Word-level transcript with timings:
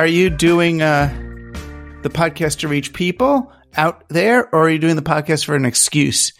are 0.00 0.06
you 0.06 0.30
doing 0.30 0.80
uh, 0.80 1.08
the 2.00 2.08
podcast 2.08 2.60
to 2.60 2.68
reach 2.68 2.94
people 2.94 3.52
out 3.76 4.08
there, 4.08 4.48
or 4.54 4.64
are 4.64 4.70
you 4.70 4.78
doing 4.78 4.96
the 4.96 5.02
podcast 5.02 5.44
for 5.44 5.54
an 5.54 5.66
excuse 5.66 6.32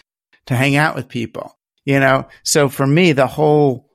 to 0.46 0.56
hang 0.56 0.76
out 0.76 0.96
with 0.96 1.11
people? 1.11 1.58
You 1.84 2.00
know, 2.00 2.26
so 2.43 2.70
for 2.70 2.86
me, 2.86 3.12
the 3.12 3.26
whole 3.26 3.90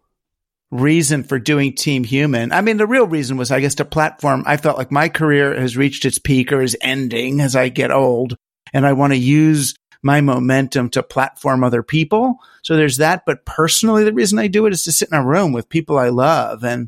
reason 0.69 1.23
for 1.23 1.39
doing 1.39 1.73
Team 1.73 2.03
Human, 2.03 2.51
I 2.51 2.61
mean, 2.61 2.77
the 2.77 2.85
real 2.85 3.07
reason 3.07 3.37
was, 3.37 3.49
I 3.49 3.59
guess, 3.59 3.73
to 3.75 3.85
platform. 3.85 4.43
I 4.45 4.57
felt 4.57 4.77
like 4.77 4.91
my 4.91 5.09
career 5.09 5.59
has 5.59 5.75
reached 5.75 6.05
its 6.05 6.19
peak 6.19 6.51
or 6.51 6.61
is 6.61 6.77
ending 6.79 7.41
as 7.41 7.55
I 7.55 7.69
get 7.69 7.89
old, 7.89 8.35
and 8.71 8.85
I 8.85 8.93
want 8.93 9.13
to 9.13 9.17
use 9.17 9.73
my 10.03 10.21
momentum 10.21 10.91
to 10.91 11.01
platform 11.01 11.63
other 11.63 11.81
people. 11.81 12.35
So 12.61 12.75
there's 12.75 12.97
that. 12.97 13.23
But 13.25 13.47
personally, 13.47 14.03
the 14.03 14.13
reason 14.13 14.37
I 14.37 14.45
do 14.45 14.67
it 14.67 14.73
is 14.73 14.83
to 14.83 14.91
sit 14.91 15.09
in 15.11 15.17
a 15.17 15.25
room 15.25 15.53
with 15.53 15.69
people 15.69 15.97
I 15.97 16.09
love 16.09 16.63
and 16.63 16.87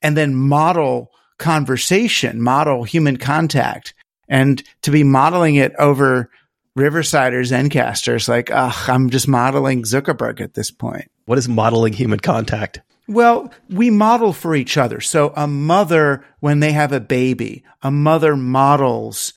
and 0.00 0.16
then 0.16 0.34
model 0.34 1.10
conversation, 1.38 2.40
model 2.40 2.84
human 2.84 3.16
contact, 3.16 3.94
and 4.28 4.62
to 4.82 4.90
be 4.90 5.04
modeling 5.04 5.56
it 5.56 5.74
over 5.78 6.30
Riverside 6.74 7.32
or 7.32 7.42
Zencastr's 7.42 8.28
like, 8.28 8.50
ugh, 8.50 8.88
I'm 8.88 9.10
just 9.10 9.28
modeling 9.28 9.82
Zuckerberg 9.82 10.40
at 10.40 10.54
this 10.54 10.70
point. 10.70 11.10
What 11.24 11.38
is 11.38 11.48
modeling 11.48 11.94
human 11.94 12.20
contact? 12.20 12.80
Well, 13.08 13.52
we 13.70 13.90
model 13.90 14.32
for 14.32 14.54
each 14.54 14.76
other. 14.76 15.00
So 15.00 15.32
a 15.36 15.46
mother, 15.46 16.24
when 16.40 16.60
they 16.60 16.72
have 16.72 16.92
a 16.92 17.00
baby, 17.00 17.64
a 17.82 17.90
mother 17.90 18.36
models 18.36 19.34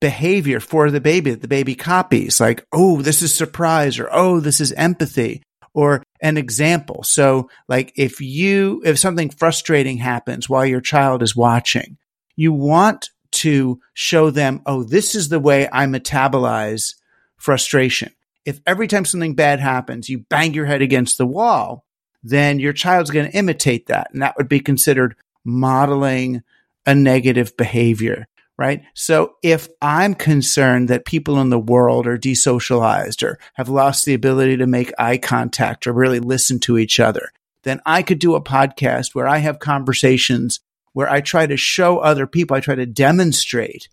behavior 0.00 0.60
for 0.60 0.90
the 0.90 1.00
baby 1.00 1.30
that 1.30 1.42
the 1.42 1.48
baby 1.48 1.74
copies, 1.74 2.40
like, 2.40 2.64
oh, 2.72 3.02
this 3.02 3.22
is 3.22 3.34
surprise, 3.34 3.98
or 3.98 4.08
oh, 4.10 4.40
this 4.40 4.60
is 4.60 4.72
empathy, 4.72 5.42
or 5.74 6.02
an 6.20 6.36
example. 6.36 7.02
So, 7.02 7.50
like, 7.68 7.92
if 7.96 8.20
you, 8.20 8.82
if 8.84 8.98
something 8.98 9.30
frustrating 9.30 9.98
happens 9.98 10.48
while 10.48 10.66
your 10.66 10.80
child 10.80 11.22
is 11.22 11.36
watching, 11.36 11.98
you 12.36 12.52
want 12.52 13.10
to 13.30 13.80
show 13.94 14.30
them, 14.30 14.62
oh, 14.66 14.82
this 14.82 15.14
is 15.14 15.28
the 15.28 15.40
way 15.40 15.68
I 15.70 15.86
metabolize 15.86 16.94
frustration. 17.36 18.12
If 18.44 18.60
every 18.66 18.88
time 18.88 19.04
something 19.04 19.34
bad 19.34 19.60
happens, 19.60 20.08
you 20.08 20.20
bang 20.30 20.54
your 20.54 20.66
head 20.66 20.82
against 20.82 21.18
the 21.18 21.26
wall, 21.26 21.84
then 22.22 22.58
your 22.58 22.72
child's 22.72 23.10
going 23.10 23.30
to 23.30 23.36
imitate 23.36 23.86
that. 23.86 24.08
And 24.12 24.22
that 24.22 24.36
would 24.36 24.48
be 24.48 24.60
considered 24.60 25.16
modeling 25.44 26.42
a 26.86 26.94
negative 26.94 27.56
behavior 27.56 28.26
right? 28.58 28.82
So 28.94 29.36
if 29.42 29.68
I'm 29.80 30.14
concerned 30.14 30.88
that 30.88 31.04
people 31.04 31.38
in 31.40 31.48
the 31.48 31.58
world 31.58 32.06
are 32.06 32.18
desocialized 32.18 33.22
or 33.22 33.38
have 33.54 33.68
lost 33.68 34.04
the 34.04 34.14
ability 34.14 34.56
to 34.56 34.66
make 34.66 34.92
eye 34.98 35.16
contact 35.16 35.86
or 35.86 35.92
really 35.92 36.20
listen 36.20 36.58
to 36.60 36.76
each 36.76 36.98
other, 36.98 37.30
then 37.62 37.80
I 37.86 38.02
could 38.02 38.18
do 38.18 38.34
a 38.34 38.42
podcast 38.42 39.14
where 39.14 39.28
I 39.28 39.38
have 39.38 39.60
conversations 39.60 40.60
where 40.92 41.08
I 41.08 41.20
try 41.20 41.46
to 41.46 41.56
show 41.56 41.98
other 41.98 42.26
people, 42.26 42.56
I 42.56 42.60
try 42.60 42.74
to 42.74 42.86
demonstrate 42.86 43.88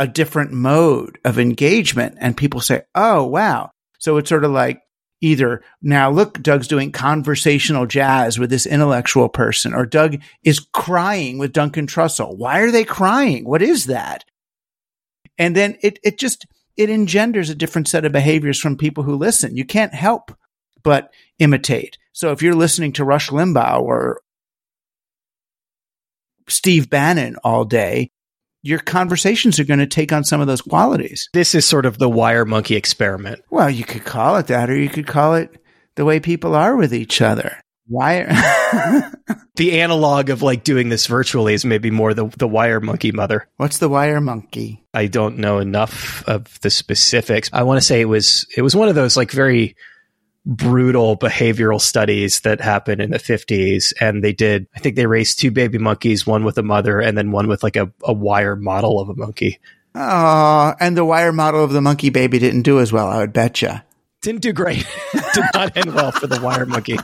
a 0.00 0.08
different 0.08 0.50
mode 0.50 1.18
of 1.24 1.38
engagement. 1.38 2.16
And 2.18 2.36
people 2.36 2.60
say, 2.60 2.82
Oh, 2.94 3.24
wow. 3.24 3.70
So 3.98 4.16
it's 4.16 4.28
sort 4.28 4.44
of 4.44 4.50
like 4.50 4.80
either 5.20 5.62
now 5.82 6.10
look, 6.10 6.42
Doug's 6.42 6.68
doing 6.68 6.92
conversational 6.92 7.86
jazz 7.86 8.38
with 8.38 8.50
this 8.50 8.66
intellectual 8.66 9.28
person, 9.28 9.74
or 9.74 9.86
Doug 9.86 10.20
is 10.42 10.66
crying 10.72 11.38
with 11.38 11.52
Duncan 11.52 11.86
Trussell. 11.86 12.36
Why 12.36 12.60
are 12.60 12.70
they 12.70 12.84
crying? 12.84 13.44
What 13.44 13.62
is 13.62 13.86
that? 13.86 14.24
And 15.38 15.54
then 15.54 15.76
it, 15.82 15.98
it 16.02 16.18
just, 16.18 16.46
it 16.76 16.90
engenders 16.90 17.50
a 17.50 17.54
different 17.54 17.88
set 17.88 18.04
of 18.04 18.12
behaviors 18.12 18.58
from 18.58 18.76
people 18.76 19.04
who 19.04 19.16
listen. 19.16 19.56
You 19.56 19.64
can't 19.64 19.94
help 19.94 20.34
but 20.82 21.12
imitate. 21.38 21.98
So 22.12 22.32
if 22.32 22.42
you're 22.42 22.54
listening 22.54 22.92
to 22.94 23.04
Rush 23.04 23.30
Limbaugh 23.30 23.80
or 23.80 24.20
Steve 26.48 26.90
Bannon 26.90 27.36
all 27.44 27.64
day, 27.64 28.10
your 28.62 28.78
conversations 28.78 29.58
are 29.58 29.64
going 29.64 29.80
to 29.80 29.86
take 29.86 30.12
on 30.12 30.24
some 30.24 30.40
of 30.40 30.46
those 30.46 30.60
qualities. 30.60 31.28
This 31.32 31.54
is 31.54 31.66
sort 31.66 31.86
of 31.86 31.98
the 31.98 32.08
wire 32.08 32.44
monkey 32.44 32.76
experiment. 32.76 33.42
Well, 33.50 33.70
you 33.70 33.84
could 33.84 34.04
call 34.04 34.36
it 34.36 34.48
that, 34.48 34.70
or 34.70 34.76
you 34.76 34.88
could 34.88 35.06
call 35.06 35.34
it 35.34 35.62
the 35.94 36.04
way 36.04 36.20
people 36.20 36.54
are 36.54 36.76
with 36.76 36.94
each 36.94 37.20
other. 37.20 37.60
Wire. 37.88 38.28
the 39.56 39.80
analog 39.80 40.30
of 40.30 40.42
like 40.42 40.62
doing 40.62 40.90
this 40.90 41.06
virtually 41.06 41.54
is 41.54 41.64
maybe 41.64 41.90
more 41.90 42.14
the 42.14 42.28
the 42.38 42.46
wire 42.46 42.80
monkey 42.80 43.10
mother. 43.10 43.48
What's 43.56 43.78
the 43.78 43.88
wire 43.88 44.20
monkey? 44.20 44.84
I 44.94 45.08
don't 45.08 45.38
know 45.38 45.58
enough 45.58 46.22
of 46.28 46.60
the 46.60 46.70
specifics. 46.70 47.50
I 47.52 47.64
want 47.64 47.80
to 47.80 47.84
say 47.84 48.00
it 48.00 48.04
was 48.04 48.46
it 48.56 48.62
was 48.62 48.76
one 48.76 48.88
of 48.88 48.94
those 48.94 49.16
like 49.16 49.32
very 49.32 49.74
brutal 50.46 51.16
behavioral 51.16 51.80
studies 51.80 52.40
that 52.40 52.60
happened 52.60 53.00
in 53.00 53.10
the 53.10 53.18
50s 53.18 53.92
and 54.00 54.24
they 54.24 54.32
did 54.32 54.66
i 54.74 54.78
think 54.78 54.96
they 54.96 55.04
raised 55.04 55.38
two 55.38 55.50
baby 55.50 55.76
monkeys 55.76 56.26
one 56.26 56.44
with 56.44 56.56
a 56.56 56.62
mother 56.62 56.98
and 56.98 57.16
then 57.16 57.30
one 57.30 57.46
with 57.46 57.62
like 57.62 57.76
a, 57.76 57.92
a 58.04 58.12
wire 58.12 58.56
model 58.56 58.98
of 58.98 59.10
a 59.10 59.14
monkey. 59.14 59.58
Oh 59.94 60.74
and 60.80 60.96
the 60.96 61.04
wire 61.04 61.32
model 61.32 61.62
of 61.62 61.72
the 61.72 61.82
monkey 61.82 62.08
baby 62.08 62.38
didn't 62.38 62.62
do 62.62 62.80
as 62.80 62.90
well 62.90 63.08
i 63.08 63.18
would 63.18 63.34
bet 63.34 63.60
you 63.60 63.80
didn't 64.22 64.42
do 64.42 64.52
great. 64.52 64.86
Did 65.34 65.44
not 65.54 65.76
end 65.76 65.94
well 65.94 66.12
for 66.12 66.26
the 66.26 66.40
wire 66.40 66.66
monkey. 66.66 66.98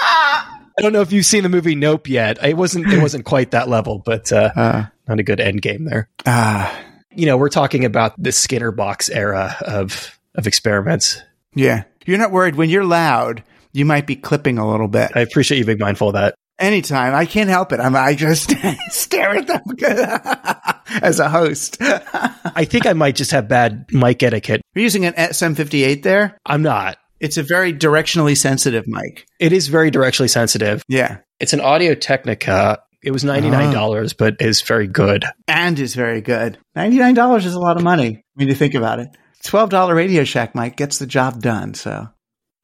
I 0.00 0.80
don't 0.80 0.92
know 0.92 1.00
if 1.00 1.12
you've 1.12 1.26
seen 1.26 1.42
the 1.42 1.48
movie 1.48 1.74
nope 1.74 2.08
yet. 2.08 2.42
It 2.42 2.56
wasn't 2.56 2.86
it 2.92 3.02
wasn't 3.02 3.24
quite 3.24 3.50
that 3.50 3.68
level 3.68 3.98
but 3.98 4.32
uh, 4.32 4.50
uh. 4.54 4.86
not 5.06 5.18
a 5.18 5.22
good 5.22 5.40
end 5.40 5.60
game 5.62 5.84
there. 5.84 6.08
Ah. 6.26 6.72
Uh, 6.72 6.84
you 7.14 7.26
know 7.26 7.36
we're 7.36 7.48
talking 7.48 7.84
about 7.84 8.14
the 8.22 8.32
skinner 8.32 8.70
box 8.70 9.08
era 9.08 9.56
of 9.60 10.18
of 10.34 10.46
experiments. 10.46 11.20
Yeah 11.54 11.84
you're 12.08 12.18
not 12.18 12.32
worried 12.32 12.56
when 12.56 12.70
you're 12.70 12.84
loud, 12.84 13.44
you 13.72 13.84
might 13.84 14.06
be 14.06 14.16
clipping 14.16 14.58
a 14.58 14.68
little 14.68 14.88
bit. 14.88 15.12
I 15.14 15.20
appreciate 15.20 15.58
you 15.58 15.64
being 15.64 15.78
mindful 15.78 16.08
of 16.08 16.14
that. 16.14 16.34
Anytime. 16.58 17.14
I 17.14 17.26
can't 17.26 17.50
help 17.50 17.72
it. 17.72 17.78
I'm, 17.78 17.94
I 17.94 18.14
just 18.14 18.52
stare 18.88 19.36
at 19.36 19.46
them 19.46 19.62
as 21.02 21.20
a 21.20 21.28
host. 21.28 21.76
I 21.80 22.64
think 22.64 22.86
I 22.86 22.94
might 22.94 23.14
just 23.14 23.30
have 23.30 23.46
bad 23.46 23.86
mic 23.92 24.22
etiquette. 24.22 24.62
You're 24.74 24.82
using 24.82 25.04
an 25.04 25.12
SM58 25.14 26.02
there? 26.02 26.36
I'm 26.44 26.62
not. 26.62 26.98
It's 27.20 27.36
a 27.36 27.42
very 27.42 27.72
directionally 27.72 28.36
sensitive 28.36 28.86
mic. 28.86 29.26
It 29.38 29.52
is 29.52 29.68
very 29.68 29.90
directionally 29.90 30.30
sensitive. 30.30 30.82
Yeah. 30.88 31.18
It's 31.38 31.52
an 31.52 31.60
Audio 31.60 31.94
Technica. 31.94 32.80
It 33.02 33.12
was 33.12 33.22
$99, 33.22 33.74
oh. 33.76 34.14
but 34.18 34.36
is 34.40 34.62
very 34.62 34.88
good. 34.88 35.24
And 35.46 35.78
is 35.78 35.94
very 35.94 36.20
good. 36.20 36.58
$99 36.76 37.44
is 37.44 37.54
a 37.54 37.60
lot 37.60 37.76
of 37.76 37.84
money 37.84 38.24
when 38.34 38.48
you 38.48 38.54
think 38.54 38.74
about 38.74 38.98
it. 38.98 39.08
$12 39.44 39.94
Radio 39.94 40.24
Shack 40.24 40.54
mic 40.54 40.76
gets 40.76 40.98
the 40.98 41.06
job 41.06 41.40
done. 41.40 41.74
So 41.74 42.08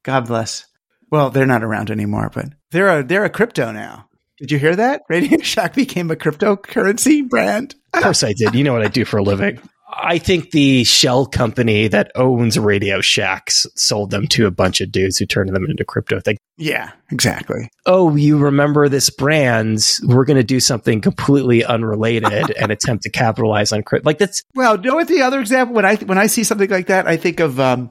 God 0.02 0.26
bless. 0.26 0.66
Well, 1.10 1.30
they're 1.30 1.46
not 1.46 1.62
around 1.62 1.90
anymore, 1.90 2.30
but 2.34 2.46
they're 2.70 3.00
a, 3.00 3.04
they're 3.04 3.24
a 3.24 3.30
crypto 3.30 3.70
now. 3.72 4.08
Did 4.38 4.50
you 4.50 4.58
hear 4.58 4.74
that? 4.76 5.02
Radio 5.08 5.38
Shack 5.42 5.74
became 5.74 6.10
a 6.10 6.16
cryptocurrency 6.16 7.28
brand. 7.28 7.74
of 7.92 8.02
course 8.02 8.24
I 8.24 8.32
did. 8.32 8.54
You 8.54 8.64
know 8.64 8.72
what 8.72 8.84
I 8.84 8.88
do 8.88 9.04
for 9.04 9.18
a 9.18 9.22
living. 9.22 9.60
I 9.96 10.18
think 10.18 10.50
the 10.50 10.84
shell 10.84 11.26
company 11.26 11.88
that 11.88 12.10
owns 12.14 12.58
Radio 12.58 13.00
Shacks 13.00 13.66
sold 13.76 14.10
them 14.10 14.26
to 14.28 14.46
a 14.46 14.50
bunch 14.50 14.80
of 14.80 14.90
dudes 14.90 15.18
who 15.18 15.26
turned 15.26 15.54
them 15.54 15.64
into 15.64 15.84
crypto 15.84 16.20
thing. 16.20 16.36
Yeah, 16.56 16.92
exactly. 17.10 17.68
Oh, 17.86 18.14
you 18.14 18.38
remember 18.38 18.88
this 18.88 19.10
brand? 19.10 19.98
We're 20.02 20.24
going 20.24 20.36
to 20.36 20.44
do 20.44 20.60
something 20.60 21.00
completely 21.00 21.64
unrelated 21.64 22.50
and 22.58 22.70
attempt 22.72 23.04
to 23.04 23.10
capitalize 23.10 23.72
on 23.72 23.82
crypto. 23.82 24.06
Like 24.06 24.18
that's 24.18 24.42
well. 24.54 24.78
know 24.78 24.94
what 24.94 25.08
the 25.08 25.22
other 25.22 25.40
example 25.40 25.74
when 25.74 25.84
I 25.84 25.96
when 25.96 26.18
I 26.18 26.26
see 26.26 26.44
something 26.44 26.70
like 26.70 26.86
that, 26.86 27.06
I 27.06 27.16
think 27.16 27.40
of 27.40 27.58
um, 27.58 27.90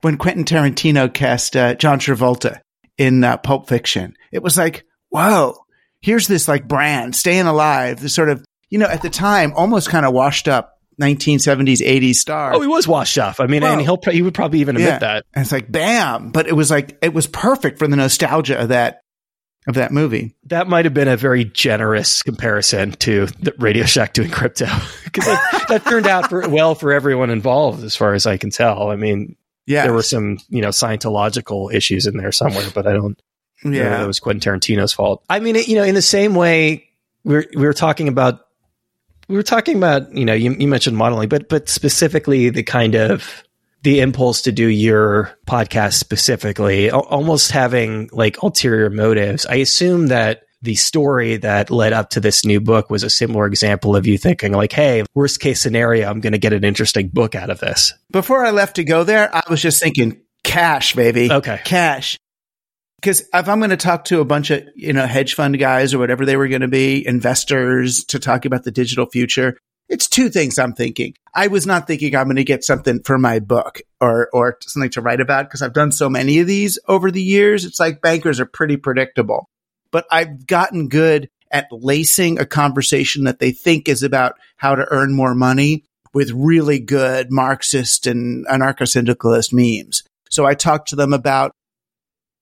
when 0.00 0.16
Quentin 0.16 0.44
Tarantino 0.44 1.12
cast 1.12 1.56
uh, 1.56 1.74
John 1.74 1.98
Travolta 1.98 2.60
in 2.98 3.22
uh, 3.22 3.36
Pulp 3.36 3.68
Fiction. 3.68 4.14
It 4.32 4.42
was 4.42 4.58
like, 4.58 4.84
whoa, 5.08 5.56
here's 6.00 6.26
this 6.26 6.48
like 6.48 6.68
brand 6.68 7.14
staying 7.14 7.46
alive. 7.46 8.00
This 8.00 8.14
sort 8.14 8.30
of 8.30 8.44
you 8.68 8.78
know 8.78 8.86
at 8.88 9.02
the 9.02 9.10
time 9.10 9.52
almost 9.54 9.90
kind 9.90 10.06
of 10.06 10.12
washed 10.12 10.48
up 10.48 10.79
1970s, 11.00 11.78
80s 11.78 12.14
star. 12.14 12.54
Oh, 12.54 12.60
he 12.60 12.66
was 12.66 12.86
washed 12.86 13.18
off. 13.18 13.40
I 13.40 13.46
mean, 13.46 13.62
well, 13.62 13.72
and 13.72 13.82
he'll 13.82 13.98
he 14.10 14.22
would 14.22 14.34
probably 14.34 14.60
even 14.60 14.76
admit 14.76 14.88
yeah. 14.88 14.98
that. 14.98 15.26
And 15.34 15.42
it's 15.42 15.52
like, 15.52 15.70
bam! 15.70 16.30
But 16.30 16.46
it 16.46 16.52
was 16.52 16.70
like 16.70 16.98
it 17.02 17.14
was 17.14 17.26
perfect 17.26 17.78
for 17.78 17.88
the 17.88 17.96
nostalgia 17.96 18.60
of 18.60 18.68
that 18.68 19.02
of 19.66 19.74
that 19.74 19.92
movie. 19.92 20.34
That 20.44 20.68
might 20.68 20.84
have 20.84 20.94
been 20.94 21.08
a 21.08 21.16
very 21.16 21.44
generous 21.44 22.22
comparison 22.22 22.92
to 22.92 23.26
the 23.26 23.54
Radio 23.58 23.84
Shack 23.84 24.12
doing 24.12 24.30
crypto 24.30 24.66
because 25.04 25.24
that, 25.24 25.64
that, 25.68 25.84
turned 25.84 26.06
out 26.06 26.28
for, 26.28 26.48
well 26.48 26.74
for 26.74 26.92
everyone 26.92 27.30
involved, 27.30 27.82
as 27.84 27.96
far 27.96 28.14
as 28.14 28.26
I 28.26 28.36
can 28.36 28.50
tell. 28.50 28.90
I 28.90 28.96
mean, 28.96 29.36
yeah, 29.66 29.84
there 29.84 29.92
were 29.92 30.02
some 30.02 30.38
you 30.48 30.62
know 30.62 30.68
scientological 30.68 31.72
issues 31.72 32.06
in 32.06 32.16
there 32.16 32.32
somewhere, 32.32 32.68
but 32.74 32.86
I 32.86 32.92
don't. 32.92 33.20
Yeah, 33.62 33.90
know, 33.90 34.04
it 34.04 34.06
was 34.06 34.20
Quentin 34.20 34.40
Tarantino's 34.40 34.94
fault. 34.94 35.22
I 35.28 35.40
mean, 35.40 35.54
you 35.54 35.74
know, 35.74 35.82
in 35.82 35.94
the 35.94 36.00
same 36.00 36.34
way 36.34 36.88
we're 37.24 37.44
we 37.54 37.66
were 37.66 37.74
talking 37.74 38.08
about 38.08 38.46
we 39.30 39.36
were 39.36 39.44
talking 39.44 39.76
about, 39.76 40.12
you 40.12 40.24
know, 40.24 40.34
you, 40.34 40.54
you 40.58 40.66
mentioned 40.66 40.96
modeling, 40.96 41.28
but 41.28 41.48
but 41.48 41.68
specifically 41.68 42.50
the 42.50 42.64
kind 42.64 42.96
of 42.96 43.44
the 43.82 44.00
impulse 44.00 44.42
to 44.42 44.52
do 44.52 44.66
your 44.66 45.30
podcast 45.46 45.94
specifically, 45.94 46.90
almost 46.90 47.52
having 47.52 48.10
like 48.12 48.42
ulterior 48.42 48.90
motives. 48.90 49.46
I 49.46 49.56
assume 49.56 50.08
that 50.08 50.42
the 50.62 50.74
story 50.74 51.36
that 51.38 51.70
led 51.70 51.92
up 51.92 52.10
to 52.10 52.20
this 52.20 52.44
new 52.44 52.60
book 52.60 52.90
was 52.90 53.02
a 53.02 53.08
similar 53.08 53.46
example 53.46 53.96
of 53.96 54.06
you 54.06 54.18
thinking 54.18 54.52
like, 54.52 54.72
Hey, 54.72 55.04
worst 55.14 55.40
case 55.40 55.60
scenario, 55.60 56.10
I'm 56.10 56.20
going 56.20 56.32
to 56.32 56.38
get 56.38 56.52
an 56.52 56.64
interesting 56.64 57.08
book 57.08 57.34
out 57.34 57.48
of 57.48 57.60
this. 57.60 57.94
Before 58.10 58.44
I 58.44 58.50
left 58.50 58.76
to 58.76 58.84
go 58.84 59.04
there, 59.04 59.34
I 59.34 59.42
was 59.48 59.62
just 59.62 59.80
thinking 59.80 60.20
cash, 60.42 60.94
baby. 60.94 61.30
Okay. 61.32 61.60
Cash. 61.64 62.18
Because 63.00 63.20
if 63.32 63.48
I'm 63.48 63.58
going 63.58 63.70
to 63.70 63.78
talk 63.78 64.04
to 64.06 64.20
a 64.20 64.24
bunch 64.26 64.50
of, 64.50 64.62
you 64.74 64.92
know, 64.92 65.06
hedge 65.06 65.34
fund 65.34 65.58
guys 65.58 65.94
or 65.94 65.98
whatever 65.98 66.26
they 66.26 66.36
were 66.36 66.48
going 66.48 66.60
to 66.60 66.68
be, 66.68 67.06
investors 67.06 68.04
to 68.04 68.18
talk 68.18 68.44
about 68.44 68.64
the 68.64 68.70
digital 68.70 69.06
future, 69.06 69.56
it's 69.88 70.06
two 70.06 70.28
things 70.28 70.58
I'm 70.58 70.74
thinking. 70.74 71.14
I 71.34 71.46
was 71.46 71.66
not 71.66 71.86
thinking 71.86 72.14
I'm 72.14 72.26
going 72.26 72.36
to 72.36 72.44
get 72.44 72.62
something 72.62 73.02
for 73.02 73.18
my 73.18 73.38
book 73.38 73.80
or, 74.00 74.28
or 74.32 74.58
something 74.62 74.90
to 74.90 75.00
write 75.00 75.20
about 75.20 75.46
because 75.46 75.62
I've 75.62 75.72
done 75.72 75.92
so 75.92 76.10
many 76.10 76.40
of 76.40 76.46
these 76.46 76.78
over 76.88 77.10
the 77.10 77.22
years. 77.22 77.64
It's 77.64 77.80
like 77.80 78.02
bankers 78.02 78.38
are 78.38 78.46
pretty 78.46 78.76
predictable, 78.76 79.48
but 79.90 80.06
I've 80.10 80.46
gotten 80.46 80.88
good 80.88 81.30
at 81.50 81.66
lacing 81.72 82.38
a 82.38 82.46
conversation 82.46 83.24
that 83.24 83.38
they 83.38 83.50
think 83.50 83.88
is 83.88 84.02
about 84.02 84.34
how 84.56 84.74
to 84.74 84.86
earn 84.90 85.14
more 85.14 85.34
money 85.34 85.84
with 86.12 86.30
really 86.32 86.78
good 86.78 87.32
Marxist 87.32 88.06
and 88.06 88.46
anarcho-syndicalist 88.46 89.52
memes. 89.52 90.02
So 90.30 90.44
I 90.44 90.54
talked 90.54 90.90
to 90.90 90.96
them 90.96 91.12
about 91.12 91.52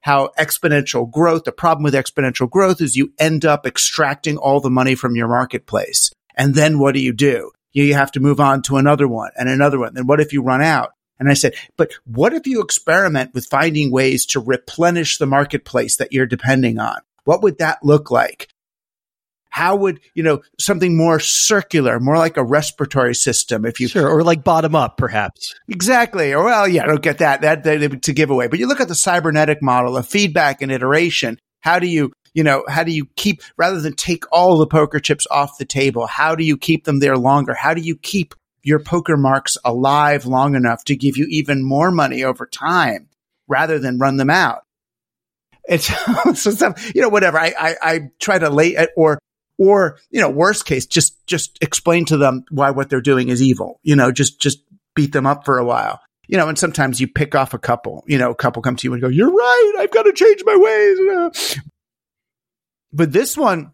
how 0.00 0.30
exponential 0.38 1.10
growth, 1.10 1.44
the 1.44 1.52
problem 1.52 1.84
with 1.84 1.94
exponential 1.94 2.48
growth 2.48 2.80
is 2.80 2.96
you 2.96 3.12
end 3.18 3.44
up 3.44 3.66
extracting 3.66 4.36
all 4.36 4.60
the 4.60 4.70
money 4.70 4.94
from 4.94 5.16
your 5.16 5.28
marketplace. 5.28 6.10
And 6.36 6.54
then 6.54 6.78
what 6.78 6.94
do 6.94 7.00
you 7.00 7.12
do? 7.12 7.50
You 7.72 7.94
have 7.94 8.12
to 8.12 8.20
move 8.20 8.40
on 8.40 8.62
to 8.62 8.76
another 8.76 9.06
one 9.06 9.30
and 9.36 9.48
another 9.48 9.78
one. 9.78 9.94
Then 9.94 10.06
what 10.06 10.20
if 10.20 10.32
you 10.32 10.42
run 10.42 10.62
out? 10.62 10.92
And 11.18 11.28
I 11.28 11.34
said, 11.34 11.54
but 11.76 11.92
what 12.04 12.32
if 12.32 12.46
you 12.46 12.62
experiment 12.62 13.34
with 13.34 13.46
finding 13.46 13.90
ways 13.90 14.24
to 14.26 14.40
replenish 14.40 15.18
the 15.18 15.26
marketplace 15.26 15.96
that 15.96 16.12
you're 16.12 16.26
depending 16.26 16.78
on? 16.78 17.00
What 17.24 17.42
would 17.42 17.58
that 17.58 17.84
look 17.84 18.10
like? 18.10 18.48
How 19.58 19.74
would, 19.74 19.98
you 20.14 20.22
know, 20.22 20.40
something 20.60 20.96
more 20.96 21.18
circular, 21.18 21.98
more 21.98 22.16
like 22.16 22.36
a 22.36 22.44
respiratory 22.44 23.16
system 23.16 23.64
if 23.64 23.80
you. 23.80 23.88
Sure. 23.88 24.08
Or 24.08 24.22
like 24.22 24.44
bottom 24.44 24.76
up, 24.76 24.96
perhaps. 24.96 25.52
Exactly. 25.66 26.32
Or, 26.32 26.44
well, 26.44 26.68
yeah, 26.68 26.84
I 26.84 26.86
don't 26.86 27.02
get 27.02 27.18
that. 27.18 27.40
That, 27.40 27.64
that 27.64 28.02
to 28.02 28.12
give 28.12 28.30
away. 28.30 28.46
But 28.46 28.60
you 28.60 28.68
look 28.68 28.80
at 28.80 28.86
the 28.86 28.94
cybernetic 28.94 29.60
model 29.60 29.96
of 29.96 30.06
feedback 30.06 30.62
and 30.62 30.70
iteration. 30.70 31.40
How 31.58 31.80
do 31.80 31.88
you, 31.88 32.12
you 32.34 32.44
know, 32.44 32.62
how 32.68 32.84
do 32.84 32.92
you 32.92 33.08
keep, 33.16 33.42
rather 33.56 33.80
than 33.80 33.94
take 33.94 34.22
all 34.30 34.58
the 34.58 34.66
poker 34.68 35.00
chips 35.00 35.26
off 35.28 35.58
the 35.58 35.64
table, 35.64 36.06
how 36.06 36.36
do 36.36 36.44
you 36.44 36.56
keep 36.56 36.84
them 36.84 37.00
there 37.00 37.16
longer? 37.16 37.52
How 37.52 37.74
do 37.74 37.80
you 37.80 37.96
keep 37.96 38.36
your 38.62 38.78
poker 38.78 39.16
marks 39.16 39.58
alive 39.64 40.24
long 40.24 40.54
enough 40.54 40.84
to 40.84 40.94
give 40.94 41.16
you 41.16 41.26
even 41.30 41.64
more 41.64 41.90
money 41.90 42.22
over 42.22 42.46
time 42.46 43.08
rather 43.48 43.80
than 43.80 43.98
run 43.98 44.18
them 44.18 44.30
out? 44.30 44.62
It's 45.64 45.90
so 46.40 46.52
stuff, 46.52 46.92
you 46.94 47.02
know, 47.02 47.08
whatever. 47.08 47.40
I, 47.40 47.54
I, 47.58 47.74
I 47.82 48.00
try 48.20 48.38
to 48.38 48.50
lay 48.50 48.76
it 48.76 48.90
or 48.96 49.18
or, 49.58 49.98
you 50.10 50.20
know, 50.20 50.30
worst 50.30 50.64
case, 50.64 50.86
just, 50.86 51.26
just 51.26 51.58
explain 51.60 52.04
to 52.06 52.16
them 52.16 52.44
why 52.50 52.70
what 52.70 52.88
they're 52.88 53.00
doing 53.00 53.28
is 53.28 53.42
evil. 53.42 53.80
You 53.82 53.96
know, 53.96 54.12
just, 54.12 54.40
just 54.40 54.60
beat 54.94 55.12
them 55.12 55.26
up 55.26 55.44
for 55.44 55.58
a 55.58 55.64
while. 55.64 56.00
You 56.26 56.36
know, 56.36 56.48
and 56.48 56.58
sometimes 56.58 57.00
you 57.00 57.08
pick 57.08 57.34
off 57.34 57.54
a 57.54 57.58
couple, 57.58 58.04
you 58.06 58.18
know, 58.18 58.30
a 58.30 58.34
couple 58.34 58.62
come 58.62 58.76
to 58.76 58.86
you 58.86 58.92
and 58.92 59.00
go, 59.02 59.08
you're 59.08 59.32
right. 59.32 59.74
I've 59.78 59.90
got 59.90 60.02
to 60.02 60.12
change 60.12 60.42
my 60.44 60.56
ways. 60.56 61.60
But 62.90 63.12
this 63.12 63.36
one, 63.36 63.72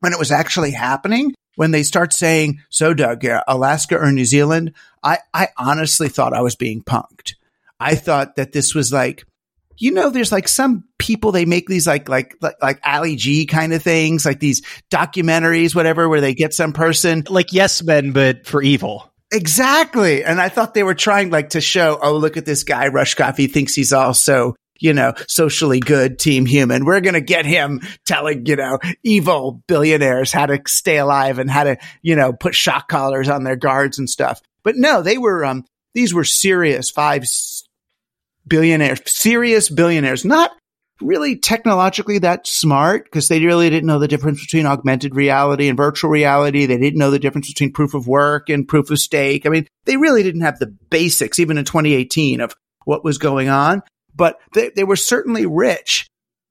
when 0.00 0.12
it 0.12 0.18
was 0.18 0.32
actually 0.32 0.72
happening, 0.72 1.32
when 1.54 1.70
they 1.70 1.82
start 1.82 2.12
saying, 2.12 2.60
so 2.70 2.94
Doug, 2.94 3.24
Alaska 3.46 3.98
or 3.98 4.12
New 4.12 4.24
Zealand, 4.24 4.74
I, 5.02 5.18
I 5.32 5.48
honestly 5.56 6.08
thought 6.08 6.32
I 6.32 6.42
was 6.42 6.56
being 6.56 6.82
punked. 6.82 7.34
I 7.80 7.94
thought 7.94 8.36
that 8.36 8.52
this 8.52 8.74
was 8.74 8.92
like, 8.92 9.24
you 9.78 9.92
know, 9.92 10.10
there's 10.10 10.32
like 10.32 10.48
some 10.48 10.84
people, 10.98 11.32
they 11.32 11.44
make 11.44 11.68
these 11.68 11.86
like, 11.86 12.08
like, 12.08 12.36
like, 12.40 12.56
like 12.60 12.80
Ali 12.84 13.16
G 13.16 13.46
kind 13.46 13.72
of 13.72 13.82
things, 13.82 14.26
like 14.26 14.40
these 14.40 14.62
documentaries, 14.90 15.74
whatever, 15.74 16.08
where 16.08 16.20
they 16.20 16.34
get 16.34 16.52
some 16.52 16.72
person. 16.72 17.24
Like 17.28 17.52
Yes 17.52 17.82
Men, 17.82 18.12
but 18.12 18.46
for 18.46 18.62
evil. 18.62 19.12
Exactly. 19.30 20.24
And 20.24 20.40
I 20.40 20.48
thought 20.48 20.74
they 20.74 20.82
were 20.82 20.94
trying 20.94 21.30
like 21.30 21.50
to 21.50 21.60
show, 21.60 21.98
oh, 22.02 22.16
look 22.16 22.36
at 22.36 22.46
this 22.46 22.64
guy, 22.64 22.88
Rushkoff. 22.88 23.36
He 23.36 23.46
thinks 23.46 23.74
he's 23.74 23.92
also, 23.92 24.56
you 24.80 24.94
know, 24.94 25.12
socially 25.28 25.80
good 25.80 26.18
team 26.18 26.46
human. 26.46 26.84
We're 26.84 27.00
going 27.00 27.14
to 27.14 27.20
get 27.20 27.44
him 27.44 27.80
telling, 28.06 28.46
you 28.46 28.56
know, 28.56 28.78
evil 29.02 29.62
billionaires 29.66 30.32
how 30.32 30.46
to 30.46 30.60
stay 30.66 30.98
alive 30.98 31.38
and 31.38 31.50
how 31.50 31.64
to, 31.64 31.76
you 32.00 32.16
know, 32.16 32.32
put 32.32 32.54
shock 32.54 32.88
collars 32.88 33.28
on 33.28 33.44
their 33.44 33.56
guards 33.56 33.98
and 33.98 34.08
stuff. 34.08 34.40
But 34.62 34.76
no, 34.76 35.02
they 35.02 35.18
were, 35.18 35.44
um, 35.44 35.64
these 35.94 36.14
were 36.14 36.24
serious 36.24 36.90
five, 36.90 37.24
billionaires, 38.48 39.00
serious 39.06 39.68
billionaires, 39.68 40.24
not 40.24 40.52
really 41.00 41.36
technologically 41.36 42.18
that 42.18 42.46
smart 42.46 43.04
because 43.04 43.28
they 43.28 43.44
really 43.44 43.70
didn't 43.70 43.86
know 43.86 43.98
the 43.98 44.08
difference 44.08 44.40
between 44.40 44.66
augmented 44.66 45.14
reality 45.14 45.68
and 45.68 45.76
virtual 45.76 46.10
reality. 46.10 46.66
They 46.66 46.78
didn't 46.78 46.98
know 46.98 47.10
the 47.10 47.18
difference 47.18 47.48
between 47.48 47.72
proof 47.72 47.94
of 47.94 48.06
work 48.06 48.48
and 48.48 48.66
proof 48.66 48.90
of 48.90 48.98
stake. 48.98 49.46
I 49.46 49.50
mean, 49.50 49.66
they 49.84 49.96
really 49.96 50.22
didn't 50.22 50.42
have 50.42 50.58
the 50.58 50.74
basics, 50.90 51.38
even 51.38 51.58
in 51.58 51.64
2018, 51.64 52.40
of 52.40 52.54
what 52.84 53.04
was 53.04 53.18
going 53.18 53.48
on, 53.48 53.82
but 54.14 54.38
they, 54.54 54.70
they 54.70 54.84
were 54.84 54.96
certainly 54.96 55.46
rich. 55.46 56.08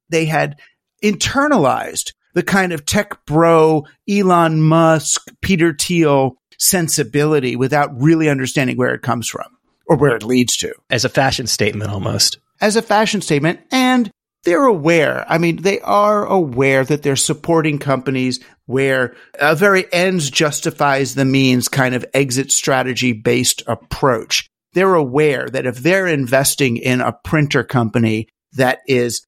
They 0.09 0.25
had 0.25 0.59
internalized 1.03 2.13
the 2.33 2.44
kind 2.44 2.71
of 2.71 2.85
tech 2.85 3.25
bro, 3.25 3.85
Elon 4.09 4.61
Musk, 4.61 5.27
Peter 5.41 5.73
Thiel 5.73 6.38
sensibility 6.59 7.55
without 7.55 7.89
really 8.01 8.29
understanding 8.29 8.77
where 8.77 8.94
it 8.94 9.01
comes 9.01 9.27
from 9.27 9.56
or 9.88 9.98
where 9.98 10.16
it 10.16 10.24
leads 10.24 10.57
to. 10.57 10.74
As 10.89 11.06
a 11.06 11.10
fashion 11.10 11.48
statement 11.48 11.92
almost. 11.92 12.39
As 12.62 12.75
a 12.75 12.81
fashion 12.81 13.22
statement. 13.22 13.60
And 13.72 14.12
they're 14.44 14.66
aware. 14.66 15.25
I 15.28 15.38
mean, 15.39 15.62
they 15.62 15.80
are 15.81 16.25
aware 16.25 16.86
that 16.86 17.04
they're 17.04 17.16
supporting 17.16 17.80
companies 17.80 18.39
where 18.66 19.16
a 19.39 19.56
very 19.56 19.92
ends 19.92 20.30
justifies 20.30 21.16
the 21.16 21.25
means 21.25 21.68
kind 21.68 21.95
of 21.95 22.06
exit 22.13 22.51
strategy 22.51 23.13
based 23.13 23.63
approach. 23.68 24.48
They're 24.74 24.95
aware 24.95 25.50
that 25.50 25.66
if 25.66 25.78
they're 25.78 26.07
investing 26.07 26.78
in 26.78 27.01
a 27.01 27.13
printer 27.24 27.63
company 27.63 28.28
that 28.54 28.80
is 28.88 29.25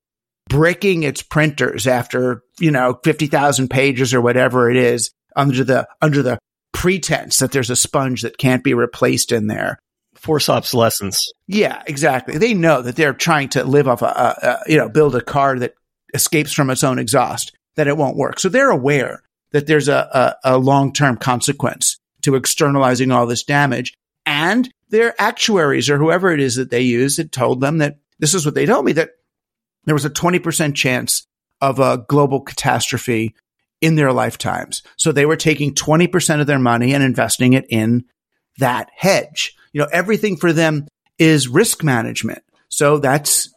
breaking 0.48 1.04
its 1.04 1.22
printers 1.22 1.88
after, 1.88 2.44
you 2.60 2.72
know, 2.72 3.00
50,000 3.04 3.70
pages 3.70 4.14
or 4.14 4.22
whatever 4.22 4.70
it 4.70 4.78
is 4.78 5.12
under 5.36 5.64
the, 5.64 5.88
under 6.02 6.22
the 6.22 6.40
pretense 6.74 7.38
that 7.38 7.52
there's 7.52 7.70
a 7.70 7.76
sponge 7.76 8.22
that 8.22 8.38
can't 8.38 8.64
be 8.64 8.74
replaced 8.74 9.32
in 9.32 9.48
there, 9.48 9.80
force 10.19 10.50
obsolescence. 10.50 11.31
Yeah, 11.48 11.81
exactly. 11.88 12.38
They 12.38 12.54
know 12.54 12.81
that 12.81 12.95
they're 12.95 13.13
trying 13.13 13.50
to 13.50 13.63
live 13.63 13.88
off 13.88 14.01
a, 14.01 14.06
a, 14.06 14.48
a, 14.48 14.60
you 14.68 14.77
know, 14.77 14.89
build 14.89 15.16
a 15.16 15.21
car 15.21 15.57
that 15.60 15.75
escapes 16.13 16.54
from 16.54 16.69
its 16.69 16.83
own 16.83 17.00
exhaust, 17.00 17.54
that 17.75 17.88
it 17.88 17.98
won't 17.98 18.18
work. 18.18 18.39
So 18.39 18.50
they're 18.50 18.69
aware 18.69 19.24
that 19.51 19.66
there's 19.66 19.88
a, 19.88 20.38
a, 20.44 20.57
long 20.57 20.94
term 20.94 21.18
consequence 21.18 21.98
to 22.21 22.36
externalizing 22.36 23.11
all 23.11 23.26
this 23.26 23.44
damage. 23.44 23.94
And 24.26 24.69
their 24.90 25.19
actuaries 25.19 25.90
or 25.90 25.97
whoever 25.97 26.31
it 26.31 26.40
is 26.40 26.56
that 26.56 26.69
they 26.69 26.81
use 26.81 27.18
had 27.18 27.31
told 27.31 27.61
them 27.61 27.78
that 27.78 27.97
this 28.19 28.33
is 28.33 28.45
what 28.45 28.56
they 28.56 28.66
told 28.66 28.85
me 28.85 28.92
that 28.94 29.11
there 29.85 29.95
was 29.95 30.06
a 30.06 30.09
20% 30.09 30.76
chance 30.76 31.26
of 31.61 31.80
a 31.80 32.04
global 32.07 32.42
catastrophe 32.42 33.33
in 33.81 33.95
their 33.95 34.11
lifetimes. 34.11 34.83
So 34.97 35.11
they 35.11 35.26
were 35.26 35.38
taking 35.38 35.73
20% 35.73 36.42
of 36.42 36.47
their 36.47 36.59
money 36.59 36.94
and 36.94 37.04
investing 37.04 37.54
it 37.54 37.66
in 37.69 38.04
that 38.57 38.90
hedge 38.95 39.56
you 39.71 39.81
know, 39.81 39.88
everything 39.92 40.38
for 40.38 40.54
them 40.54 40.88
is 41.18 41.47
risk 41.47 41.83
management. 41.83 42.44
So 42.69 42.97
that's 42.97 43.54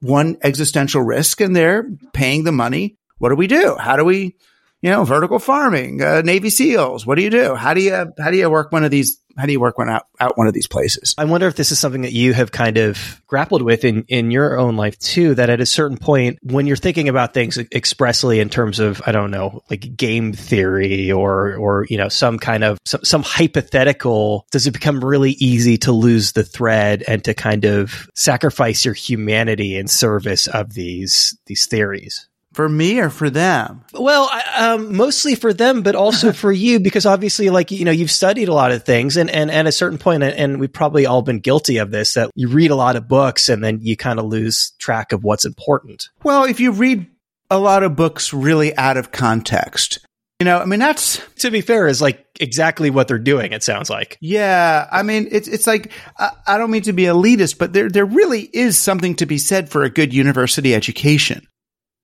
one 0.00 0.36
existential 0.42 1.02
risk 1.02 1.40
and 1.40 1.54
they're 1.54 1.88
paying 2.12 2.44
the 2.44 2.52
money. 2.52 2.96
What 3.18 3.28
do 3.28 3.36
we 3.36 3.46
do? 3.46 3.76
How 3.78 3.96
do 3.96 4.04
we, 4.04 4.36
you 4.80 4.90
know, 4.90 5.04
vertical 5.04 5.38
farming, 5.38 6.02
uh, 6.02 6.22
Navy 6.22 6.50
SEALs? 6.50 7.06
What 7.06 7.16
do 7.16 7.22
you 7.22 7.30
do? 7.30 7.54
How 7.54 7.74
do 7.74 7.80
you, 7.80 8.12
how 8.18 8.30
do 8.30 8.36
you 8.36 8.50
work 8.50 8.72
one 8.72 8.84
of 8.84 8.90
these 8.90 9.18
how 9.36 9.46
do 9.46 9.52
you 9.52 9.60
work 9.60 9.78
one 9.78 9.90
out, 9.90 10.06
out 10.20 10.36
one 10.36 10.46
of 10.46 10.54
these 10.54 10.66
places? 10.66 11.14
I 11.18 11.24
wonder 11.24 11.46
if 11.46 11.56
this 11.56 11.72
is 11.72 11.78
something 11.78 12.02
that 12.02 12.12
you 12.12 12.34
have 12.34 12.52
kind 12.52 12.78
of 12.78 13.22
grappled 13.26 13.62
with 13.62 13.84
in, 13.84 14.04
in 14.08 14.30
your 14.30 14.58
own 14.58 14.76
life 14.76 14.98
too, 14.98 15.34
that 15.34 15.50
at 15.50 15.60
a 15.60 15.66
certain 15.66 15.96
point, 15.96 16.38
when 16.42 16.66
you're 16.66 16.76
thinking 16.76 17.08
about 17.08 17.34
things 17.34 17.58
expressly 17.58 18.40
in 18.40 18.48
terms 18.48 18.78
of, 18.78 19.02
I 19.06 19.12
don't 19.12 19.30
know, 19.30 19.62
like 19.70 19.96
game 19.96 20.32
theory 20.32 21.10
or, 21.12 21.56
or, 21.56 21.86
you 21.88 21.98
know, 21.98 22.08
some 22.08 22.38
kind 22.38 22.64
of, 22.64 22.78
some, 22.84 23.04
some 23.04 23.22
hypothetical, 23.22 24.46
does 24.50 24.66
it 24.66 24.72
become 24.72 25.04
really 25.04 25.32
easy 25.32 25.78
to 25.78 25.92
lose 25.92 26.32
the 26.32 26.44
thread 26.44 27.04
and 27.06 27.24
to 27.24 27.34
kind 27.34 27.64
of 27.64 28.10
sacrifice 28.14 28.84
your 28.84 28.94
humanity 28.94 29.76
in 29.76 29.88
service 29.88 30.46
of 30.46 30.74
these, 30.74 31.38
these 31.46 31.66
theories? 31.66 32.28
For 32.52 32.68
me 32.68 33.00
or 33.00 33.10
for 33.10 33.30
them? 33.30 33.84
Well, 33.92 34.30
um, 34.56 34.96
mostly 34.96 35.34
for 35.34 35.52
them, 35.52 35.82
but 35.82 35.94
also 35.94 36.32
for 36.32 36.52
you, 36.52 36.80
because 36.80 37.06
obviously, 37.06 37.50
like, 37.50 37.70
you 37.70 37.84
know, 37.84 37.90
you've 37.90 38.10
studied 38.10 38.48
a 38.48 38.54
lot 38.54 38.72
of 38.72 38.84
things 38.84 39.16
and, 39.16 39.30
and, 39.30 39.50
and 39.50 39.66
at 39.66 39.66
a 39.66 39.72
certain 39.72 39.98
point, 39.98 40.22
and 40.22 40.60
we've 40.60 40.72
probably 40.72 41.06
all 41.06 41.22
been 41.22 41.40
guilty 41.40 41.78
of 41.78 41.90
this, 41.90 42.14
that 42.14 42.30
you 42.34 42.48
read 42.48 42.70
a 42.70 42.76
lot 42.76 42.96
of 42.96 43.08
books 43.08 43.48
and 43.48 43.62
then 43.62 43.78
you 43.80 43.96
kind 43.96 44.18
of 44.18 44.26
lose 44.26 44.72
track 44.78 45.12
of 45.12 45.24
what's 45.24 45.44
important. 45.44 46.08
Well, 46.22 46.44
if 46.44 46.60
you 46.60 46.72
read 46.72 47.06
a 47.50 47.58
lot 47.58 47.82
of 47.82 47.96
books 47.96 48.32
really 48.32 48.76
out 48.76 48.96
of 48.96 49.12
context, 49.12 49.98
you 50.40 50.44
know, 50.44 50.58
I 50.58 50.64
mean, 50.64 50.80
that's 50.80 51.22
to 51.36 51.52
be 51.52 51.60
fair, 51.60 51.86
is 51.86 52.02
like 52.02 52.26
exactly 52.40 52.90
what 52.90 53.06
they're 53.06 53.20
doing. 53.20 53.52
It 53.52 53.62
sounds 53.62 53.88
like. 53.88 54.18
Yeah, 54.20 54.88
I 54.90 55.04
mean, 55.04 55.28
it's 55.30 55.46
it's 55.46 55.68
like 55.68 55.92
I, 56.18 56.30
I 56.48 56.58
don't 56.58 56.72
mean 56.72 56.82
to 56.82 56.92
be 56.92 57.04
elitist, 57.04 57.58
but 57.58 57.72
there 57.72 57.88
there 57.88 58.04
really 58.04 58.40
is 58.52 58.76
something 58.76 59.14
to 59.16 59.26
be 59.26 59.38
said 59.38 59.68
for 59.68 59.84
a 59.84 59.90
good 59.90 60.12
university 60.12 60.74
education 60.74 61.46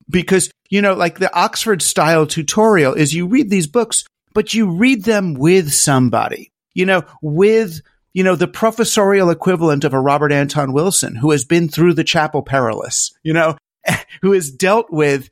because, 0.09 0.51
you 0.69 0.81
know, 0.81 0.93
like 0.93 1.19
the 1.19 1.33
Oxford 1.33 1.81
style 1.81 2.25
tutorial 2.25 2.93
is 2.93 3.13
you 3.13 3.27
read 3.27 3.49
these 3.49 3.67
books, 3.67 4.03
but 4.33 4.53
you 4.53 4.71
read 4.71 5.03
them 5.03 5.33
with 5.33 5.73
somebody, 5.73 6.51
you 6.73 6.85
know, 6.85 7.03
with, 7.21 7.81
you 8.13 8.23
know, 8.23 8.35
the 8.35 8.47
professorial 8.47 9.29
equivalent 9.29 9.83
of 9.83 9.93
a 9.93 9.99
Robert 9.99 10.31
Anton 10.31 10.73
Wilson 10.73 11.15
who 11.15 11.31
has 11.31 11.45
been 11.45 11.69
through 11.69 11.93
the 11.93 12.03
chapel 12.03 12.41
perilous, 12.41 13.11
you 13.23 13.33
know, 13.33 13.57
who 14.21 14.31
has 14.33 14.51
dealt 14.51 14.87
with 14.89 15.29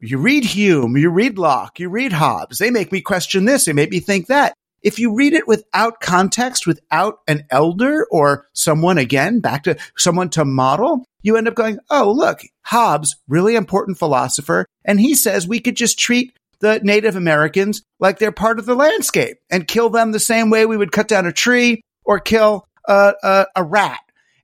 you 0.00 0.18
read 0.18 0.44
Hume, 0.44 0.96
you 0.96 1.10
read 1.10 1.38
Locke, 1.38 1.80
you 1.80 1.88
read 1.88 2.12
Hobbes. 2.12 2.58
They 2.58 2.70
make 2.70 2.92
me 2.92 3.00
question 3.00 3.44
this. 3.44 3.64
They 3.64 3.72
make 3.72 3.90
me 3.90 4.00
think 4.00 4.26
that. 4.26 4.54
If 4.82 4.98
you 4.98 5.14
read 5.14 5.32
it 5.32 5.48
without 5.48 6.00
context, 6.00 6.66
without 6.66 7.20
an 7.26 7.44
elder 7.50 8.06
or 8.10 8.46
someone, 8.52 8.98
again, 8.98 9.40
back 9.40 9.64
to 9.64 9.76
someone 9.96 10.28
to 10.30 10.44
model, 10.44 11.04
you 11.26 11.36
end 11.36 11.48
up 11.48 11.54
going, 11.54 11.78
Oh, 11.90 12.12
look, 12.12 12.40
Hobbes, 12.62 13.16
really 13.28 13.56
important 13.56 13.98
philosopher. 13.98 14.64
And 14.84 15.00
he 15.00 15.14
says 15.14 15.46
we 15.46 15.60
could 15.60 15.76
just 15.76 15.98
treat 15.98 16.32
the 16.60 16.80
Native 16.82 17.16
Americans 17.16 17.82
like 17.98 18.18
they're 18.18 18.32
part 18.32 18.58
of 18.58 18.66
the 18.66 18.76
landscape 18.76 19.38
and 19.50 19.66
kill 19.66 19.90
them 19.90 20.12
the 20.12 20.20
same 20.20 20.50
way 20.50 20.64
we 20.64 20.76
would 20.76 20.92
cut 20.92 21.08
down 21.08 21.26
a 21.26 21.32
tree 21.32 21.82
or 22.04 22.20
kill 22.20 22.66
a, 22.86 23.12
a, 23.22 23.46
a 23.56 23.64
rat. 23.64 23.98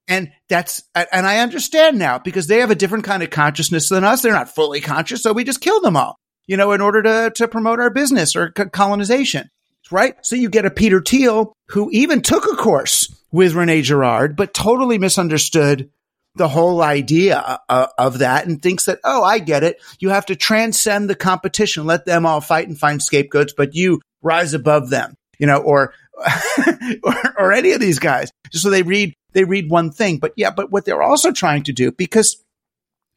And 0.08 0.32
that's, 0.48 0.82
and 0.94 1.26
I 1.26 1.38
understand 1.38 1.98
now 1.98 2.18
because 2.18 2.48
they 2.48 2.58
have 2.58 2.72
a 2.72 2.74
different 2.74 3.04
kind 3.04 3.22
of 3.22 3.30
consciousness 3.30 3.88
than 3.88 4.02
us. 4.02 4.20
They're 4.20 4.32
not 4.32 4.54
fully 4.54 4.80
conscious. 4.80 5.22
So 5.22 5.32
we 5.32 5.44
just 5.44 5.60
kill 5.60 5.80
them 5.80 5.96
all, 5.96 6.18
you 6.46 6.56
know, 6.56 6.72
in 6.72 6.80
order 6.80 7.02
to, 7.02 7.32
to 7.36 7.48
promote 7.48 7.78
our 7.78 7.90
business 7.90 8.34
or 8.34 8.50
colonization. 8.50 9.48
Right. 9.90 10.14
So 10.22 10.36
you 10.36 10.48
get 10.48 10.64
a 10.64 10.70
Peter 10.70 11.00
Thiel 11.00 11.52
who 11.68 11.90
even 11.92 12.22
took 12.22 12.44
a 12.46 12.56
course 12.56 13.14
with 13.30 13.54
Rene 13.54 13.82
Girard, 13.82 14.36
but 14.36 14.54
totally 14.54 14.98
misunderstood 14.98 15.90
the 16.34 16.48
whole 16.48 16.82
idea 16.82 17.58
uh, 17.68 17.86
of 17.98 18.18
that 18.18 18.46
and 18.46 18.62
thinks 18.62 18.86
that, 18.86 19.00
oh, 19.04 19.22
I 19.22 19.38
get 19.38 19.64
it. 19.64 19.80
You 19.98 20.10
have 20.10 20.26
to 20.26 20.36
transcend 20.36 21.10
the 21.10 21.14
competition, 21.14 21.84
let 21.84 22.06
them 22.06 22.24
all 22.24 22.40
fight 22.40 22.68
and 22.68 22.78
find 22.78 23.02
scapegoats, 23.02 23.52
but 23.56 23.74
you 23.74 24.00
rise 24.22 24.54
above 24.54 24.88
them, 24.88 25.14
you 25.38 25.46
know, 25.46 25.58
or, 25.58 25.92
or, 27.02 27.34
or 27.38 27.52
any 27.52 27.72
of 27.72 27.80
these 27.80 27.98
guys. 27.98 28.30
So 28.50 28.70
they 28.70 28.82
read 28.82 29.14
they 29.32 29.44
read 29.44 29.70
one 29.70 29.90
thing. 29.90 30.18
But 30.18 30.32
yeah, 30.36 30.50
but 30.50 30.70
what 30.70 30.84
they're 30.84 31.02
also 31.02 31.32
trying 31.32 31.64
to 31.64 31.72
do, 31.72 31.90
because 31.92 32.42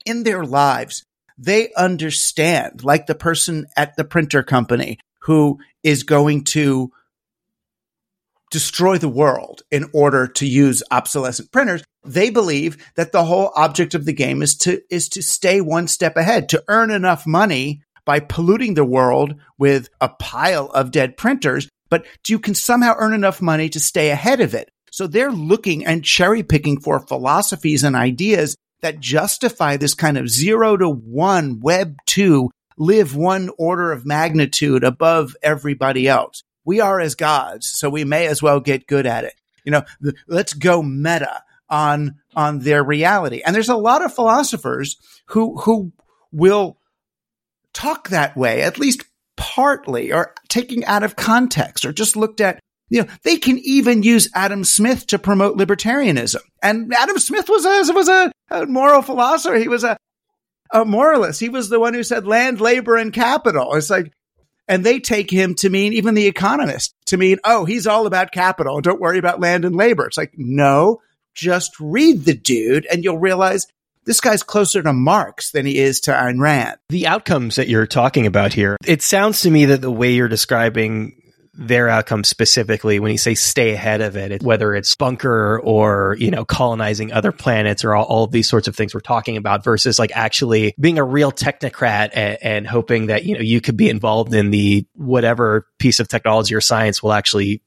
in 0.05 0.23
their 0.23 0.43
lives, 0.45 1.03
they 1.37 1.73
understand, 1.73 2.83
like 2.83 3.05
the 3.05 3.15
person 3.15 3.67
at 3.75 3.95
the 3.95 4.05
printer 4.05 4.43
company 4.43 4.99
who 5.21 5.59
is 5.83 6.03
going 6.03 6.43
to 6.45 6.91
destroy 8.51 8.97
the 8.97 9.09
world 9.09 9.61
in 9.71 9.89
order 9.93 10.27
to 10.27 10.45
use 10.45 10.83
obsolescent 10.91 11.51
printers. 11.51 11.83
They 12.03 12.29
believe 12.29 12.77
that 12.95 13.11
the 13.11 13.23
whole 13.23 13.51
object 13.55 13.95
of 13.95 14.05
the 14.05 14.13
game 14.13 14.41
is 14.41 14.55
to, 14.59 14.81
is 14.89 15.09
to 15.09 15.23
stay 15.23 15.61
one 15.61 15.87
step 15.87 16.15
ahead, 16.15 16.49
to 16.49 16.63
earn 16.67 16.91
enough 16.91 17.25
money 17.25 17.81
by 18.05 18.19
polluting 18.19 18.75
the 18.75 18.85
world 18.85 19.35
with 19.57 19.89
a 19.99 20.09
pile 20.09 20.67
of 20.67 20.91
dead 20.91 21.17
printers, 21.17 21.67
but 21.89 22.05
you 22.27 22.39
can 22.39 22.53
somehow 22.53 22.93
earn 22.97 23.13
enough 23.13 23.41
money 23.41 23.69
to 23.69 23.79
stay 23.79 24.11
ahead 24.11 24.41
of 24.41 24.53
it. 24.53 24.69
So 24.91 25.07
they're 25.07 25.31
looking 25.31 25.85
and 25.85 26.05
cherry 26.05 26.43
picking 26.43 26.79
for 26.79 26.99
philosophies 26.99 27.83
and 27.83 27.95
ideas 27.95 28.55
that 28.81 28.99
justify 28.99 29.77
this 29.77 29.93
kind 29.93 30.17
of 30.17 30.29
zero 30.29 30.77
to 30.77 30.89
one 30.89 31.59
web 31.59 31.97
two 32.05 32.51
live 32.77 33.15
one 33.15 33.49
order 33.57 33.91
of 33.91 34.05
magnitude 34.05 34.83
above 34.83 35.35
everybody 35.41 36.07
else. 36.07 36.43
We 36.65 36.81
are 36.81 36.99
as 36.99 37.15
gods, 37.15 37.67
so 37.67 37.89
we 37.89 38.03
may 38.03 38.27
as 38.27 38.41
well 38.41 38.59
get 38.59 38.87
good 38.87 39.05
at 39.05 39.23
it. 39.23 39.33
You 39.63 39.71
know, 39.71 39.83
let's 40.27 40.53
go 40.53 40.81
meta 40.81 41.43
on, 41.69 42.15
on 42.35 42.59
their 42.59 42.83
reality. 42.83 43.41
And 43.45 43.55
there's 43.55 43.69
a 43.69 43.75
lot 43.75 44.03
of 44.03 44.13
philosophers 44.13 44.97
who, 45.27 45.57
who 45.59 45.91
will 46.31 46.77
talk 47.73 48.09
that 48.09 48.35
way, 48.35 48.61
at 48.61 48.79
least 48.79 49.05
partly 49.37 50.11
or 50.11 50.33
taking 50.47 50.85
out 50.85 51.03
of 51.03 51.15
context 51.15 51.85
or 51.85 51.91
just 51.91 52.15
looked 52.15 52.41
at 52.41 52.59
you 52.89 53.01
know, 53.01 53.07
they 53.23 53.37
can 53.37 53.57
even 53.59 54.03
use 54.03 54.29
Adam 54.35 54.63
Smith 54.63 55.07
to 55.07 55.19
promote 55.19 55.57
libertarianism. 55.57 56.41
And 56.61 56.93
Adam 56.93 57.17
Smith 57.17 57.49
was 57.49 57.65
a, 57.65 57.93
was 57.93 58.07
a, 58.07 58.31
a 58.51 58.65
moral 58.67 59.01
philosopher. 59.01 59.55
He 59.55 59.67
was 59.67 59.83
a, 59.83 59.97
a 60.71 60.85
moralist. 60.85 61.39
He 61.39 61.49
was 61.49 61.69
the 61.69 61.79
one 61.79 61.93
who 61.93 62.03
said 62.03 62.27
land, 62.27 62.61
labor, 62.61 62.95
and 62.95 63.11
capital. 63.11 63.73
It's 63.73 63.89
like, 63.89 64.13
and 64.67 64.83
they 64.83 64.99
take 64.99 65.29
him 65.29 65.55
to 65.55 65.69
mean, 65.69 65.93
even 65.93 66.15
the 66.15 66.27
economist, 66.27 66.95
to 67.07 67.17
mean, 67.17 67.37
oh, 67.43 67.65
he's 67.65 67.87
all 67.87 68.07
about 68.07 68.31
capital. 68.31 68.81
Don't 68.81 69.01
worry 69.01 69.19
about 69.19 69.39
land 69.39 69.65
and 69.65 69.75
labor. 69.75 70.05
It's 70.05 70.17
like, 70.17 70.33
no, 70.35 71.01
just 71.33 71.79
read 71.79 72.25
the 72.25 72.33
dude 72.33 72.85
and 72.85 73.03
you'll 73.03 73.19
realize 73.19 73.67
this 74.05 74.21
guy's 74.21 74.43
closer 74.43 74.83
to 74.83 74.93
Marx 74.93 75.51
than 75.51 75.65
he 75.65 75.79
is 75.79 76.01
to 76.01 76.11
Ayn 76.11 76.39
Rand. 76.39 76.77
The 76.89 77.07
outcomes 77.07 77.55
that 77.55 77.67
you're 77.67 77.87
talking 77.87 78.27
about 78.27 78.53
here, 78.53 78.77
it 78.85 79.01
sounds 79.01 79.41
to 79.41 79.51
me 79.51 79.65
that 79.65 79.81
the 79.81 79.91
way 79.91 80.13
you're 80.13 80.27
describing 80.27 81.21
their 81.57 81.89
outcome 81.89 82.23
specifically 82.23 82.99
when 82.99 83.11
you 83.11 83.17
say 83.17 83.33
stay 83.33 83.73
ahead 83.73 84.01
of 84.01 84.15
it, 84.15 84.43
whether 84.43 84.75
it's 84.75 84.95
bunker 84.95 85.59
or, 85.59 86.15
you 86.19 86.31
know, 86.31 86.45
colonizing 86.45 87.11
other 87.11 87.31
planets 87.31 87.83
or 87.83 87.95
all, 87.95 88.05
all 88.05 88.23
of 88.25 88.31
these 88.31 88.49
sorts 88.49 88.67
of 88.67 88.75
things 88.75 88.93
we're 88.93 88.99
talking 88.99 89.37
about 89.37 89.63
versus 89.63 89.97
like 89.97 90.11
actually 90.13 90.73
being 90.79 90.97
a 90.97 91.03
real 91.03 91.31
technocrat 91.31 92.09
and, 92.13 92.37
and 92.41 92.67
hoping 92.67 93.07
that, 93.07 93.25
you 93.25 93.35
know, 93.35 93.41
you 93.41 93.61
could 93.61 93.77
be 93.77 93.89
involved 93.89 94.33
in 94.33 94.51
the 94.51 94.85
whatever 94.93 95.67
piece 95.79 95.99
of 95.99 96.07
technology 96.07 96.53
or 96.55 96.61
science 96.61 97.01
will 97.01 97.13
actually 97.13 97.61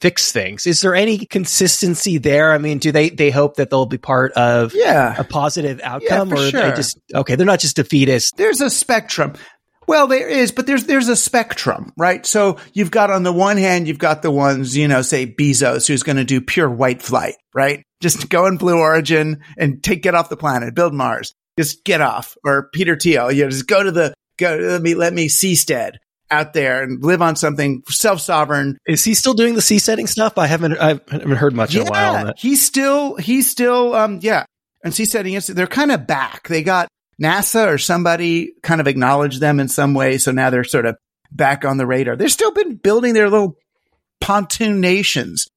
fix 0.00 0.32
things. 0.32 0.66
Is 0.66 0.80
there 0.80 0.94
any 0.94 1.18
consistency 1.18 2.18
there? 2.18 2.52
I 2.52 2.58
mean, 2.58 2.78
do 2.78 2.92
they 2.92 3.08
they 3.10 3.30
hope 3.30 3.56
that 3.56 3.70
they'll 3.70 3.86
be 3.86 3.98
part 3.98 4.32
of 4.32 4.74
yeah. 4.74 5.14
a 5.16 5.24
positive 5.24 5.80
outcome, 5.82 6.28
yeah, 6.28 6.34
or 6.34 6.50
sure. 6.50 6.60
they 6.60 6.76
just 6.76 6.98
okay? 7.14 7.36
They're 7.36 7.46
not 7.46 7.60
just 7.60 7.76
defeatists. 7.76 8.34
There's 8.36 8.60
a 8.60 8.68
spectrum. 8.70 9.34
Well, 9.86 10.06
there 10.06 10.28
is, 10.28 10.52
but 10.52 10.66
there's 10.66 10.84
there's 10.84 11.08
a 11.08 11.16
spectrum, 11.16 11.92
right? 11.96 12.24
So 12.24 12.58
you've 12.72 12.90
got 12.90 13.10
on 13.10 13.22
the 13.22 13.32
one 13.32 13.56
hand, 13.56 13.88
you've 13.88 13.98
got 13.98 14.22
the 14.22 14.30
ones, 14.30 14.76
you 14.76 14.88
know, 14.88 15.02
say 15.02 15.26
Bezos, 15.26 15.86
who's 15.86 16.02
going 16.02 16.16
to 16.16 16.24
do 16.24 16.40
pure 16.40 16.68
white 16.68 17.02
flight, 17.02 17.34
right? 17.54 17.82
Just 18.00 18.28
go 18.28 18.46
in 18.46 18.56
Blue 18.56 18.78
Origin 18.78 19.42
and 19.56 19.82
take 19.82 20.02
get 20.02 20.14
off 20.14 20.28
the 20.28 20.36
planet, 20.36 20.74
build 20.74 20.94
Mars, 20.94 21.34
just 21.58 21.84
get 21.84 22.00
off. 22.00 22.36
Or 22.44 22.68
Peter 22.72 22.96
Thiel, 22.96 23.30
you 23.32 23.44
know, 23.44 23.50
just 23.50 23.66
go 23.66 23.82
to 23.82 23.90
the 23.90 24.14
go 24.38 24.56
let 24.56 24.82
me 24.82 24.94
let 24.94 25.12
me 25.12 25.28
seastead 25.28 25.96
out 26.30 26.52
there 26.52 26.82
and 26.82 27.02
live 27.04 27.22
on 27.22 27.36
something 27.36 27.82
self 27.88 28.20
sovereign. 28.20 28.78
Is 28.86 29.04
he 29.04 29.14
still 29.14 29.34
doing 29.34 29.54
the 29.54 29.60
seasteading 29.60 30.08
stuff? 30.08 30.38
I 30.38 30.46
haven't 30.46 30.78
I 30.78 31.00
haven't 31.10 31.36
heard 31.36 31.54
much 31.54 31.74
yeah, 31.74 31.82
in 31.82 31.88
a 31.88 31.90
while. 31.90 32.32
He's 32.36 32.64
still 32.64 33.16
he's 33.16 33.50
still 33.50 33.94
um 33.94 34.20
yeah. 34.22 34.44
And 34.82 34.92
seasteading, 34.92 35.34
is, 35.34 35.46
they're 35.46 35.66
kind 35.66 35.90
of 35.90 36.06
back. 36.06 36.46
They 36.48 36.62
got 36.62 36.88
NASA 37.20 37.68
or 37.68 37.78
somebody 37.78 38.52
kind 38.62 38.80
of 38.80 38.86
acknowledged 38.86 39.40
them 39.40 39.60
in 39.60 39.68
some 39.68 39.94
way. 39.94 40.18
So 40.18 40.32
now 40.32 40.50
they're 40.50 40.64
sort 40.64 40.86
of 40.86 40.96
back 41.30 41.64
on 41.64 41.76
the 41.76 41.86
radar. 41.86 42.16
They've 42.16 42.30
still 42.30 42.52
been 42.52 42.76
building 42.76 43.14
their 43.14 43.30
little 43.30 43.56
pontoon 44.20 44.80
nations. 44.80 45.48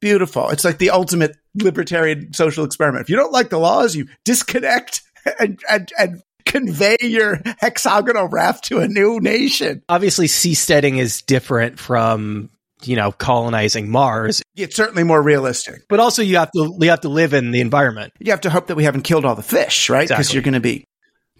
Beautiful. 0.00 0.50
It's 0.50 0.64
like 0.64 0.78
the 0.78 0.90
ultimate 0.90 1.36
libertarian 1.54 2.32
social 2.32 2.64
experiment. 2.64 3.02
If 3.02 3.10
you 3.10 3.16
don't 3.16 3.32
like 3.32 3.48
the 3.48 3.58
laws, 3.58 3.94
you 3.94 4.08
disconnect 4.24 5.02
and, 5.40 5.58
and, 5.70 5.92
and 5.98 6.22
convey 6.44 6.96
your 7.00 7.40
hexagonal 7.58 8.28
raft 8.28 8.64
to 8.64 8.78
a 8.78 8.88
new 8.88 9.20
nation. 9.20 9.82
Obviously, 9.88 10.26
seasteading 10.26 10.98
is 10.98 11.22
different 11.22 11.78
from 11.78 12.50
you 12.82 12.96
know, 12.96 13.12
colonizing 13.12 13.90
Mars. 13.90 14.42
It's 14.54 14.76
certainly 14.76 15.02
more 15.02 15.22
realistic. 15.22 15.86
But 15.88 16.00
also 16.00 16.22
you 16.22 16.36
have 16.36 16.50
to 16.52 16.76
you 16.78 16.90
have 16.90 17.00
to 17.02 17.08
live 17.08 17.34
in 17.34 17.50
the 17.50 17.60
environment. 17.60 18.12
You 18.18 18.32
have 18.32 18.42
to 18.42 18.50
hope 18.50 18.66
that 18.68 18.76
we 18.76 18.84
haven't 18.84 19.02
killed 19.02 19.24
all 19.24 19.34
the 19.34 19.42
fish, 19.42 19.88
right? 19.88 20.08
Because 20.08 20.26
exactly. 20.26 20.34
you're 20.34 20.42
going 20.42 20.54
to 20.54 20.60
be 20.60 20.84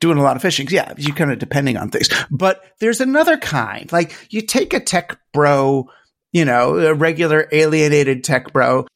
doing 0.01 0.19
a 0.19 0.23
lot 0.23 0.37
of 0.37 0.43
fishing. 0.43 0.67
Yeah, 0.71 0.93
you 0.97 1.13
kind 1.13 1.33
of 1.33 1.39
depending 1.39 1.77
on 1.77 1.91
things. 1.91 2.09
But 2.31 2.65
there's 2.81 3.01
another 3.01 3.37
kind. 3.37 3.91
Like 3.93 4.15
you 4.31 4.43
take 4.43 4.73
a 4.73 4.81
tech 4.81 5.19
bro, 5.33 5.91
you 6.33 6.45
know, 6.45 6.79
a 6.79 6.95
regular 6.95 7.49
alienated 7.53 8.25
tech 8.25 8.53
bro 8.53 8.87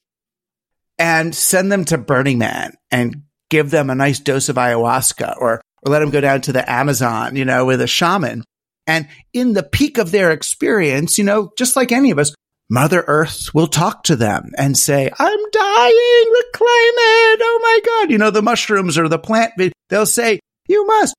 and 0.99 1.35
send 1.35 1.73
them 1.73 1.85
to 1.87 1.99
Burning 1.99 2.39
Man 2.39 2.75
and 2.91 3.23
give 3.49 3.71
them 3.71 3.91
a 3.91 3.95
nice 3.95 4.21
dose 4.21 4.49
of 4.49 4.57
ayahuasca 4.57 5.37
or 5.39 5.61
or 5.83 5.91
let 5.91 6.01
them 6.01 6.11
go 6.11 6.21
down 6.21 6.43
to 6.43 6.53
the 6.53 6.71
Amazon, 6.71 7.37
you 7.37 7.45
know, 7.45 7.65
with 7.65 7.81
a 7.81 7.87
shaman 7.87 8.45
and 8.87 9.09
in 9.33 9.53
the 9.53 9.63
peak 9.63 9.99
of 9.99 10.11
their 10.11 10.31
experience, 10.31 11.19
you 11.19 11.25
know, 11.25 11.53
just 11.57 11.77
like 11.77 11.93
any 11.93 12.11
of 12.11 12.19
us, 12.19 12.35
Mother 12.69 13.05
Earth 13.07 13.53
will 13.53 13.67
talk 13.67 14.05
to 14.05 14.17
them 14.17 14.53
and 14.57 14.79
say, 14.79 15.11
I'm 15.19 15.51
dying, 15.51 16.25
reclaim 16.33 16.95
it. 16.97 17.41
Oh 17.43 17.59
my 17.63 17.81
God. 17.85 18.11
You 18.13 18.19
know, 18.19 18.31
the 18.31 18.43
mushrooms 18.43 18.97
or 18.97 19.09
the 19.09 19.19
plant, 19.19 19.53
they'll 19.89 20.07
say, 20.07 20.39
you 20.69 20.87
must. 20.87 21.15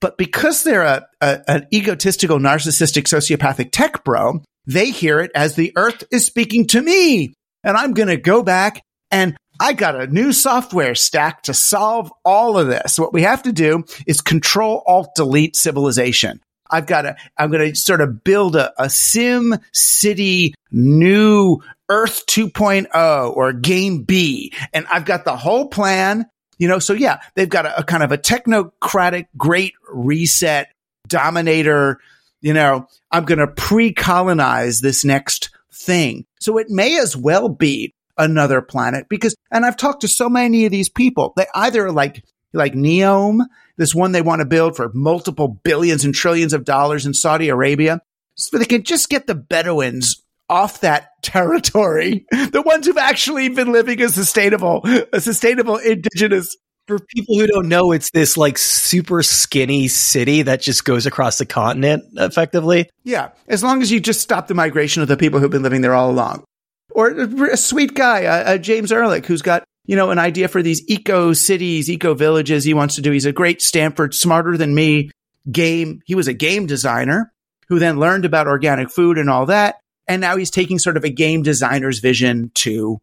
But 0.00 0.18
because 0.18 0.64
they're 0.64 0.82
a, 0.82 1.06
a, 1.20 1.40
an 1.48 1.66
egotistical, 1.72 2.38
narcissistic, 2.38 3.04
sociopathic 3.04 3.70
tech 3.72 4.04
bro, 4.04 4.42
they 4.66 4.90
hear 4.90 5.20
it 5.20 5.30
as 5.34 5.54
the 5.54 5.72
earth 5.76 6.04
is 6.10 6.26
speaking 6.26 6.66
to 6.68 6.82
me. 6.82 7.32
And 7.64 7.76
I'm 7.76 7.94
going 7.94 8.08
to 8.08 8.16
go 8.16 8.42
back 8.42 8.82
and 9.10 9.36
I 9.60 9.72
got 9.74 10.00
a 10.00 10.06
new 10.06 10.32
software 10.32 10.94
stack 10.94 11.42
to 11.44 11.54
solve 11.54 12.12
all 12.24 12.58
of 12.58 12.66
this. 12.66 12.98
What 12.98 13.12
we 13.12 13.22
have 13.22 13.44
to 13.44 13.52
do 13.52 13.84
is 14.06 14.20
control 14.20 14.82
alt 14.86 15.10
delete 15.14 15.56
civilization. 15.56 16.40
I've 16.72 16.86
got 16.86 17.02
to, 17.02 17.16
I'm 17.36 17.50
going 17.50 17.70
to 17.70 17.78
sort 17.78 18.00
of 18.00 18.24
build 18.24 18.56
a, 18.56 18.72
a 18.82 18.88
Sim 18.88 19.54
City 19.72 20.54
new 20.70 21.58
Earth 21.88 22.26
2.0 22.26 23.36
or 23.36 23.52
game 23.52 24.02
B. 24.02 24.52
And 24.72 24.86
I've 24.90 25.04
got 25.04 25.24
the 25.24 25.36
whole 25.36 25.68
plan, 25.68 26.26
you 26.58 26.66
know, 26.66 26.78
so 26.78 26.94
yeah, 26.94 27.20
they've 27.34 27.48
got 27.48 27.66
a, 27.66 27.80
a 27.80 27.84
kind 27.84 28.02
of 28.02 28.10
a 28.10 28.18
technocratic 28.18 29.26
great 29.36 29.74
reset 29.92 30.72
dominator, 31.06 32.00
you 32.40 32.54
know, 32.54 32.88
I'm 33.10 33.24
going 33.24 33.38
to 33.38 33.46
pre-colonize 33.46 34.80
this 34.80 35.04
next 35.04 35.50
thing. 35.72 36.24
So 36.40 36.58
it 36.58 36.70
may 36.70 36.98
as 36.98 37.16
well 37.16 37.48
be 37.48 37.94
another 38.16 38.62
planet 38.62 39.08
because, 39.08 39.36
and 39.50 39.66
I've 39.66 39.76
talked 39.76 40.00
to 40.02 40.08
so 40.08 40.28
many 40.28 40.64
of 40.64 40.72
these 40.72 40.88
people, 40.88 41.34
they 41.36 41.46
either 41.54 41.92
like 41.92 42.24
like 42.52 42.74
Neom, 42.74 43.46
this 43.76 43.94
one 43.94 44.12
they 44.12 44.22
want 44.22 44.40
to 44.40 44.46
build 44.46 44.76
for 44.76 44.90
multiple 44.94 45.48
billions 45.48 46.04
and 46.04 46.14
trillions 46.14 46.52
of 46.52 46.64
dollars 46.64 47.06
in 47.06 47.14
Saudi 47.14 47.48
Arabia. 47.48 48.00
So 48.34 48.58
they 48.58 48.64
can 48.64 48.82
just 48.82 49.08
get 49.08 49.26
the 49.26 49.34
Bedouins 49.34 50.22
off 50.48 50.80
that 50.80 51.10
territory. 51.22 52.26
The 52.52 52.62
ones 52.62 52.86
who've 52.86 52.98
actually 52.98 53.48
been 53.48 53.72
living 53.72 54.02
a 54.02 54.08
sustainable, 54.08 54.82
a 55.12 55.20
sustainable 55.20 55.78
indigenous 55.78 56.54
for 56.86 56.98
people 56.98 57.38
who 57.38 57.46
don't 57.46 57.68
know, 57.68 57.92
it's 57.92 58.10
this 58.10 58.36
like 58.36 58.58
super 58.58 59.22
skinny 59.22 59.88
city 59.88 60.42
that 60.42 60.60
just 60.60 60.84
goes 60.84 61.06
across 61.06 61.38
the 61.38 61.46
continent 61.46 62.04
effectively. 62.16 62.90
Yeah. 63.04 63.30
As 63.48 63.62
long 63.62 63.80
as 63.80 63.90
you 63.90 64.00
just 64.00 64.20
stop 64.20 64.48
the 64.48 64.54
migration 64.54 65.02
of 65.02 65.08
the 65.08 65.16
people 65.16 65.40
who've 65.40 65.50
been 65.50 65.62
living 65.62 65.80
there 65.80 65.94
all 65.94 66.10
along. 66.10 66.44
Or 66.90 67.08
a 67.08 67.56
sweet 67.56 67.94
guy, 67.94 68.26
uh, 68.26 68.54
uh, 68.54 68.58
James 68.58 68.92
Ehrlich, 68.92 69.24
who's 69.24 69.40
got, 69.40 69.64
you 69.84 69.96
know, 69.96 70.10
an 70.10 70.18
idea 70.18 70.48
for 70.48 70.62
these 70.62 70.82
eco 70.88 71.32
cities, 71.32 71.90
eco 71.90 72.14
villages 72.14 72.64
he 72.64 72.74
wants 72.74 72.94
to 72.96 73.02
do. 73.02 73.10
He's 73.10 73.26
a 73.26 73.32
great 73.32 73.60
Stanford, 73.60 74.14
smarter 74.14 74.56
than 74.56 74.74
me 74.74 75.10
game. 75.50 76.02
He 76.06 76.14
was 76.14 76.28
a 76.28 76.34
game 76.34 76.66
designer 76.66 77.32
who 77.68 77.78
then 77.78 77.98
learned 77.98 78.24
about 78.24 78.46
organic 78.46 78.90
food 78.90 79.18
and 79.18 79.28
all 79.28 79.46
that. 79.46 79.76
And 80.06 80.20
now 80.20 80.36
he's 80.36 80.50
taking 80.50 80.78
sort 80.78 80.96
of 80.96 81.04
a 81.04 81.10
game 81.10 81.42
designer's 81.42 82.00
vision 82.00 82.50
to 82.56 83.00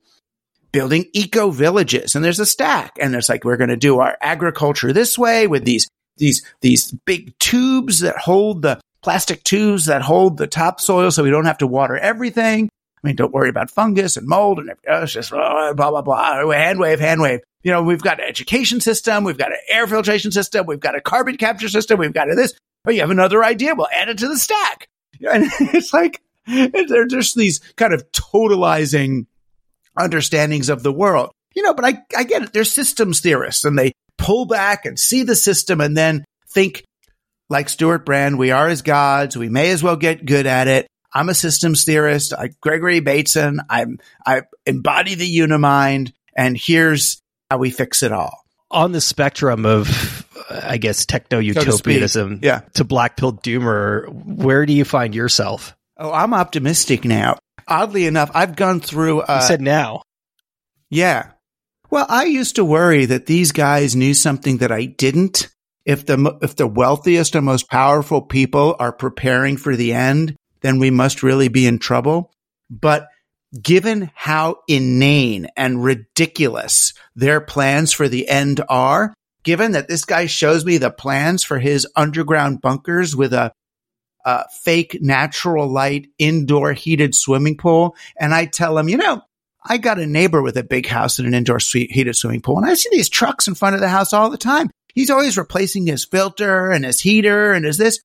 building 0.72 1.06
eco 1.14 1.50
villages. 1.50 2.16
And 2.16 2.24
there's 2.24 2.40
a 2.40 2.46
stack. 2.46 2.94
And 3.00 3.16
it's 3.16 3.30
like, 3.30 3.44
we're 3.44 3.58
going 3.58 3.70
to 3.70 3.78
do 3.78 4.00
our 4.00 4.18
agriculture 4.22 4.94
this 4.94 5.18
way 5.18 5.48
with 5.48 5.66
these, 5.66 5.88
these, 6.18 6.46
these 6.62 6.92
big 7.06 7.38
tubes 7.40 8.02
that 8.02 8.18
hold 8.18 8.62
the 8.62 8.80
plastic 9.02 9.44
tubes 9.44 9.86
that 9.86 10.02
hold 10.02 10.38
the 10.38 10.48
topsoil 10.48 11.12
so 11.12 11.24
we 11.24 11.32
don't 11.32 11.46
have 11.46 11.58
to 11.60 11.68
water 11.68 11.98
everything. 11.98 12.70
I 13.02 13.08
mean, 13.08 13.16
don't 13.16 13.34
worry 13.34 13.50
about 13.50 13.72
fungus 13.72 14.18
and 14.18 14.28
mold 14.28 14.60
and 14.60 14.72
oh, 14.88 15.04
it's 15.04 15.14
just 15.14 15.32
blah, 15.32 15.74
blah, 15.74 15.92
blah, 15.92 16.02
blah. 16.02 16.52
Hand 16.52 16.80
wave, 16.80 17.00
hand 17.00 17.22
wave. 17.22 17.40
You 17.64 17.72
know, 17.72 17.82
we've 17.82 18.02
got 18.02 18.20
an 18.20 18.28
education 18.28 18.82
system. 18.82 19.24
We've 19.24 19.38
got 19.38 19.52
an 19.52 19.60
air 19.70 19.88
filtration 19.88 20.32
system. 20.32 20.66
We've 20.66 20.80
got 20.80 20.96
a 20.96 21.02
carbon 21.02 21.38
capture 21.38 21.70
system. 21.70 22.00
We've 22.00 22.14
got 22.14 22.28
this. 22.36 22.54
Oh, 22.86 22.92
you 22.92 23.02
have 23.02 23.10
another 23.10 23.44
idea? 23.44 23.76
We'll 23.76 23.88
add 23.94 24.10
it 24.10 24.18
to 24.20 24.28
the 24.28 24.38
stack. 24.38 24.88
And 25.22 25.52
it's 25.60 25.94
like, 25.94 26.22
they're 26.48 27.06
just 27.06 27.36
these 27.36 27.60
kind 27.76 27.94
of 27.94 28.10
totalizing 28.12 29.26
understandings 29.98 30.70
of 30.70 30.82
the 30.82 30.94
world. 30.94 31.32
You 31.56 31.64
know, 31.64 31.74
but 31.74 31.84
I, 31.84 32.02
I 32.16 32.24
get 32.24 32.44
it. 32.44 32.54
They're 32.54 32.64
systems 32.64 33.20
theorists 33.20 33.66
and 33.66 33.78
they 33.78 33.92
pull 34.18 34.46
back 34.46 34.86
and 34.86 34.98
see 34.98 35.24
the 35.24 35.36
system 35.36 35.82
and 35.82 35.98
then 35.98 36.24
think 36.48 36.86
like 37.50 37.68
Stewart 37.68 38.06
Brand, 38.06 38.38
we 38.38 38.52
are 38.52 38.68
as 38.68 38.82
gods. 38.82 39.36
We 39.36 39.50
may 39.50 39.72
as 39.72 39.84
well 39.84 39.96
get 39.96 40.26
good 40.26 40.46
at 40.46 40.68
it. 40.68 40.88
I'm 41.14 41.30
a 41.30 41.34
systems 41.34 41.86
theorist. 41.86 42.34
I, 42.34 42.50
Gregory 42.62 43.00
Bateson. 43.00 43.62
I'm, 43.70 44.00
I 44.26 44.44
embody 44.66 45.16
the 45.16 45.40
unimind 45.40 46.14
and 46.36 46.58
here's 46.58 47.22
how 47.52 47.58
we 47.58 47.70
fix 47.70 48.04
it 48.04 48.12
all. 48.12 48.46
On 48.72 48.92
the 48.92 49.02
spectrum 49.02 49.66
of, 49.66 50.26
I 50.50 50.78
guess, 50.78 51.06
techno 51.06 51.40
utopianism 51.40 52.36
so 52.36 52.40
yeah. 52.42 52.62
to 52.76 52.84
black 52.84 53.18
pill 53.18 53.34
doomer, 53.34 54.08
where 54.10 54.66
do 54.66 54.74
you 54.74 54.86
find 54.86 55.14
yourself? 55.16 55.76
Oh, 55.98 56.12
I'm 56.12 56.34
optimistic 56.34 57.04
now. 57.04 57.38
Oddly 57.68 58.06
enough, 58.06 58.32
I've 58.34 58.56
gone 58.56 58.80
through. 58.80 59.22
Uh, 59.22 59.40
you 59.42 59.48
said 59.48 59.62
now. 59.62 60.04
Yeah. 60.90 61.32
Well, 61.90 62.06
I 62.08 62.26
used 62.26 62.56
to 62.56 62.66
worry 62.66 63.06
that 63.06 63.26
these 63.26 63.52
guys 63.52 63.96
knew 63.96 64.14
something 64.14 64.60
that 64.60 64.72
I 64.72 64.86
didn't. 64.86 65.50
If 65.86 66.06
the 66.06 66.38
if 66.42 66.56
the 66.56 66.68
wealthiest 66.68 67.36
and 67.36 67.46
most 67.46 67.70
powerful 67.70 68.22
people 68.22 68.76
are 68.80 68.94
preparing 68.94 69.58
for 69.58 69.76
the 69.76 69.94
end, 69.94 70.36
then 70.62 70.80
we 70.80 70.92
must 70.92 71.24
really 71.24 71.48
be 71.48 71.66
in 71.66 71.80
trouble. 71.80 72.32
But 72.70 73.08
given 73.62 74.12
how 74.14 74.58
inane 74.68 75.48
and 75.58 75.84
ridiculous 75.84 76.94
their 77.16 77.42
plans 77.42 77.94
for 77.94 78.08
the 78.08 78.28
end 78.28 78.62
are, 78.70 79.14
given 79.44 79.72
that 79.72 79.88
this 79.88 80.06
guy 80.06 80.26
shows 80.26 80.66
me 80.66 80.78
the 80.78 80.92
plans 80.92 81.44
for 81.44 81.60
his 81.60 81.88
underground 81.96 82.62
bunkers 82.62 83.16
with 83.16 83.34
a 83.34 83.52
uh, 84.26 84.44
fake 84.64 84.98
natural 85.02 85.68
light 85.68 86.08
indoor 86.18 86.74
heated 86.74 87.16
swimming 87.16 87.58
pool. 87.58 87.96
And 88.20 88.34
I 88.34 88.46
tell 88.46 88.78
him, 88.78 88.90
you 88.90 88.98
know, 88.98 89.22
I 89.64 89.78
got 89.78 90.00
a 90.00 90.06
neighbor 90.06 90.42
with 90.42 90.58
a 90.58 90.64
big 90.64 90.88
house 90.88 91.20
and 91.20 91.28
an 91.28 91.34
indoor 91.34 91.60
heated 91.60 92.16
swimming 92.16 92.42
pool. 92.42 92.58
And 92.58 92.66
I 92.66 92.74
see 92.74 92.90
these 92.92 93.10
trucks 93.10 93.48
in 93.48 93.56
front 93.56 93.76
of 93.76 93.82
the 93.82 93.90
house 93.90 94.14
all 94.14 94.30
the 94.30 94.38
time. 94.38 94.70
He's 94.94 95.10
always 95.10 95.38
replacing 95.38 95.88
his 95.88 96.06
filter 96.06 96.72
and 96.72 96.86
his 96.86 97.00
heater 97.00 97.54
and 97.54 97.66
his 97.66 97.78
this. 97.78 98.00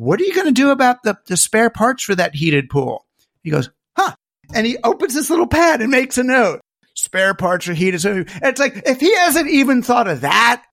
What 0.00 0.18
are 0.18 0.24
you 0.24 0.34
going 0.34 0.46
to 0.46 0.52
do 0.52 0.70
about 0.70 1.02
the, 1.02 1.18
the 1.26 1.36
spare 1.36 1.68
parts 1.68 2.02
for 2.02 2.14
that 2.14 2.34
heated 2.34 2.70
pool? 2.70 3.04
He 3.42 3.50
goes, 3.50 3.68
huh. 3.94 4.14
And 4.54 4.66
he 4.66 4.78
opens 4.82 5.12
this 5.12 5.28
little 5.28 5.46
pad 5.46 5.82
and 5.82 5.90
makes 5.90 6.16
a 6.16 6.22
note. 6.22 6.62
Spare 6.94 7.34
parts 7.34 7.66
for 7.66 7.74
heated 7.74 8.00
swimming. 8.00 8.24
It's 8.42 8.58
like, 8.58 8.80
if 8.86 8.98
he 8.98 9.14
hasn't 9.14 9.50
even 9.50 9.82
thought 9.82 10.08
of 10.08 10.22
that, 10.22 10.64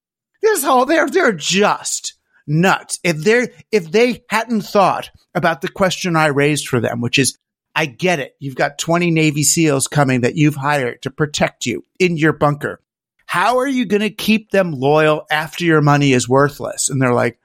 this 0.42 0.64
whole, 0.64 0.86
they're, 0.86 1.10
they're 1.10 1.34
just 1.34 2.14
nuts. 2.48 3.02
If 3.04 3.18
they 3.18 3.50
if 3.70 3.92
they 3.92 4.24
hadn't 4.30 4.62
thought 4.62 5.12
about 5.36 5.60
the 5.60 5.68
question 5.68 6.16
I 6.16 6.28
raised 6.28 6.70
for 6.70 6.80
them, 6.80 7.02
which 7.02 7.20
is, 7.20 7.38
I 7.76 7.86
get 7.86 8.20
it. 8.20 8.34
You've 8.40 8.56
got 8.56 8.80
20 8.80 9.12
Navy 9.12 9.44
SEALs 9.44 9.90
coming 9.90 10.22
that 10.22 10.36
you've 10.36 10.56
hired 10.56 11.02
to 11.02 11.12
protect 11.12 11.66
you 11.66 11.84
in 12.00 12.16
your 12.16 12.32
bunker. 12.32 12.80
How 13.26 13.58
are 13.58 13.68
you 13.68 13.86
going 13.86 14.04
to 14.04 14.10
keep 14.10 14.52
them 14.52 14.72
loyal 14.72 15.26
after 15.30 15.66
your 15.66 15.82
money 15.82 16.14
is 16.14 16.30
worthless? 16.30 16.88
And 16.88 17.02
they're 17.02 17.14
like, 17.14 17.38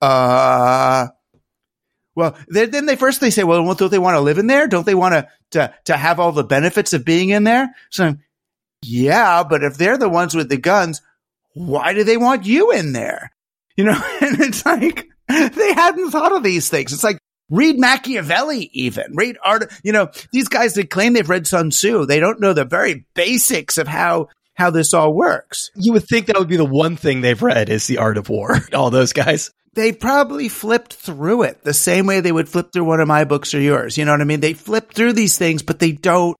uh, 0.00 1.08
well, 2.16 2.36
then 2.48 2.86
they 2.86 2.96
first 2.96 3.20
they 3.20 3.30
say, 3.30 3.44
well, 3.44 3.74
don't 3.74 3.90
they 3.90 3.98
want 3.98 4.16
to 4.16 4.20
live 4.20 4.38
in 4.38 4.46
there? 4.46 4.66
Don't 4.66 4.86
they 4.86 4.94
want 4.94 5.12
to, 5.12 5.28
to, 5.52 5.74
to 5.84 5.96
have 5.96 6.18
all 6.18 6.32
the 6.32 6.42
benefits 6.42 6.92
of 6.94 7.04
being 7.04 7.28
in 7.28 7.44
there? 7.44 7.68
So, 7.90 8.16
yeah, 8.82 9.44
but 9.44 9.62
if 9.62 9.76
they're 9.76 9.98
the 9.98 10.08
ones 10.08 10.34
with 10.34 10.48
the 10.48 10.56
guns, 10.56 11.02
why 11.52 11.92
do 11.92 12.04
they 12.04 12.16
want 12.16 12.46
you 12.46 12.72
in 12.72 12.92
there? 12.92 13.32
You 13.76 13.84
know, 13.84 13.92
and 14.20 14.40
it's 14.40 14.64
like 14.64 15.08
they 15.28 15.72
hadn't 15.74 16.10
thought 16.10 16.34
of 16.34 16.42
these 16.42 16.68
things. 16.68 16.92
It's 16.92 17.04
like 17.04 17.18
read 17.50 17.78
Machiavelli, 17.78 18.70
even 18.72 19.14
read 19.14 19.36
art. 19.44 19.72
You 19.84 19.92
know, 19.92 20.10
these 20.32 20.48
guys 20.48 20.74
that 20.74 20.90
claim 20.90 21.12
they've 21.12 21.28
read 21.28 21.46
Sun 21.46 21.70
Tzu, 21.70 22.06
they 22.06 22.18
don't 22.18 22.40
know 22.40 22.54
the 22.54 22.64
very 22.64 23.06
basics 23.14 23.78
of 23.78 23.86
how 23.86 24.28
how 24.54 24.70
this 24.70 24.94
all 24.94 25.12
works. 25.12 25.70
You 25.74 25.92
would 25.92 26.08
think 26.08 26.26
that 26.26 26.38
would 26.38 26.48
be 26.48 26.56
the 26.56 26.64
one 26.64 26.96
thing 26.96 27.20
they've 27.20 27.42
read 27.42 27.68
is 27.68 27.86
the 27.86 27.98
art 27.98 28.16
of 28.16 28.30
war. 28.30 28.56
All 28.72 28.90
those 28.90 29.12
guys. 29.12 29.50
They 29.76 29.92
probably 29.92 30.48
flipped 30.48 30.94
through 30.94 31.42
it 31.42 31.62
the 31.62 31.74
same 31.74 32.06
way 32.06 32.20
they 32.20 32.32
would 32.32 32.48
flip 32.48 32.72
through 32.72 32.84
one 32.84 33.00
of 33.00 33.06
my 33.06 33.22
books 33.24 33.54
or 33.54 33.60
yours. 33.60 33.96
You 33.96 34.04
know 34.04 34.10
what 34.10 34.20
I 34.20 34.24
mean? 34.24 34.40
They 34.40 34.54
flip 34.54 34.92
through 34.92 35.12
these 35.12 35.38
things, 35.38 35.62
but 35.62 35.78
they 35.78 35.92
don't, 35.92 36.36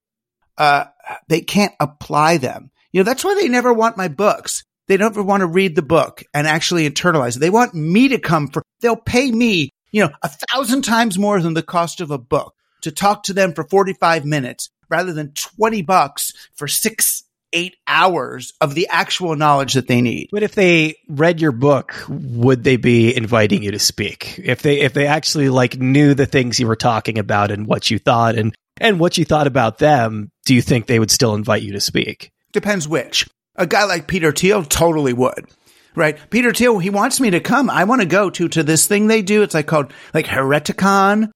uh, 0.59 0.87
they 1.29 1.42
can't 1.42 1.75
apply 1.79 2.38
them. 2.38 2.70
You 2.90 3.01
know, 3.01 3.05
that's 3.05 3.25
why 3.25 3.35
they 3.35 3.49
never 3.49 3.72
want 3.72 3.96
my 3.96 4.09
books 4.09 4.64
they 4.88 4.96
don't 4.96 5.16
want 5.27 5.40
to 5.40 5.46
read 5.46 5.75
the 5.75 5.83
book 5.83 6.22
and 6.33 6.46
actually 6.46 6.88
internalize 6.88 7.37
it. 7.37 7.40
They 7.40 7.51
want 7.51 7.75
me 7.75 8.09
to 8.09 8.18
come 8.18 8.49
for, 8.49 8.62
they'll 8.81 8.96
pay 8.96 9.31
me, 9.31 9.70
you 9.90 10.05
know, 10.05 10.11
a 10.22 10.29
thousand 10.29 10.83
times 10.83 11.18
more 11.18 11.40
than 11.40 11.55
the 11.55 11.62
cost 11.62 12.01
of 12.01 12.11
a 12.11 12.18
book 12.18 12.55
to 12.83 12.92
talk 12.92 13.25
to 13.25 13.33
them 13.33 13.53
for 13.53 13.64
45 13.64 14.25
minutes 14.25 14.70
rather 14.88 15.12
than 15.12 15.33
20 15.35 15.83
bucks 15.83 16.33
for 16.55 16.68
six, 16.68 17.25
eight 17.56 17.76
hours 17.88 18.52
of 18.60 18.74
the 18.74 18.86
actual 18.88 19.34
knowledge 19.34 19.72
that 19.72 19.88
they 19.88 20.02
need. 20.02 20.28
But 20.30 20.42
if 20.42 20.54
they 20.54 20.96
read 21.08 21.40
your 21.40 21.52
book, 21.52 21.94
would 22.08 22.62
they 22.62 22.76
be 22.76 23.16
inviting 23.16 23.62
you 23.62 23.70
to 23.70 23.78
speak? 23.78 24.38
If 24.38 24.60
they, 24.60 24.80
if 24.80 24.92
they 24.92 25.06
actually 25.06 25.48
like 25.48 25.78
knew 25.78 26.12
the 26.12 26.26
things 26.26 26.60
you 26.60 26.66
were 26.66 26.76
talking 26.76 27.18
about 27.18 27.50
and 27.50 27.66
what 27.66 27.90
you 27.90 27.98
thought 27.98 28.36
and, 28.36 28.54
and 28.78 29.00
what 29.00 29.16
you 29.16 29.24
thought 29.24 29.46
about 29.46 29.78
them, 29.78 30.28
do 30.44 30.54
you 30.54 30.60
think 30.60 30.86
they 30.86 30.98
would 30.98 31.10
still 31.10 31.34
invite 31.34 31.62
you 31.62 31.72
to 31.72 31.80
speak? 31.80 32.30
Depends 32.52 32.86
which. 32.86 33.26
A 33.56 33.66
guy 33.66 33.84
like 33.84 34.06
Peter 34.06 34.32
Thiel 34.32 34.62
totally 34.62 35.14
would. 35.14 35.46
Right. 35.94 36.18
Peter 36.28 36.52
Thiel, 36.52 36.78
he 36.78 36.90
wants 36.90 37.20
me 37.20 37.30
to 37.30 37.40
come. 37.40 37.70
I 37.70 37.84
want 37.84 38.02
to 38.02 38.06
go 38.06 38.28
to, 38.28 38.48
to 38.48 38.62
this 38.62 38.86
thing 38.86 39.06
they 39.06 39.22
do. 39.22 39.42
It's 39.42 39.54
like 39.54 39.66
called 39.66 39.94
like 40.12 40.26
Hereticon. 40.26 41.30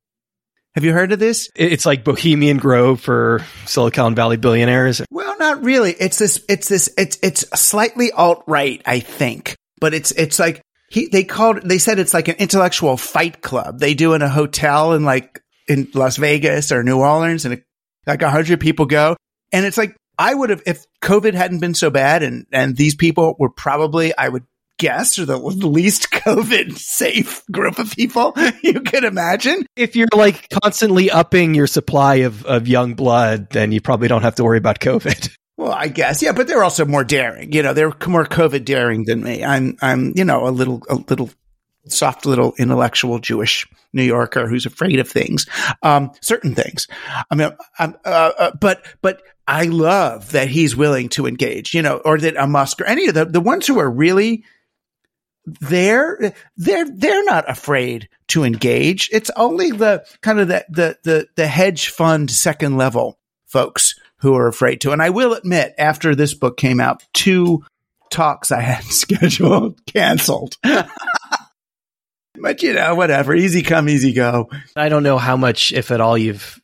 Have 0.77 0.85
you 0.85 0.93
heard 0.93 1.11
of 1.11 1.19
this? 1.19 1.51
It's 1.57 1.85
like 1.85 2.05
Bohemian 2.05 2.59
Grove 2.59 3.01
for 3.01 3.45
Silicon 3.67 4.15
Valley 4.15 4.37
billionaires. 4.37 5.03
Well, 5.11 5.37
not 5.37 5.65
really. 5.65 5.93
It's 5.93 6.19
this, 6.19 6.45
it's 6.49 6.69
this, 6.69 6.89
it's, 6.97 7.19
it's 7.23 7.41
slightly 7.61 8.13
alt 8.13 8.45
right, 8.47 8.81
I 8.87 9.01
think, 9.01 9.57
but 9.81 9.95
it's, 9.95 10.13
it's 10.13 10.39
like 10.39 10.63
he, 10.89 11.09
they 11.09 11.25
called, 11.25 11.63
they 11.63 11.79
said 11.79 11.99
it's 11.99 12.15
like 12.15 12.29
an 12.29 12.37
intellectual 12.39 12.97
fight 12.97 13.43
club 13.43 13.81
they 13.81 13.95
do 13.95 14.15
in 14.15 14.23
a 14.23 14.29
hotel 14.29 14.93
in 14.93 15.05
like 15.05 15.43
in 15.67 15.89
Las 15.93 16.17
Vegas 16.19 16.71
or 16.71 16.85
New 16.85 17.01
Orleans 17.01 17.45
and 17.45 17.63
like 18.07 18.23
a 18.23 18.31
hundred 18.31 18.61
people 18.61 18.87
go. 18.87 19.17
And 19.51 19.67
it's 19.67 19.77
like 19.77 19.97
I 20.19 20.33
would 20.33 20.51
have, 20.51 20.63
if 20.67 20.85
COVID 21.03 21.35
hadn't 21.35 21.59
been 21.59 21.75
so 21.75 21.91
bad 21.91 22.23
and, 22.23 22.47
and 22.53 22.77
these 22.77 22.95
people 22.95 23.35
were 23.41 23.51
probably, 23.51 24.17
I 24.17 24.29
would 24.29 24.45
guess, 24.81 25.19
are 25.19 25.27
the 25.27 25.37
least 25.37 26.11
COVID 26.11 26.77
safe 26.77 27.45
group 27.53 27.79
of 27.79 27.93
people 27.93 28.35
you 28.63 28.81
could 28.81 29.05
imagine. 29.05 29.67
If 29.77 29.95
you're 29.95 30.09
like 30.13 30.49
constantly 30.63 31.11
upping 31.11 31.55
your 31.55 31.67
supply 31.67 32.17
of, 32.17 32.45
of 32.47 32.67
young 32.67 32.95
blood, 32.95 33.51
then 33.51 33.73
you 33.73 33.81
probably 33.81 34.09
don't 34.09 34.23
have 34.23 34.37
to 34.37 34.45
worry 34.45 34.59
about 34.59 34.81
COVID. 34.81 35.31
Well, 35.57 35.73
I 35.73 35.89
guess, 35.89 36.23
yeah, 36.23 36.33
but 36.33 36.47
they're 36.47 36.65
also 36.65 36.87
more 36.87 37.05
daring. 37.05 37.53
You 37.53 37.63
know, 37.63 37.75
they're 37.75 37.93
more 38.07 38.25
COVID 38.25 38.65
daring 38.65 39.05
than 39.05 39.23
me. 39.23 39.45
I'm, 39.45 39.77
I'm, 39.83 40.15
you 40.17 40.25
know, 40.25 40.47
a 40.47 40.49
little, 40.49 40.83
a 40.89 40.95
little 40.95 41.29
soft 41.87 42.25
little 42.25 42.55
intellectual 42.57 43.19
Jewish 43.19 43.69
New 43.93 44.03
Yorker 44.03 44.49
who's 44.49 44.65
afraid 44.65 45.01
of 45.01 45.11
things, 45.11 45.45
um, 45.83 46.13
certain 46.23 46.55
things. 46.55 46.89
I 47.31 47.35
mean, 47.35 47.51
uh, 47.79 47.93
uh, 48.07 48.53
but, 48.59 48.87
but 49.03 49.21
I 49.47 49.65
love 49.65 50.33
that 50.33 50.49
he's 50.49 50.75
willing 50.75 51.11
to 51.11 51.27
engage, 51.27 51.75
you 51.75 51.83
know, 51.83 51.99
or 52.07 52.17
that 52.17 52.37
a 52.39 52.47
Musk 52.47 52.81
or 52.81 52.87
any 52.87 53.09
of 53.09 53.15
the, 53.15 53.27
the 53.27 53.43
ones 53.43 53.67
who 53.67 53.81
are 53.81 53.91
really 53.91 54.45
there, 55.61 56.35
they're, 56.57 56.91
they're 56.91 57.25
not 57.25 57.49
afraid 57.49 58.09
to 58.29 58.45
engage. 58.45 59.09
It's 59.13 59.31
only 59.37 59.71
the 59.71 60.05
kind 60.21 60.41
of 60.41 60.49
the, 60.49 60.65
the, 60.69 60.99
the, 61.03 61.29
the 61.37 61.47
hedge 61.47 61.89
fund 61.89 62.31
second 62.31 62.77
level 62.77 63.19
folks 63.47 63.95
who 64.19 64.35
are 64.35 64.47
afraid 64.47 64.81
to. 64.83 64.93
And 64.93 65.03
I 65.03 65.11
will 65.11 65.33
admit, 65.33 65.75
after 65.79 66.15
this 66.15 66.35
book 66.35 66.57
came 66.57 66.81
out, 66.81 67.03
two 67.13 67.65
talks 68.11 68.53
I 68.53 68.61
had 68.61 68.85
scheduled 68.93 69.85
canceled. 69.87 70.57
but 72.35 72.63
you 72.63 72.75
know, 72.75 72.95
whatever. 72.95 73.35
Easy 73.35 73.63
come, 73.63 73.89
easy 73.89 74.13
go. 74.13 74.51
I 74.77 74.89
don't 74.89 75.03
know 75.03 75.19
how 75.19 75.37
much, 75.37 75.73
if 75.73 75.91
at 75.91 76.01
all, 76.01 76.19
you've 76.19 76.61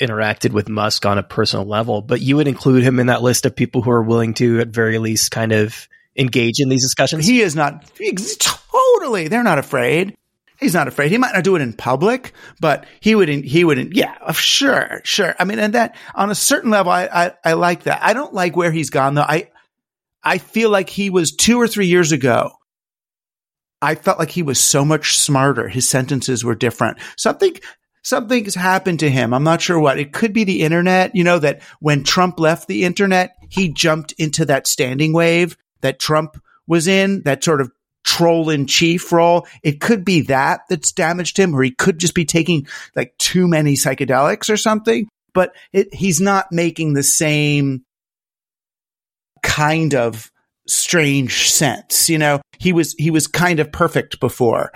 interacted 0.00 0.52
with 0.52 0.68
Musk 0.68 1.06
on 1.06 1.18
a 1.18 1.22
personal 1.22 1.66
level, 1.66 2.02
but 2.02 2.20
you 2.20 2.36
would 2.36 2.48
include 2.48 2.82
him 2.82 2.98
in 2.98 3.06
that 3.06 3.22
list 3.22 3.46
of 3.46 3.56
people 3.56 3.82
who 3.82 3.90
are 3.90 4.02
willing 4.02 4.34
to, 4.34 4.60
at 4.60 4.68
very 4.68 4.98
least, 4.98 5.30
kind 5.30 5.52
of 5.52 5.88
engage 6.16 6.60
in 6.60 6.68
these 6.68 6.82
discussions. 6.82 7.26
He 7.26 7.40
is 7.40 7.56
not 7.56 7.90
totally. 8.38 9.28
They're 9.28 9.42
not 9.42 9.58
afraid. 9.58 10.16
He's 10.58 10.74
not 10.74 10.88
afraid. 10.88 11.10
He 11.10 11.18
might 11.18 11.34
not 11.34 11.44
do 11.44 11.56
it 11.56 11.62
in 11.62 11.72
public, 11.72 12.32
but 12.60 12.86
he 13.00 13.14
would. 13.14 13.28
He 13.28 13.64
would. 13.64 13.96
Yeah, 13.96 14.32
sure, 14.32 15.00
sure. 15.04 15.34
I 15.38 15.44
mean, 15.44 15.58
and 15.58 15.74
that 15.74 15.96
on 16.14 16.30
a 16.30 16.34
certain 16.34 16.70
level, 16.70 16.92
I, 16.92 17.08
I 17.12 17.32
I 17.44 17.52
like 17.54 17.84
that. 17.84 18.02
I 18.02 18.12
don't 18.12 18.32
like 18.32 18.56
where 18.56 18.70
he's 18.70 18.90
gone 18.90 19.14
though. 19.14 19.22
I 19.22 19.50
I 20.22 20.38
feel 20.38 20.70
like 20.70 20.88
he 20.88 21.10
was 21.10 21.32
two 21.32 21.60
or 21.60 21.68
three 21.68 21.86
years 21.86 22.12
ago. 22.12 22.52
I 23.82 23.96
felt 23.96 24.18
like 24.18 24.30
he 24.30 24.42
was 24.42 24.58
so 24.58 24.84
much 24.84 25.18
smarter. 25.18 25.68
His 25.68 25.86
sentences 25.86 26.42
were 26.42 26.54
different. 26.54 26.96
Something, 27.18 27.58
something's 28.02 28.54
happened 28.54 29.00
to 29.00 29.10
him. 29.10 29.34
I'm 29.34 29.44
not 29.44 29.60
sure 29.60 29.78
what. 29.78 29.98
It 29.98 30.14
could 30.14 30.32
be 30.32 30.44
the 30.44 30.62
internet. 30.62 31.14
You 31.14 31.24
know, 31.24 31.38
that 31.40 31.60
when 31.80 32.04
Trump 32.04 32.40
left 32.40 32.66
the 32.66 32.84
internet, 32.84 33.36
he 33.50 33.68
jumped 33.68 34.12
into 34.12 34.46
that 34.46 34.66
standing 34.66 35.12
wave 35.12 35.58
that 35.84 36.00
Trump 36.00 36.42
was 36.66 36.88
in, 36.88 37.22
that 37.24 37.44
sort 37.44 37.60
of 37.60 37.70
troll 38.04 38.50
in 38.50 38.66
chief 38.66 39.12
role. 39.12 39.46
It 39.62 39.80
could 39.80 40.04
be 40.04 40.22
that 40.22 40.62
that's 40.68 40.92
damaged 40.92 41.36
him, 41.38 41.54
or 41.54 41.62
he 41.62 41.70
could 41.70 41.98
just 41.98 42.14
be 42.14 42.24
taking 42.24 42.66
like 42.96 43.16
too 43.18 43.46
many 43.46 43.74
psychedelics 43.74 44.50
or 44.50 44.56
something. 44.56 45.06
But 45.34 45.54
it, 45.72 45.92
he's 45.92 46.20
not 46.20 46.50
making 46.50 46.94
the 46.94 47.02
same 47.02 47.84
kind 49.42 49.94
of 49.94 50.30
strange 50.66 51.50
sense. 51.50 52.08
You 52.08 52.18
know, 52.18 52.40
he 52.58 52.72
was, 52.72 52.94
he 52.94 53.10
was 53.10 53.26
kind 53.26 53.60
of 53.60 53.70
perfect 53.70 54.20
before 54.20 54.72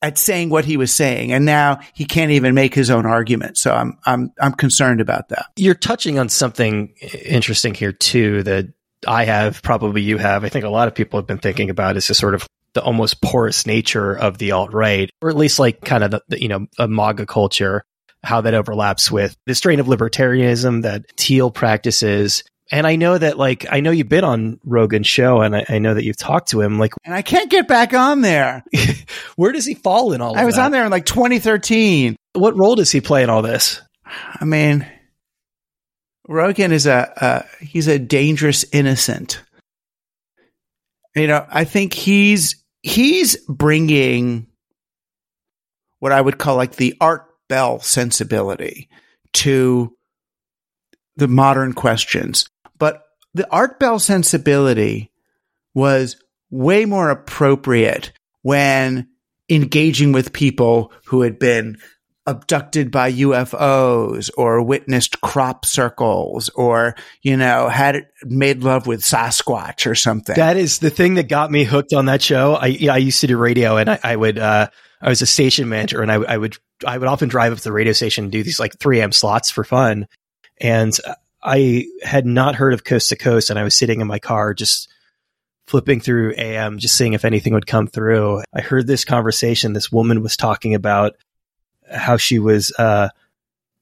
at 0.00 0.18
saying 0.18 0.50
what 0.50 0.64
he 0.64 0.76
was 0.76 0.92
saying. 0.92 1.32
And 1.32 1.44
now 1.44 1.80
he 1.94 2.04
can't 2.04 2.30
even 2.30 2.54
make 2.54 2.74
his 2.74 2.90
own 2.90 3.06
argument. 3.06 3.58
So 3.58 3.74
I'm, 3.74 3.98
I'm, 4.06 4.32
I'm 4.40 4.52
concerned 4.52 5.00
about 5.00 5.30
that. 5.30 5.46
You're 5.56 5.74
touching 5.74 6.18
on 6.18 6.28
something 6.28 6.94
interesting 7.24 7.74
here 7.74 7.92
too, 7.92 8.42
that 8.44 8.72
I 9.06 9.24
have, 9.24 9.62
probably 9.62 10.02
you 10.02 10.18
have. 10.18 10.44
I 10.44 10.48
think 10.48 10.64
a 10.64 10.70
lot 10.70 10.88
of 10.88 10.94
people 10.94 11.18
have 11.18 11.26
been 11.26 11.38
thinking 11.38 11.70
about 11.70 11.96
is 11.96 12.08
the 12.08 12.14
sort 12.14 12.34
of 12.34 12.46
the 12.74 12.82
almost 12.82 13.22
porous 13.22 13.66
nature 13.66 14.16
of 14.16 14.38
the 14.38 14.52
alt 14.52 14.72
right, 14.72 15.10
or 15.22 15.30
at 15.30 15.36
least 15.36 15.58
like 15.58 15.80
kind 15.80 16.02
of 16.02 16.10
the, 16.10 16.22
the, 16.28 16.42
you 16.42 16.48
know, 16.48 16.66
a 16.78 16.88
MAGA 16.88 17.26
culture, 17.26 17.84
how 18.22 18.40
that 18.40 18.54
overlaps 18.54 19.10
with 19.10 19.36
the 19.46 19.54
strain 19.54 19.80
of 19.80 19.86
libertarianism 19.86 20.82
that 20.82 21.04
Thiel 21.16 21.50
practices 21.50 22.42
and 22.72 22.86
I 22.86 22.96
know 22.96 23.18
that, 23.18 23.38
like, 23.38 23.66
I 23.70 23.80
know 23.80 23.90
you've 23.90 24.08
been 24.08 24.24
on 24.24 24.58
Rogan's 24.64 25.06
show, 25.06 25.42
and 25.42 25.54
I, 25.54 25.66
I, 25.68 25.78
know 25.78 25.94
that 25.94 26.04
you've 26.04 26.16
talked 26.16 26.50
to 26.50 26.62
him. 26.62 26.78
Like, 26.78 26.94
and 27.04 27.14
I 27.14 27.20
can't 27.20 27.50
get 27.50 27.68
back 27.68 27.92
on 27.92 28.22
there. 28.22 28.64
Where 29.36 29.52
does 29.52 29.66
he 29.66 29.74
fall 29.74 30.12
in 30.12 30.22
all? 30.22 30.36
I 30.36 30.44
was 30.44 30.56
that? 30.56 30.66
on 30.66 30.72
there 30.72 30.84
in 30.84 30.90
like 30.90 31.04
2013. 31.04 32.16
What 32.32 32.56
role 32.56 32.74
does 32.74 32.90
he 32.90 33.00
play 33.00 33.22
in 33.22 33.30
all 33.30 33.42
this? 33.42 33.82
I 34.06 34.44
mean, 34.44 34.86
Rogan 36.26 36.72
is 36.72 36.86
a 36.86 37.46
he's 37.60 37.88
a 37.88 37.98
dangerous 37.98 38.64
innocent. 38.72 39.42
You 41.14 41.26
know, 41.26 41.46
I 41.50 41.64
think 41.64 41.92
he's 41.92 42.64
he's 42.82 43.36
bringing 43.48 44.46
what 45.98 46.12
I 46.12 46.20
would 46.20 46.38
call 46.38 46.56
like 46.56 46.76
the 46.76 46.94
Art 47.00 47.26
Bell 47.48 47.80
sensibility 47.80 48.88
to 49.34 49.94
the 51.16 51.28
modern 51.28 51.72
questions. 51.72 52.48
But 52.78 53.02
the 53.34 53.50
Art 53.50 53.78
Bell 53.78 53.98
sensibility 53.98 55.12
was 55.74 56.16
way 56.50 56.84
more 56.84 57.10
appropriate 57.10 58.12
when 58.42 59.08
engaging 59.48 60.12
with 60.12 60.32
people 60.32 60.92
who 61.06 61.22
had 61.22 61.38
been 61.38 61.78
abducted 62.26 62.90
by 62.90 63.12
UFOs 63.12 64.30
or 64.36 64.62
witnessed 64.62 65.20
crop 65.20 65.66
circles 65.66 66.48
or, 66.50 66.94
you 67.22 67.36
know, 67.36 67.68
had 67.68 68.06
made 68.22 68.62
love 68.62 68.86
with 68.86 69.02
Sasquatch 69.02 69.90
or 69.90 69.94
something. 69.94 70.34
That 70.36 70.56
is 70.56 70.78
the 70.78 70.90
thing 70.90 71.14
that 71.14 71.28
got 71.28 71.50
me 71.50 71.64
hooked 71.64 71.92
on 71.92 72.06
that 72.06 72.22
show. 72.22 72.54
I, 72.54 72.78
I 72.90 72.96
used 72.96 73.20
to 73.20 73.26
do 73.26 73.36
radio 73.36 73.76
and 73.76 73.90
I, 73.90 73.98
I 74.02 74.16
would, 74.16 74.38
uh, 74.38 74.68
I 75.02 75.08
was 75.10 75.20
a 75.20 75.26
station 75.26 75.68
manager 75.68 76.00
and 76.00 76.10
I, 76.10 76.14
I, 76.14 76.36
would, 76.38 76.56
I 76.86 76.96
would 76.96 77.08
often 77.08 77.28
drive 77.28 77.52
up 77.52 77.58
to 77.58 77.64
the 77.64 77.72
radio 77.72 77.92
station 77.92 78.24
and 78.24 78.32
do 78.32 78.42
these 78.42 78.58
like 78.58 78.78
3 78.78 79.00
a.m. 79.00 79.12
slots 79.12 79.50
for 79.50 79.64
fun. 79.64 80.06
And 80.60 80.98
I 81.44 81.86
had 82.02 82.24
not 82.24 82.54
heard 82.54 82.72
of 82.72 82.84
Coast 82.84 83.10
to 83.10 83.16
Coast, 83.16 83.50
and 83.50 83.58
I 83.58 83.64
was 83.64 83.76
sitting 83.76 84.00
in 84.00 84.06
my 84.06 84.18
car 84.18 84.54
just 84.54 84.88
flipping 85.66 86.00
through 86.00 86.34
AM, 86.36 86.78
just 86.78 86.96
seeing 86.96 87.12
if 87.12 87.24
anything 87.24 87.52
would 87.52 87.66
come 87.66 87.86
through. 87.86 88.42
I 88.54 88.62
heard 88.62 88.86
this 88.86 89.04
conversation. 89.04 89.74
This 89.74 89.92
woman 89.92 90.22
was 90.22 90.36
talking 90.36 90.74
about 90.74 91.14
how 91.94 92.16
she 92.16 92.38
was 92.38 92.72
uh, 92.78 93.08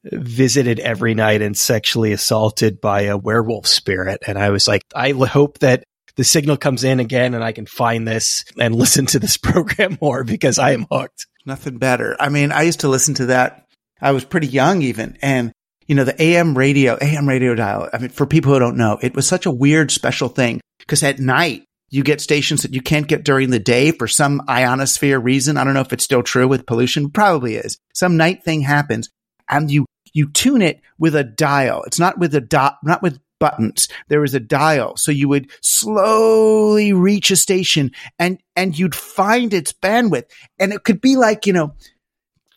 visited 0.03 0.79
every 0.79 1.13
night 1.13 1.41
and 1.41 1.57
sexually 1.57 2.11
assaulted 2.11 2.81
by 2.81 3.03
a 3.03 3.17
werewolf 3.17 3.67
spirit. 3.67 4.23
And 4.27 4.37
I 4.37 4.49
was 4.49 4.67
like, 4.67 4.83
I 4.95 5.11
hope 5.11 5.59
that 5.59 5.83
the 6.15 6.23
signal 6.23 6.57
comes 6.57 6.83
in 6.83 6.99
again 6.99 7.33
and 7.33 7.43
I 7.43 7.51
can 7.51 7.65
find 7.65 8.07
this 8.07 8.45
and 8.59 8.75
listen 8.75 9.05
to 9.07 9.19
this 9.19 9.37
program 9.37 9.97
more 10.01 10.23
because 10.23 10.59
I 10.59 10.71
am 10.71 10.85
hooked. 10.91 11.27
Nothing 11.45 11.77
better. 11.77 12.15
I 12.19 12.29
mean, 12.29 12.51
I 12.51 12.63
used 12.63 12.81
to 12.81 12.87
listen 12.87 13.15
to 13.15 13.27
that. 13.27 13.67
I 14.01 14.11
was 14.11 14.25
pretty 14.25 14.47
young 14.47 14.81
even. 14.81 15.17
And 15.21 15.51
you 15.87 15.95
know, 15.95 16.05
the 16.05 16.21
AM 16.21 16.57
radio, 16.57 16.97
AM 17.01 17.27
radio 17.27 17.55
dial. 17.55 17.89
I 17.91 17.97
mean, 17.97 18.09
for 18.09 18.25
people 18.25 18.53
who 18.53 18.59
don't 18.59 18.77
know, 18.77 18.97
it 19.01 19.15
was 19.15 19.27
such 19.27 19.45
a 19.45 19.51
weird, 19.51 19.91
special 19.91 20.29
thing 20.29 20.61
because 20.79 21.03
at 21.03 21.19
night 21.19 21.65
you 21.93 22.01
get 22.03 22.19
stations 22.19 22.63
that 22.63 22.73
you 22.73 22.81
can't 22.81 23.07
get 23.07 23.23
during 23.23 23.51
the 23.51 23.59
day 23.59 23.91
for 23.91 24.07
some 24.07 24.41
ionosphere 24.49 25.19
reason. 25.19 25.57
I 25.57 25.63
don't 25.63 25.75
know 25.75 25.81
if 25.81 25.93
it's 25.93 26.03
still 26.03 26.23
true 26.23 26.47
with 26.47 26.65
pollution. 26.65 27.11
Probably 27.11 27.53
is. 27.53 27.77
Some 27.93 28.17
night 28.17 28.43
thing 28.43 28.61
happens 28.61 29.11
and 29.47 29.69
you, 29.69 29.85
you 30.11 30.31
tune 30.31 30.63
it 30.63 30.81
with 30.97 31.15
a 31.15 31.23
dial. 31.23 31.83
It's 31.83 31.99
not 31.99 32.17
with 32.17 32.33
a 32.33 32.41
dot, 32.41 32.77
not 32.83 33.03
with 33.03 33.19
buttons. 33.39 33.89
There 34.07 34.23
is 34.23 34.33
a 34.33 34.39
dial. 34.39 34.97
So 34.97 35.11
you 35.11 35.29
would 35.29 35.51
slowly 35.61 36.93
reach 36.93 37.29
a 37.29 37.35
station 37.35 37.91
and, 38.17 38.39
and 38.55 38.77
you'd 38.77 38.95
find 38.95 39.53
its 39.53 39.71
bandwidth. 39.71 40.25
And 40.57 40.73
it 40.73 40.83
could 40.83 40.99
be 40.99 41.15
like, 41.15 41.45
you 41.45 41.53
know, 41.53 41.75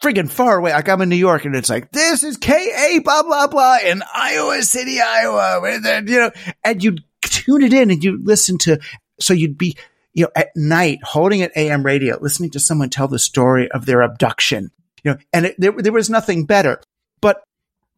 friggin' 0.03 0.31
far 0.31 0.57
away. 0.57 0.72
Like 0.72 0.88
I'm 0.88 1.03
in 1.03 1.11
New 1.11 1.16
York 1.16 1.44
and 1.44 1.55
it's 1.55 1.68
like, 1.68 1.92
this 1.92 2.22
is 2.22 2.38
KA 2.38 3.01
blah, 3.05 3.22
blah, 3.22 3.49
blah 3.49 3.79
in 3.85 4.03
Iowa 4.14 4.62
City, 4.62 4.99
Iowa. 4.99 5.61
And 5.62 6.09
you 6.09 6.20
know, 6.20 6.31
and 6.64 6.83
you'd 6.83 7.05
tune 7.20 7.62
it 7.62 7.75
in 7.75 7.90
and 7.90 8.03
you 8.03 8.18
listen 8.25 8.57
to, 8.59 8.79
so 9.20 9.35
you'd 9.35 9.59
be, 9.59 9.76
you 10.12 10.24
know, 10.24 10.31
at 10.35 10.48
night 10.57 10.98
holding 11.02 11.42
an 11.42 11.50
AM 11.57 11.85
radio, 11.85 12.18
listening 12.20 12.50
to 12.50 12.61
someone 12.61 12.90
tell 12.90 13.09
the 13.09 13.18
story 13.18 13.70
of 13.70 13.87
their 13.87 14.02
abduction, 14.02 14.70
you 15.02 15.12
know, 15.12 15.18
and 15.33 15.46
it, 15.46 15.57
there, 15.59 15.72
there 15.72 15.92
was 15.92 16.11
nothing 16.11 16.46
better. 16.46 16.81
But 17.20 17.42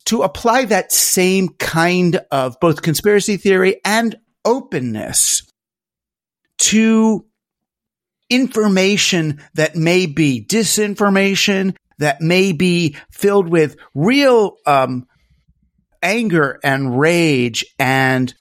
to 0.06 0.22
apply 0.22 0.66
that 0.66 0.92
same 0.92 1.48
kind 1.50 2.20
of 2.30 2.58
both 2.60 2.82
conspiracy 2.82 3.36
theory 3.36 3.80
and 3.84 4.16
openness 4.44 5.42
to 6.58 7.24
information 8.30 9.40
that 9.54 9.76
may 9.76 10.06
be 10.06 10.44
disinformation, 10.44 11.76
that 11.98 12.20
may 12.20 12.52
be 12.52 12.96
filled 13.10 13.48
with 13.48 13.76
real 13.94 14.56
um, 14.66 15.06
anger 16.02 16.58
and 16.62 16.98
rage 16.98 17.64
and 17.78 18.34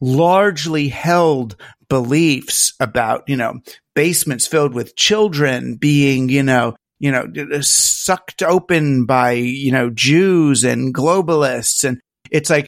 largely 0.00 0.88
held 0.88 1.56
beliefs 1.88 2.74
about, 2.80 3.28
you 3.28 3.36
know, 3.36 3.60
basements 3.94 4.46
filled 4.46 4.74
with 4.74 4.96
children 4.96 5.76
being, 5.76 6.28
you 6.28 6.42
know, 6.42 6.76
you 6.98 7.10
know, 7.10 7.26
sucked 7.60 8.42
open 8.42 9.04
by, 9.04 9.32
you 9.32 9.72
know, 9.72 9.90
Jews 9.90 10.64
and 10.64 10.94
globalists. 10.94 11.84
And 11.84 12.00
it's 12.30 12.50
like, 12.50 12.66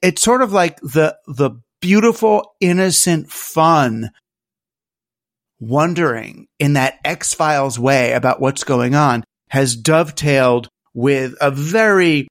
it's 0.00 0.22
sort 0.22 0.42
of 0.42 0.52
like 0.52 0.78
the, 0.80 1.16
the 1.26 1.60
beautiful, 1.80 2.54
innocent 2.60 3.30
fun 3.30 4.10
wondering 5.60 6.46
in 6.58 6.74
that 6.74 6.98
X 7.04 7.34
Files 7.34 7.78
way 7.78 8.12
about 8.12 8.40
what's 8.40 8.64
going 8.64 8.94
on 8.94 9.24
has 9.50 9.76
dovetailed 9.76 10.68
with 10.94 11.34
a 11.40 11.50
very 11.50 12.28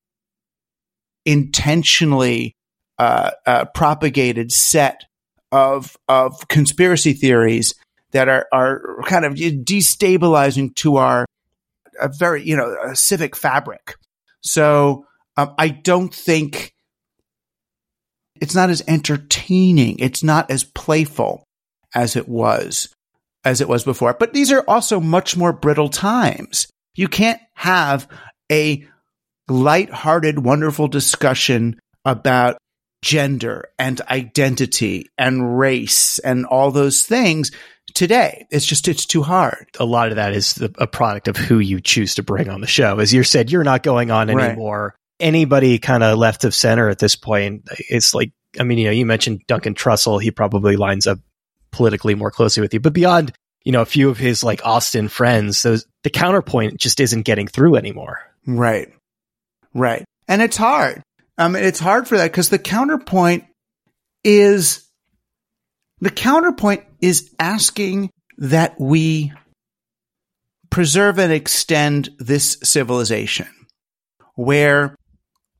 intentionally 1.25 2.53
uh, 2.97 3.31
uh, 3.45 3.65
propagated 3.65 4.51
set 4.51 5.03
of 5.51 5.95
of 6.07 6.47
conspiracy 6.47 7.13
theories 7.13 7.73
that 8.11 8.29
are, 8.29 8.47
are 8.51 9.01
kind 9.05 9.25
of 9.25 9.33
destabilizing 9.33 10.73
to 10.75 10.97
our 10.97 11.25
a 11.99 12.07
very, 12.07 12.43
you 12.43 12.55
know, 12.55 12.93
civic 12.93 13.35
fabric. 13.35 13.95
So 14.41 15.05
um, 15.35 15.53
I 15.57 15.69
don't 15.69 16.13
think 16.13 16.71
it's 18.39 18.55
not 18.55 18.69
as 18.69 18.83
entertaining. 18.87 19.97
It's 19.99 20.23
not 20.23 20.51
as 20.51 20.63
playful 20.63 21.43
as 21.95 22.15
it 22.15 22.29
was, 22.29 22.89
as 23.43 23.61
it 23.61 23.67
was 23.67 23.83
before. 23.83 24.13
But 24.13 24.33
these 24.33 24.51
are 24.51 24.63
also 24.67 24.99
much 24.99 25.35
more 25.35 25.53
brittle 25.53 25.89
times. 25.89 26.67
You 26.95 27.07
can't 27.07 27.41
have 27.55 28.07
a 28.51 28.87
light-hearted, 29.47 30.43
wonderful 30.43 30.87
discussion 30.87 31.79
about 32.05 32.57
gender 33.01 33.69
and 33.77 34.01
identity 34.09 35.09
and 35.17 35.57
race 35.57 36.19
and 36.19 36.45
all 36.45 36.71
those 36.71 37.03
things 37.03 37.51
today. 37.93 38.45
It's 38.49 38.65
just, 38.65 38.87
it's 38.87 39.05
too 39.05 39.23
hard. 39.23 39.67
A 39.79 39.85
lot 39.85 40.09
of 40.09 40.15
that 40.15 40.33
is 40.33 40.55
the, 40.55 40.73
a 40.77 40.87
product 40.87 41.27
of 41.27 41.37
who 41.37 41.59
you 41.59 41.79
choose 41.79 42.15
to 42.15 42.23
bring 42.23 42.49
on 42.49 42.61
the 42.61 42.67
show. 42.67 42.99
As 42.99 43.13
you 43.13 43.23
said, 43.23 43.51
you're 43.51 43.63
not 43.63 43.83
going 43.83 44.11
on 44.11 44.29
anymore. 44.29 44.95
Right. 45.19 45.25
Anybody 45.25 45.79
kind 45.79 46.03
of 46.03 46.17
left 46.17 46.43
of 46.43 46.53
center 46.53 46.89
at 46.89 46.99
this 46.99 47.15
point, 47.15 47.67
it's 47.89 48.13
like, 48.13 48.31
I 48.59 48.63
mean, 48.63 48.77
you 48.77 48.85
know, 48.85 48.91
you 48.91 49.05
mentioned 49.05 49.41
Duncan 49.47 49.73
Trussell. 49.73 50.21
He 50.21 50.31
probably 50.31 50.75
lines 50.75 51.07
up 51.07 51.19
politically 51.71 52.15
more 52.15 52.31
closely 52.31 52.61
with 52.61 52.73
you, 52.73 52.79
but 52.79 52.93
beyond, 52.93 53.31
you 53.63 53.71
know, 53.71 53.81
a 53.81 53.85
few 53.85 54.09
of 54.09 54.17
his 54.17 54.43
like 54.43 54.65
Austin 54.65 55.07
friends, 55.07 55.61
those, 55.63 55.85
the 56.03 56.09
counterpoint 56.09 56.79
just 56.79 56.99
isn't 56.99 57.23
getting 57.23 57.47
through 57.47 57.75
anymore. 57.75 58.19
Right. 58.45 58.89
Right. 59.73 60.05
And 60.27 60.41
it's 60.41 60.57
hard. 60.57 61.01
Um, 61.37 61.55
it's 61.55 61.79
hard 61.79 62.07
for 62.07 62.17
that 62.17 62.31
because 62.31 62.49
the 62.49 62.59
counterpoint 62.59 63.45
is 64.23 64.87
the 65.99 66.09
counterpoint 66.09 66.83
is 67.01 67.33
asking 67.39 68.09
that 68.37 68.79
we 68.79 69.31
preserve 70.69 71.17
and 71.19 71.31
extend 71.31 72.09
this 72.19 72.57
civilization 72.63 73.47
where 74.35 74.95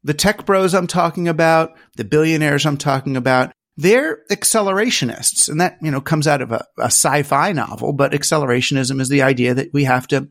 the 0.04 0.14
tech 0.14 0.46
bros 0.46 0.74
I'm 0.74 0.88
talking 0.88 1.28
about, 1.28 1.78
the 1.96 2.06
billionaires 2.06 2.66
I'm 2.66 2.78
talking 2.78 3.18
about, 3.18 3.52
they're 3.78 4.20
accelerationists. 4.32 5.50
And 5.50 5.62
that, 5.62 5.78
you 5.82 5.92
know, 5.92 6.02
comes 6.02 6.28
out 6.28 6.42
of 6.42 6.52
a, 6.52 6.66
a 6.78 6.86
sci-fi 6.86 7.52
novel, 7.52 7.94
but 7.94 8.12
accelerationism 8.12 9.02
is 9.02 9.10
the 9.10 9.22
idea 9.22 9.54
that 9.54 9.74
we 9.74 9.86
have 9.86 10.08
to 10.08 10.30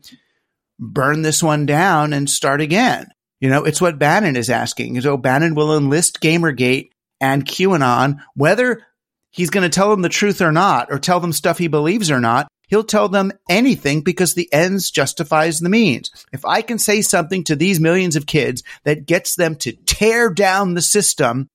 burn 0.79 1.21
this 1.21 1.41
one 1.41 1.65
down 1.65 2.13
and 2.13 2.29
start 2.29 2.61
again. 2.61 3.07
You 3.39 3.49
know, 3.49 3.65
it's 3.65 3.81
what 3.81 3.99
Bannon 3.99 4.35
is 4.35 4.49
asking. 4.49 4.99
So 5.01 5.13
oh, 5.13 5.17
Bannon 5.17 5.55
will 5.55 5.77
enlist 5.77 6.21
Gamergate 6.21 6.89
and 7.21 7.45
QAnon, 7.45 8.19
whether 8.35 8.81
he's 9.31 9.49
going 9.49 9.63
to 9.63 9.75
tell 9.75 9.89
them 9.89 10.01
the 10.01 10.09
truth 10.09 10.41
or 10.41 10.51
not, 10.51 10.91
or 10.91 10.99
tell 10.99 11.19
them 11.19 11.33
stuff 11.33 11.57
he 11.57 11.67
believes 11.67 12.09
or 12.09 12.19
not. 12.19 12.47
He'll 12.67 12.83
tell 12.83 13.07
them 13.07 13.31
anything 13.49 14.01
because 14.01 14.33
the 14.33 14.51
ends 14.51 14.91
justifies 14.91 15.59
the 15.59 15.69
means. 15.69 16.11
If 16.33 16.43
I 16.43 16.61
can 16.61 16.79
say 16.79 17.01
something 17.01 17.45
to 17.45 17.55
these 17.55 17.79
millions 17.79 18.17
of 18.17 18.25
kids 18.25 18.61
that 18.83 19.05
gets 19.05 19.35
them 19.35 19.55
to 19.57 19.71
tear 19.71 20.29
down 20.29 20.73
the 20.73 20.81
system, 20.81 21.47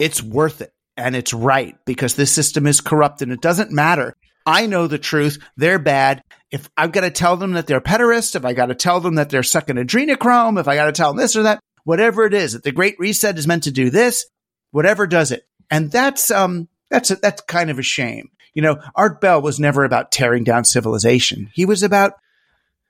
it's 0.00 0.20
worth 0.20 0.60
it 0.60 0.72
and 0.96 1.14
it's 1.14 1.32
right 1.32 1.76
because 1.84 2.16
this 2.16 2.32
system 2.32 2.66
is 2.66 2.80
corrupt 2.80 3.22
and 3.22 3.30
it 3.30 3.40
doesn't 3.40 3.70
matter. 3.70 4.14
I 4.44 4.66
know 4.66 4.88
the 4.88 4.98
truth. 4.98 5.38
They're 5.56 5.78
bad. 5.78 6.22
If 6.52 6.70
I've 6.76 6.92
got 6.92 7.00
to 7.00 7.10
tell 7.10 7.36
them 7.36 7.52
that 7.52 7.66
they're 7.66 7.80
pederasts, 7.80 8.36
if 8.36 8.44
I 8.44 8.52
got 8.52 8.66
to 8.66 8.74
tell 8.74 9.00
them 9.00 9.16
that 9.16 9.30
they're 9.30 9.42
sucking 9.42 9.76
adrenochrome, 9.76 10.60
if 10.60 10.68
I 10.68 10.76
got 10.76 10.86
to 10.86 10.92
tell 10.92 11.10
them 11.10 11.16
this 11.16 11.34
or 11.34 11.44
that, 11.44 11.60
whatever 11.84 12.24
it 12.26 12.34
is, 12.34 12.52
that 12.52 12.62
the 12.62 12.72
Great 12.72 12.96
Reset 12.98 13.38
is 13.38 13.46
meant 13.46 13.64
to 13.64 13.70
do 13.70 13.90
this, 13.90 14.26
whatever 14.70 15.06
does 15.06 15.32
it. 15.32 15.44
And 15.70 15.90
that's, 15.90 16.30
um, 16.30 16.68
that's 16.90 17.10
a, 17.10 17.16
that's 17.16 17.40
kind 17.42 17.70
of 17.70 17.78
a 17.78 17.82
shame. 17.82 18.30
You 18.54 18.62
know, 18.62 18.82
Art 18.94 19.20
Bell 19.20 19.40
was 19.40 19.58
never 19.58 19.84
about 19.84 20.12
tearing 20.12 20.44
down 20.44 20.64
civilization. 20.64 21.50
He 21.54 21.64
was 21.64 21.82
about 21.82 22.12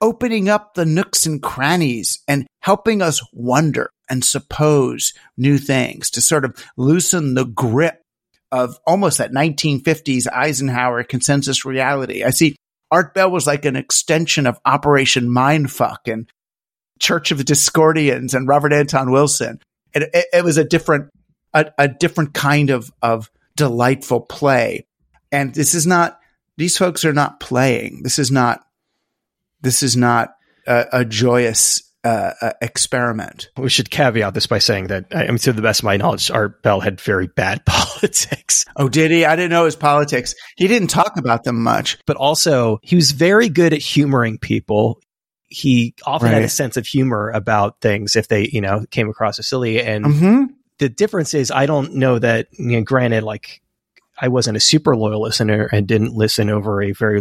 opening 0.00 0.48
up 0.48 0.74
the 0.74 0.84
nooks 0.84 1.24
and 1.24 1.40
crannies 1.40 2.20
and 2.26 2.46
helping 2.58 3.00
us 3.00 3.22
wonder 3.32 3.92
and 4.10 4.24
suppose 4.24 5.14
new 5.36 5.56
things 5.56 6.10
to 6.10 6.20
sort 6.20 6.44
of 6.44 6.56
loosen 6.76 7.34
the 7.34 7.44
grip 7.44 8.02
of 8.50 8.78
almost 8.86 9.18
that 9.18 9.32
1950s 9.32 10.26
Eisenhower 10.30 11.04
consensus 11.04 11.64
reality. 11.64 12.24
I 12.24 12.30
see 12.30 12.56
Art 12.92 13.14
Bell 13.14 13.30
was 13.30 13.46
like 13.46 13.64
an 13.64 13.74
extension 13.74 14.46
of 14.46 14.60
Operation 14.66 15.28
Mindfuck 15.28 16.06
and 16.06 16.30
Church 17.00 17.32
of 17.32 17.38
the 17.38 17.44
Discordians 17.44 18.34
and 18.34 18.46
Robert 18.46 18.72
Anton 18.72 19.10
Wilson. 19.10 19.58
It, 19.94 20.10
it, 20.14 20.26
it 20.32 20.44
was 20.44 20.58
a 20.58 20.64
different, 20.64 21.10
a, 21.54 21.72
a 21.78 21.88
different 21.88 22.34
kind 22.34 22.68
of, 22.68 22.92
of 23.00 23.30
delightful 23.56 24.20
play. 24.20 24.86
And 25.32 25.54
this 25.54 25.74
is 25.74 25.86
not, 25.86 26.20
these 26.58 26.76
folks 26.76 27.04
are 27.04 27.14
not 27.14 27.40
playing. 27.40 28.02
This 28.02 28.18
is 28.18 28.30
not, 28.30 28.62
this 29.62 29.82
is 29.82 29.96
not 29.96 30.34
a, 30.66 30.84
a 30.92 31.04
joyous 31.04 31.82
uh, 32.04 32.32
uh, 32.40 32.52
experiment. 32.60 33.50
We 33.56 33.68
should 33.68 33.90
caveat 33.90 34.34
this 34.34 34.46
by 34.46 34.58
saying 34.58 34.88
that, 34.88 35.06
I 35.12 35.26
mean, 35.26 35.38
to 35.38 35.52
the 35.52 35.62
best 35.62 35.80
of 35.80 35.84
my 35.84 35.96
knowledge, 35.96 36.30
Art 36.30 36.62
Bell 36.62 36.80
had 36.80 37.00
very 37.00 37.28
bad 37.28 37.64
politics. 37.66 38.64
Oh, 38.76 38.88
did 38.88 39.10
he? 39.10 39.24
I 39.24 39.36
didn't 39.36 39.50
know 39.50 39.64
his 39.64 39.76
politics. 39.76 40.34
He 40.56 40.66
didn't 40.66 40.88
talk 40.88 41.16
about 41.16 41.44
them 41.44 41.62
much. 41.62 41.98
But 42.06 42.16
also, 42.16 42.80
he 42.82 42.96
was 42.96 43.12
very 43.12 43.48
good 43.48 43.72
at 43.72 43.80
humoring 43.80 44.38
people. 44.38 45.00
He 45.46 45.94
often 46.04 46.28
right. 46.28 46.34
had 46.34 46.42
a 46.42 46.48
sense 46.48 46.76
of 46.76 46.86
humor 46.86 47.30
about 47.30 47.80
things 47.80 48.16
if 48.16 48.26
they, 48.28 48.48
you 48.52 48.60
know, 48.60 48.84
came 48.90 49.08
across 49.08 49.38
as 49.38 49.46
silly. 49.46 49.80
And 49.80 50.04
mm-hmm. 50.04 50.44
the 50.78 50.88
difference 50.88 51.34
is, 51.34 51.50
I 51.50 51.66
don't 51.66 51.94
know 51.94 52.18
that, 52.18 52.48
you 52.52 52.78
know, 52.78 52.82
granted, 52.82 53.22
like 53.22 53.60
I 54.20 54.28
wasn't 54.28 54.56
a 54.56 54.60
super 54.60 54.96
loyal 54.96 55.22
listener 55.22 55.68
and 55.70 55.86
didn't 55.86 56.14
listen 56.14 56.50
over 56.50 56.82
a 56.82 56.92
very 56.92 57.20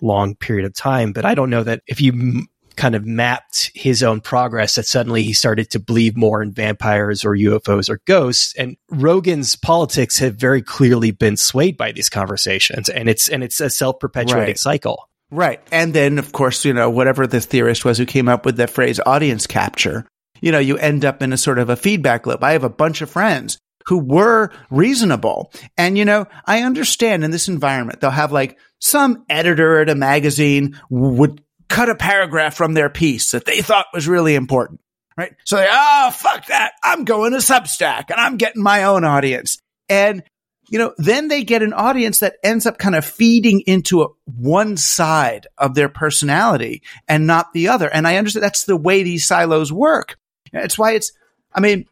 long 0.00 0.36
period 0.36 0.64
of 0.64 0.74
time. 0.74 1.12
But 1.12 1.24
I 1.24 1.34
don't 1.34 1.50
know 1.50 1.64
that 1.64 1.82
if 1.86 2.00
you 2.00 2.46
kind 2.76 2.94
of 2.94 3.04
mapped 3.04 3.70
his 3.74 4.02
own 4.02 4.20
progress, 4.20 4.74
that 4.74 4.86
suddenly 4.86 5.22
he 5.22 5.32
started 5.32 5.70
to 5.70 5.80
believe 5.80 6.16
more 6.16 6.42
in 6.42 6.52
vampires 6.52 7.24
or 7.24 7.30
UFOs 7.30 7.88
or 7.88 8.00
ghosts. 8.06 8.54
And 8.56 8.76
Rogan's 8.90 9.56
politics 9.56 10.18
have 10.18 10.36
very 10.36 10.62
clearly 10.62 11.10
been 11.10 11.36
swayed 11.36 11.76
by 11.76 11.92
these 11.92 12.08
conversations, 12.08 12.88
and 12.88 13.08
it's 13.08 13.28
and 13.28 13.42
it's 13.42 13.60
a 13.60 13.70
self 13.70 13.98
perpetuating 14.00 14.46
right. 14.46 14.58
cycle. 14.58 15.08
Right. 15.30 15.60
And 15.72 15.94
then, 15.94 16.18
of 16.18 16.32
course, 16.32 16.64
you 16.64 16.74
know, 16.74 16.90
whatever 16.90 17.26
the 17.26 17.40
theorist 17.40 17.86
was 17.86 17.96
who 17.96 18.04
came 18.04 18.28
up 18.28 18.44
with 18.44 18.58
the 18.58 18.66
phrase 18.66 19.00
audience 19.04 19.46
capture, 19.46 20.06
you 20.42 20.52
know, 20.52 20.58
you 20.58 20.76
end 20.76 21.06
up 21.06 21.22
in 21.22 21.32
a 21.32 21.38
sort 21.38 21.58
of 21.58 21.70
a 21.70 21.76
feedback 21.76 22.26
loop. 22.26 22.44
I 22.44 22.52
have 22.52 22.64
a 22.64 22.68
bunch 22.68 23.00
of 23.00 23.08
friends 23.08 23.56
who 23.86 23.98
were 23.98 24.50
reasonable. 24.70 25.50
And, 25.78 25.96
you 25.96 26.04
know, 26.04 26.26
I 26.44 26.62
understand 26.62 27.24
in 27.24 27.30
this 27.30 27.48
environment, 27.48 28.00
they'll 28.00 28.10
have 28.10 28.30
like 28.30 28.58
some 28.80 29.24
editor 29.28 29.80
at 29.80 29.88
a 29.88 29.94
magazine 29.94 30.78
would 30.90 31.42
cut 31.72 31.88
a 31.88 31.94
paragraph 31.94 32.54
from 32.54 32.74
their 32.74 32.90
piece 32.90 33.32
that 33.32 33.44
they 33.46 33.62
thought 33.62 33.86
was 33.94 34.06
really 34.06 34.34
important. 34.34 34.80
Right. 35.16 35.34
So 35.44 35.56
they, 35.56 35.66
oh, 35.70 36.10
fuck 36.12 36.46
that. 36.46 36.72
I'm 36.82 37.04
going 37.04 37.32
to 37.32 37.38
Substack 37.38 38.10
and 38.10 38.18
I'm 38.18 38.36
getting 38.36 38.62
my 38.62 38.84
own 38.84 39.04
audience. 39.04 39.58
And, 39.88 40.22
you 40.68 40.78
know, 40.78 40.94
then 40.96 41.28
they 41.28 41.44
get 41.44 41.62
an 41.62 41.74
audience 41.74 42.18
that 42.20 42.36
ends 42.42 42.64
up 42.64 42.78
kind 42.78 42.94
of 42.94 43.04
feeding 43.04 43.60
into 43.66 44.02
a, 44.02 44.08
one 44.24 44.76
side 44.76 45.46
of 45.58 45.74
their 45.74 45.90
personality 45.90 46.82
and 47.08 47.26
not 47.26 47.52
the 47.52 47.68
other. 47.68 47.88
And 47.88 48.06
I 48.06 48.16
understand 48.16 48.42
that's 48.42 48.64
the 48.64 48.76
way 48.76 49.02
these 49.02 49.26
silos 49.26 49.70
work. 49.70 50.16
It's 50.52 50.78
why 50.78 50.92
it's, 50.92 51.12
I 51.52 51.60
mean, 51.60 51.86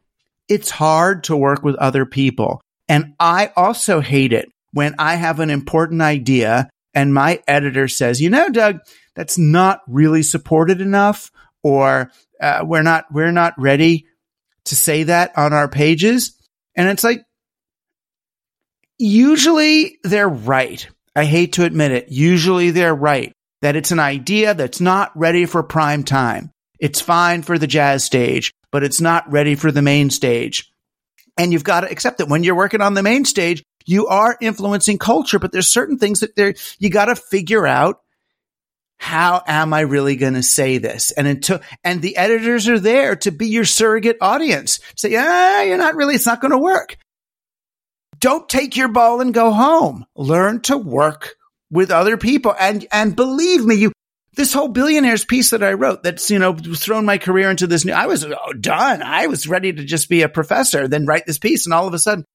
it's 0.48 0.70
hard 0.70 1.24
to 1.24 1.36
work 1.36 1.62
with 1.62 1.76
other 1.76 2.06
people. 2.06 2.62
And 2.88 3.14
I 3.20 3.52
also 3.54 4.00
hate 4.00 4.32
it 4.32 4.48
when 4.72 4.94
I 4.98 5.16
have 5.16 5.40
an 5.40 5.50
important 5.50 6.00
idea 6.00 6.70
and 6.94 7.14
my 7.14 7.42
editor 7.46 7.86
says, 7.86 8.20
you 8.20 8.30
know, 8.30 8.48
Doug, 8.48 8.78
that's 9.14 9.38
not 9.38 9.80
really 9.88 10.22
supported 10.22 10.80
enough 10.80 11.30
or 11.62 12.10
uh, 12.40 12.60
we're 12.64 12.82
not, 12.82 13.06
we're 13.12 13.32
not 13.32 13.54
ready 13.58 14.06
to 14.64 14.76
say 14.76 15.04
that 15.04 15.36
on 15.36 15.52
our 15.52 15.68
pages. 15.68 16.36
And 16.76 16.88
it's 16.88 17.04
like, 17.04 17.24
usually 18.98 19.98
they're 20.04 20.28
right. 20.28 20.86
I 21.16 21.24
hate 21.24 21.54
to 21.54 21.64
admit 21.64 21.92
it. 21.92 22.10
Usually 22.10 22.70
they're 22.70 22.94
right 22.94 23.32
that 23.62 23.76
it's 23.76 23.90
an 23.90 23.98
idea 23.98 24.54
that's 24.54 24.80
not 24.80 25.12
ready 25.14 25.46
for 25.46 25.62
prime 25.62 26.04
time. 26.04 26.50
It's 26.78 27.00
fine 27.00 27.42
for 27.42 27.58
the 27.58 27.66
jazz 27.66 28.04
stage, 28.04 28.52
but 28.70 28.82
it's 28.82 29.00
not 29.00 29.30
ready 29.30 29.54
for 29.54 29.70
the 29.70 29.82
main 29.82 30.10
stage. 30.10 30.70
And 31.36 31.52
you've 31.52 31.64
got 31.64 31.80
to 31.80 31.90
accept 31.90 32.18
that 32.18 32.28
when 32.28 32.42
you're 32.42 32.54
working 32.54 32.80
on 32.80 32.94
the 32.94 33.02
main 33.02 33.24
stage, 33.24 33.62
you 33.86 34.06
are 34.06 34.36
influencing 34.40 34.98
culture, 34.98 35.38
but 35.38 35.52
there's 35.52 35.68
certain 35.68 35.98
things 35.98 36.20
that 36.20 36.36
there, 36.36 36.54
you 36.78 36.90
got 36.90 37.06
to 37.06 37.16
figure 37.16 37.66
out 37.66 38.00
how 39.00 39.42
am 39.46 39.72
I 39.72 39.80
really 39.80 40.14
going 40.14 40.34
to 40.34 40.42
say 40.42 40.76
this? 40.76 41.10
And 41.10 41.26
until, 41.26 41.60
and 41.82 42.02
the 42.02 42.18
editors 42.18 42.68
are 42.68 42.78
there 42.78 43.16
to 43.16 43.30
be 43.30 43.48
your 43.48 43.64
surrogate 43.64 44.18
audience. 44.20 44.78
Say, 44.94 45.16
ah, 45.16 45.62
you're 45.62 45.78
not 45.78 45.96
really, 45.96 46.14
it's 46.14 46.26
not 46.26 46.42
going 46.42 46.50
to 46.50 46.58
work. 46.58 46.98
Don't 48.18 48.46
take 48.46 48.76
your 48.76 48.88
ball 48.88 49.22
and 49.22 49.32
go 49.32 49.52
home. 49.52 50.04
Learn 50.14 50.60
to 50.62 50.76
work 50.76 51.34
with 51.70 51.90
other 51.90 52.18
people. 52.18 52.54
And, 52.60 52.86
and 52.92 53.16
believe 53.16 53.64
me, 53.64 53.76
you, 53.76 53.92
this 54.34 54.52
whole 54.52 54.68
billionaires 54.68 55.24
piece 55.24 55.50
that 55.50 55.62
I 55.62 55.72
wrote 55.72 56.02
that's, 56.02 56.30
you 56.30 56.38
know, 56.38 56.52
thrown 56.54 57.06
my 57.06 57.16
career 57.16 57.50
into 57.50 57.66
this 57.66 57.86
new, 57.86 57.94
I 57.94 58.04
was 58.04 58.22
oh, 58.22 58.52
done. 58.52 59.02
I 59.02 59.28
was 59.28 59.48
ready 59.48 59.72
to 59.72 59.82
just 59.82 60.10
be 60.10 60.20
a 60.20 60.28
professor, 60.28 60.88
then 60.88 61.06
write 61.06 61.24
this 61.24 61.38
piece. 61.38 61.64
And 61.64 61.72
all 61.72 61.88
of 61.88 61.94
a 61.94 61.98
sudden, 61.98 62.26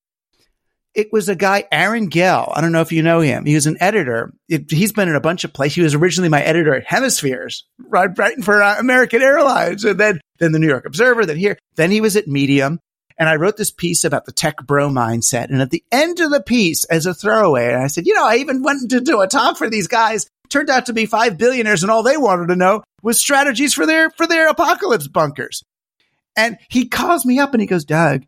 it 0.95 1.11
was 1.11 1.27
a 1.27 1.35
guy, 1.35 1.65
Aaron 1.71 2.07
Gell. 2.07 2.51
I 2.55 2.61
don't 2.61 2.71
know 2.71 2.81
if 2.81 2.93
you 2.93 3.03
know 3.03 3.19
him. 3.19 3.45
He 3.45 3.53
was 3.53 3.67
an 3.67 3.77
editor. 3.81 4.33
It, 4.47 4.71
he's 4.71 4.93
been 4.93 5.09
in 5.09 5.15
a 5.15 5.21
bunch 5.21 5.43
of 5.43 5.53
places. 5.53 5.75
He 5.75 5.81
was 5.81 5.93
originally 5.93 6.29
my 6.29 6.41
editor 6.41 6.73
at 6.73 6.85
Hemispheres, 6.85 7.65
right, 7.77 8.09
writing 8.17 8.43
for 8.43 8.63
uh, 8.63 8.79
American 8.79 9.21
Airlines, 9.21 9.83
and 9.83 9.99
then 9.99 10.21
then 10.39 10.53
the 10.53 10.59
New 10.59 10.67
York 10.67 10.85
Observer. 10.85 11.25
Then 11.25 11.37
here, 11.37 11.57
then 11.75 11.91
he 11.91 11.99
was 11.99 12.15
at 12.15 12.27
Medium, 12.27 12.79
and 13.19 13.27
I 13.27 13.35
wrote 13.35 13.57
this 13.57 13.71
piece 13.71 14.05
about 14.05 14.25
the 14.25 14.31
tech 14.31 14.65
bro 14.65 14.89
mindset. 14.89 15.49
And 15.49 15.61
at 15.61 15.69
the 15.69 15.83
end 15.91 16.21
of 16.21 16.31
the 16.31 16.41
piece, 16.41 16.85
as 16.85 17.05
a 17.05 17.13
throwaway, 17.13 17.73
I 17.73 17.87
said, 17.87 18.07
you 18.07 18.13
know, 18.13 18.25
I 18.25 18.37
even 18.37 18.63
went 18.63 18.89
to 18.89 19.01
do 19.01 19.21
a 19.21 19.27
talk 19.27 19.57
for 19.57 19.69
these 19.69 19.87
guys. 19.87 20.27
Turned 20.49 20.69
out 20.69 20.85
to 20.85 20.93
be 20.93 21.05
five 21.05 21.37
billionaires, 21.37 21.83
and 21.83 21.91
all 21.91 22.03
they 22.03 22.17
wanted 22.17 22.47
to 22.47 22.55
know 22.55 22.83
was 23.03 23.19
strategies 23.19 23.73
for 23.73 23.85
their 23.85 24.11
for 24.11 24.27
their 24.27 24.47
apocalypse 24.47 25.07
bunkers. 25.07 25.63
And 26.37 26.57
he 26.69 26.87
calls 26.87 27.25
me 27.25 27.39
up 27.39 27.53
and 27.53 27.61
he 27.61 27.67
goes, 27.67 27.85
Doug, 27.85 28.25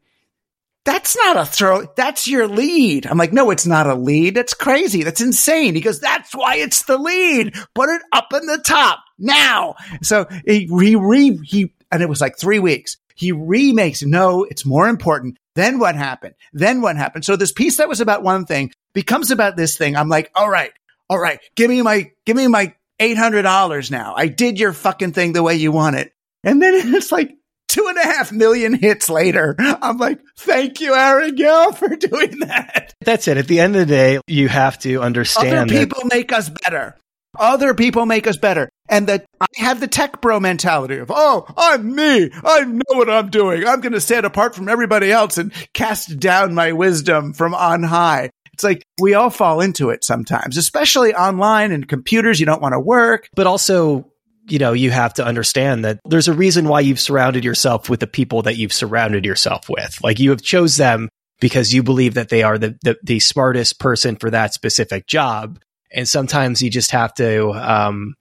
that's 0.88 1.18
not 1.18 1.36
a 1.36 1.46
throw. 1.46 1.86
That's 1.98 2.30
your 2.30 2.48
lead. 2.48 3.08
I'm 3.08 3.18
like, 3.18 3.34
no, 3.34 3.52
it's 3.52 3.68
not 3.68 3.88
a 3.88 3.94
lead. 3.94 4.36
That's 4.36 4.54
crazy. 4.54 5.04
That's 5.04 5.20
insane. 5.20 5.76
He 5.76 5.82
goes, 5.82 6.00
that's 6.00 6.34
why 6.34 6.56
it's 6.56 6.84
the 6.84 6.98
lead. 6.98 7.56
Put 7.76 7.90
it 7.90 8.02
up 8.14 8.32
in 8.32 8.46
the 8.46 8.60
top 8.66 9.00
now. 9.20 9.76
So 10.02 10.28
he, 10.46 10.66
he 10.68 10.96
re, 10.96 11.38
he, 11.44 11.74
and 11.92 12.02
it 12.02 12.08
was 12.08 12.22
like 12.22 12.40
three 12.40 12.60
weeks. 12.60 12.96
He 13.16 13.34
remakes. 13.34 14.02
No, 14.02 14.46
it's 14.46 14.66
more 14.66 14.88
important. 14.88 15.38
Then 15.56 15.78
what 15.78 15.96
happened? 15.96 16.36
Then 16.54 16.80
what 16.80 16.96
happened? 16.96 17.26
So 17.26 17.36
this 17.36 17.52
piece 17.52 17.78
that 17.78 17.90
was 17.90 18.00
about 18.00 18.24
one 18.24 18.46
thing 18.46 18.72
becomes 18.94 19.30
about 19.30 19.58
this 19.58 19.76
thing. 19.76 19.98
I'm 19.98 20.08
like, 20.08 20.32
all 20.36 20.50
right, 20.50 20.72
all 21.10 21.20
right, 21.20 21.42
give 21.56 21.70
me 21.70 21.82
my, 21.82 22.12
give 22.26 22.38
me 22.38 22.48
my 22.48 22.74
$800 23.02 23.92
now. 23.92 24.14
I 24.16 24.28
did 24.28 24.58
your 24.58 24.72
fucking 24.72 25.12
thing 25.12 25.34
the 25.34 25.44
way 25.44 25.56
you 25.56 25.74
want 25.74 25.98
it. 25.98 26.14
And 26.46 26.62
then 26.62 26.76
it's 26.96 27.12
like, 27.12 27.34
two 27.68 27.86
and 27.88 27.98
a 27.98 28.04
half 28.04 28.32
million 28.32 28.74
hits 28.74 29.10
later. 29.10 29.56
I'm 29.60 29.98
like, 29.98 30.20
thank 30.38 30.80
you, 30.82 30.94
Aaron 30.96 31.36
Gill, 31.36 31.72
for 31.74 31.90
doing 31.96 32.40
that. 32.40 32.94
That's 33.02 33.28
it. 33.28 33.38
At 33.38 33.48
the 33.48 33.60
end 33.60 33.76
of 33.76 33.82
the 33.88 33.94
day, 33.94 34.20
you 34.28 34.48
have 34.48 34.80
to 34.80 35.02
understand 35.02 35.70
other 35.72 35.80
people 35.80 36.02
that- 36.04 36.16
make 36.16 36.32
us 36.32 36.50
better. 36.50 36.96
Other 37.40 37.76
people 37.76 38.06
make 38.08 38.26
us 38.26 38.38
better. 38.38 38.68
And 38.90 39.08
that 39.08 39.26
I 39.40 39.46
have 39.58 39.80
the 39.80 39.88
tech 39.88 40.22
bro 40.22 40.40
mentality 40.40 40.98
of, 40.98 41.12
oh, 41.14 41.46
I'm 41.56 41.94
me. 41.94 42.32
I 42.44 42.64
know 42.64 42.82
what 42.98 43.10
I'm 43.12 43.30
doing. 43.30 43.68
I'm 43.68 43.82
going 43.82 43.94
to 43.94 44.02
stand 44.02 44.26
apart 44.26 44.56
from 44.56 44.70
everybody 44.70 45.12
else 45.12 45.38
and 45.38 45.52
cast 45.74 46.20
down 46.20 46.56
my 46.56 46.72
wisdom 46.72 47.34
from 47.34 47.54
on 47.54 47.84
high. 47.84 48.32
It's 48.54 48.64
like 48.64 48.82
we 49.00 49.14
all 49.14 49.30
fall 49.30 49.62
into 49.62 49.90
it 49.92 50.04
sometimes, 50.04 50.58
especially 50.58 51.14
online 51.14 51.72
and 51.72 51.88
computers. 51.88 52.40
You 52.40 52.48
don't 52.48 52.62
want 52.62 52.74
to 52.74 52.80
work. 52.80 53.30
But 53.36 53.46
also, 53.46 54.10
you 54.50 54.60
know, 54.60 54.74
you 54.74 54.92
have 54.92 55.14
to 55.16 55.26
understand 55.26 55.86
that 55.86 56.00
there's 56.06 56.28
a 56.28 56.34
reason 56.34 56.68
why 56.68 56.80
you've 56.80 57.00
surrounded 57.00 57.44
yourself 57.44 57.90
with 57.90 58.00
the 58.00 58.08
people 58.08 58.44
that 58.44 58.58
you've 58.58 58.74
surrounded 58.74 59.26
yourself 59.26 59.70
with. 59.70 60.00
Like 60.04 60.20
you 60.20 60.30
have 60.32 60.42
chose 60.42 60.78
them 60.78 61.10
because 61.40 61.74
you 61.74 61.84
believe 61.84 62.16
that 62.16 62.30
they 62.30 62.44
are 62.44 62.58
the, 62.58 62.78
the, 62.84 62.98
the 63.04 63.20
smartest 63.20 63.80
person 63.80 64.16
for 64.16 64.30
that 64.32 64.54
specific 64.54 65.08
job. 65.08 65.60
And 65.92 66.08
sometimes 66.08 66.62
you 66.62 66.70
just 66.70 66.92
have 66.92 67.14
to, 67.16 67.52
um, 67.52 68.16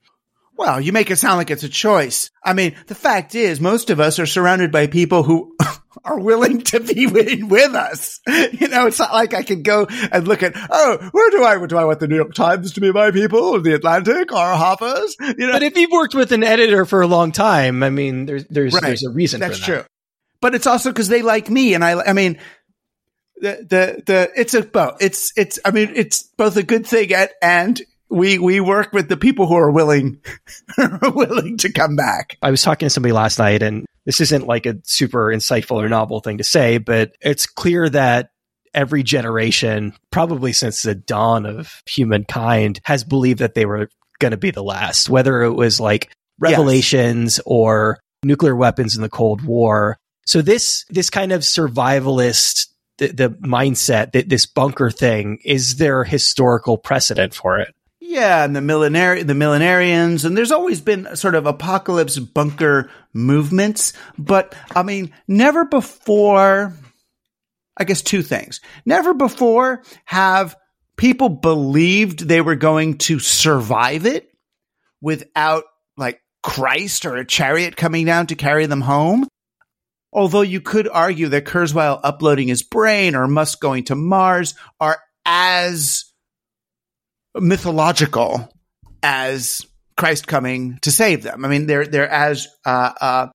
well, 0.57 0.81
you 0.81 0.91
make 0.91 1.11
it 1.11 1.17
sound 1.17 1.37
like 1.37 1.51
it's 1.51 1.63
a 1.63 1.69
choice. 1.69 2.31
I 2.43 2.53
mean, 2.53 2.75
the 2.87 2.95
fact 2.95 3.35
is, 3.35 3.61
most 3.61 3.89
of 3.89 3.99
us 3.99 4.17
are 4.19 4.25
surrounded 4.25 4.71
by 4.71 4.87
people 4.87 5.23
who 5.23 5.55
are 6.03 6.19
willing 6.19 6.61
to 6.61 6.79
be 6.79 7.07
with, 7.07 7.43
with 7.43 7.75
us. 7.75 8.19
You 8.27 8.67
know, 8.67 8.87
it's 8.87 8.99
not 8.99 9.13
like 9.13 9.33
I 9.33 9.43
can 9.43 9.61
go 9.61 9.87
and 10.11 10.27
look 10.27 10.41
at, 10.41 10.53
oh, 10.55 11.09
where 11.11 11.29
do 11.29 11.43
I, 11.43 11.65
do 11.65 11.77
I 11.77 11.85
want 11.85 11.99
the 11.99 12.07
New 12.07 12.15
York 12.15 12.33
Times 12.33 12.73
to 12.73 12.81
be 12.81 12.91
my 12.91 13.11
people 13.11 13.39
or 13.39 13.59
the 13.59 13.75
Atlantic 13.75 14.31
or 14.31 14.37
Harper's? 14.37 15.15
You 15.19 15.47
know, 15.47 15.51
but 15.53 15.63
if 15.63 15.77
you've 15.77 15.91
worked 15.91 16.15
with 16.15 16.31
an 16.31 16.43
editor 16.43 16.85
for 16.85 17.01
a 17.01 17.07
long 17.07 17.31
time, 17.31 17.83
I 17.83 17.89
mean, 17.89 18.25
there's, 18.25 18.45
there's, 18.45 18.73
right. 18.73 18.83
there's 18.83 19.05
a 19.05 19.11
reason 19.11 19.39
That's 19.39 19.59
that. 19.59 19.65
true. 19.65 19.83
But 20.41 20.55
it's 20.55 20.67
also 20.67 20.91
because 20.91 21.07
they 21.07 21.21
like 21.21 21.49
me. 21.49 21.73
And 21.73 21.83
I, 21.83 22.01
I 22.01 22.13
mean, 22.13 22.39
the, 23.37 23.65
the, 23.69 24.03
the, 24.05 24.31
it's 24.35 24.53
a, 24.53 24.63
both. 24.63 24.97
it's, 25.01 25.33
it's, 25.37 25.59
I 25.63 25.71
mean, 25.71 25.91
it's 25.95 26.23
both 26.23 26.57
a 26.57 26.63
good 26.63 26.85
thing 26.87 27.13
and, 27.13 27.29
and 27.41 27.81
we 28.09 28.39
we 28.39 28.59
work 28.59 28.93
with 28.93 29.09
the 29.09 29.17
people 29.17 29.47
who 29.47 29.55
are 29.55 29.71
willing 29.71 30.21
willing 31.01 31.57
to 31.57 31.71
come 31.71 31.95
back. 31.95 32.37
I 32.41 32.51
was 32.51 32.61
talking 32.61 32.85
to 32.85 32.89
somebody 32.89 33.11
last 33.11 33.39
night 33.39 33.61
and 33.61 33.85
this 34.05 34.21
isn't 34.21 34.47
like 34.47 34.65
a 34.65 34.77
super 34.83 35.27
insightful 35.27 35.83
or 35.83 35.89
novel 35.89 36.21
thing 36.21 36.37
to 36.37 36.43
say, 36.43 36.77
but 36.77 37.11
it's 37.21 37.45
clear 37.45 37.89
that 37.89 38.31
every 38.73 39.03
generation, 39.03 39.93
probably 40.11 40.53
since 40.53 40.83
the 40.83 40.95
dawn 40.95 41.45
of 41.45 41.81
humankind, 41.85 42.79
has 42.85 43.03
believed 43.03 43.39
that 43.39 43.53
they 43.53 43.65
were 43.65 43.89
going 44.19 44.31
to 44.31 44.37
be 44.37 44.51
the 44.51 44.63
last, 44.63 45.09
whether 45.09 45.43
it 45.43 45.53
was 45.53 45.79
like 45.79 46.11
revelations 46.39 47.37
yes. 47.37 47.43
or 47.45 47.99
nuclear 48.23 48.55
weapons 48.55 48.95
in 48.95 49.01
the 49.01 49.09
Cold 49.09 49.41
War. 49.43 49.97
So 50.25 50.41
this 50.41 50.85
this 50.89 51.09
kind 51.09 51.31
of 51.31 51.41
survivalist 51.41 52.67
the, 52.97 53.07
the 53.07 53.29
mindset 53.29 54.13
that 54.13 54.29
this 54.29 54.45
bunker 54.45 54.89
thing 54.89 55.39
is 55.43 55.75
there 55.77 56.03
historical 56.03 56.77
precedent 56.77 57.33
for 57.33 57.59
it? 57.59 57.73
Yeah, 58.17 58.43
and 58.43 58.55
the 58.55 58.61
millenari- 58.61 59.27
the 59.27 59.33
millenarians, 59.33 60.25
and 60.25 60.35
there's 60.35 60.51
always 60.51 60.81
been 60.81 61.15
sort 61.15 61.35
of 61.35 61.45
apocalypse 61.45 62.17
bunker 62.17 62.89
movements, 63.13 63.93
but 64.17 64.55
I 64.75 64.81
mean, 64.81 65.13
never 65.27 65.65
before. 65.65 66.73
I 67.79 67.83
guess 67.83 68.01
two 68.01 68.23
things. 68.23 68.59
Never 68.87 69.13
before 69.13 69.83
have 70.05 70.55
people 70.97 71.29
believed 71.29 72.21
they 72.27 72.41
were 72.41 72.55
going 72.55 72.97
to 72.97 73.19
survive 73.19 74.07
it 74.07 74.27
without 74.99 75.65
like 75.95 76.19
Christ 76.41 77.05
or 77.05 77.17
a 77.17 77.25
chariot 77.25 77.77
coming 77.77 78.07
down 78.07 78.25
to 78.27 78.35
carry 78.35 78.65
them 78.65 78.81
home. 78.81 79.27
Although 80.11 80.41
you 80.41 80.59
could 80.59 80.87
argue 80.87 81.27
that 81.27 81.45
Kurzweil 81.45 81.99
uploading 82.03 82.47
his 82.47 82.63
brain 82.63 83.13
or 83.13 83.27
Musk 83.27 83.61
going 83.61 83.83
to 83.83 83.95
Mars 83.95 84.55
are 84.79 84.97
as 85.23 86.05
mythological 87.41 88.49
as 89.03 89.65
Christ 89.95 90.27
coming 90.27 90.79
to 90.81 90.91
save 90.91 91.23
them. 91.23 91.43
I 91.43 91.47
mean, 91.47 91.67
they're 91.67 91.85
they're 91.85 92.09
as 92.09 92.47
uh, 92.65 92.93
uh, 92.99 93.27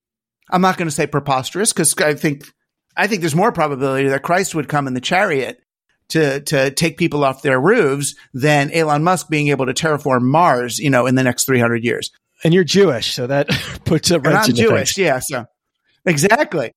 I'm 0.51 0.61
not 0.61 0.77
going 0.77 0.89
to 0.89 0.95
say 0.95 1.07
preposterous 1.07 1.73
because 1.73 1.95
I 1.99 2.15
think 2.15 2.45
I 2.97 3.07
think 3.07 3.21
there's 3.21 3.35
more 3.35 3.53
probability 3.53 4.09
that 4.09 4.23
Christ 4.23 4.55
would 4.55 4.69
come 4.69 4.87
in 4.87 4.95
the 4.95 5.01
chariot 5.01 5.59
to 6.11 6.41
to 6.41 6.71
take 6.71 6.99
people 6.99 7.25
off 7.25 7.43
their 7.43 7.61
roofs 7.61 8.15
than 8.35 8.71
Elon 8.71 9.03
Musk 9.03 9.29
being 9.29 9.49
able 9.49 9.67
to 9.67 9.75
terraform 9.75 10.23
Mars, 10.23 10.79
you 10.79 10.91
know, 10.91 11.07
in 11.07 11.15
the 11.15 11.23
next 11.23 11.47
300 11.47 11.85
years. 11.85 12.11
And 12.45 12.53
you're 12.53 12.65
Jewish, 12.65 13.15
so 13.15 13.27
that 13.27 13.49
puts 13.85 14.11
a 14.11 14.19
wrench 14.19 14.49
I'm 14.49 14.55
Jewish, 14.55 14.99
yeah. 14.99 15.21
So 15.21 15.47
exactly 16.05 16.73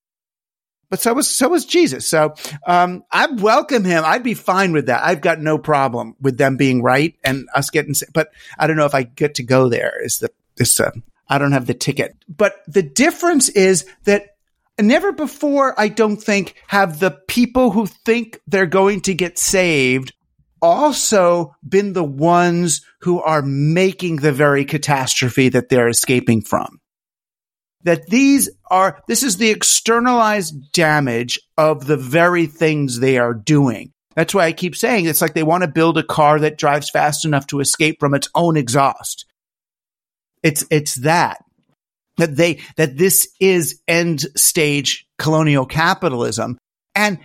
but 0.88 1.00
so 1.00 1.14
was 1.14 1.28
so 1.28 1.48
was 1.48 1.64
Jesus. 1.64 2.08
So 2.08 2.34
um, 2.66 3.04
I 3.10 3.26
welcome 3.26 3.84
him. 3.84 4.04
I'd 4.04 4.22
be 4.22 4.34
fine 4.34 4.72
with 4.72 4.86
that. 4.86 5.02
I've 5.02 5.20
got 5.20 5.40
no 5.40 5.58
problem 5.58 6.14
with 6.20 6.38
them 6.38 6.56
being 6.56 6.82
right 6.82 7.14
and 7.24 7.48
us 7.54 7.70
getting. 7.70 7.94
But 8.12 8.30
I 8.58 8.66
don't 8.66 8.76
know 8.76 8.86
if 8.86 8.94
I 8.94 9.02
get 9.02 9.36
to 9.36 9.42
go 9.42 9.68
there. 9.68 10.02
Is 10.02 10.18
the 10.18 10.30
this? 10.56 10.78
Uh, 10.78 10.90
I 11.28 11.38
don't 11.38 11.52
have 11.52 11.66
the 11.66 11.74
ticket. 11.74 12.16
But 12.28 12.56
the 12.68 12.82
difference 12.82 13.48
is 13.48 13.84
that 14.04 14.36
never 14.80 15.12
before, 15.12 15.78
I 15.78 15.88
don't 15.88 16.18
think, 16.18 16.54
have 16.68 17.00
the 17.00 17.10
people 17.10 17.70
who 17.72 17.86
think 17.86 18.40
they're 18.46 18.66
going 18.66 19.00
to 19.02 19.14
get 19.14 19.38
saved 19.38 20.12
also 20.62 21.54
been 21.68 21.92
the 21.92 22.04
ones 22.04 22.82
who 23.00 23.20
are 23.20 23.42
making 23.42 24.16
the 24.16 24.32
very 24.32 24.64
catastrophe 24.64 25.48
that 25.50 25.68
they're 25.68 25.88
escaping 25.88 26.42
from 26.42 26.80
that 27.86 28.08
these 28.08 28.50
are, 28.68 29.00
this 29.06 29.22
is 29.22 29.36
the 29.36 29.50
externalized 29.50 30.72
damage 30.72 31.38
of 31.56 31.86
the 31.86 31.96
very 31.96 32.46
things 32.46 32.98
they 32.98 33.16
are 33.16 33.32
doing. 33.32 33.92
That's 34.16 34.34
why 34.34 34.46
I 34.46 34.52
keep 34.52 34.74
saying 34.74 35.04
it's 35.04 35.22
like 35.22 35.34
they 35.34 35.44
want 35.44 35.62
to 35.62 35.68
build 35.68 35.96
a 35.96 36.02
car 36.02 36.40
that 36.40 36.58
drives 36.58 36.90
fast 36.90 37.24
enough 37.24 37.46
to 37.48 37.60
escape 37.60 38.00
from 38.00 38.12
its 38.12 38.28
own 38.34 38.56
exhaust. 38.56 39.24
It's, 40.42 40.64
it's 40.68 40.96
that. 40.96 41.38
That 42.16 42.34
they, 42.34 42.60
that 42.76 42.96
this 42.96 43.28
is 43.40 43.80
end 43.86 44.22
stage 44.36 45.06
colonial 45.18 45.66
capitalism 45.66 46.58
and 46.94 47.18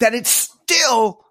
that 0.00 0.14
it's 0.14 0.30
still 0.30 1.24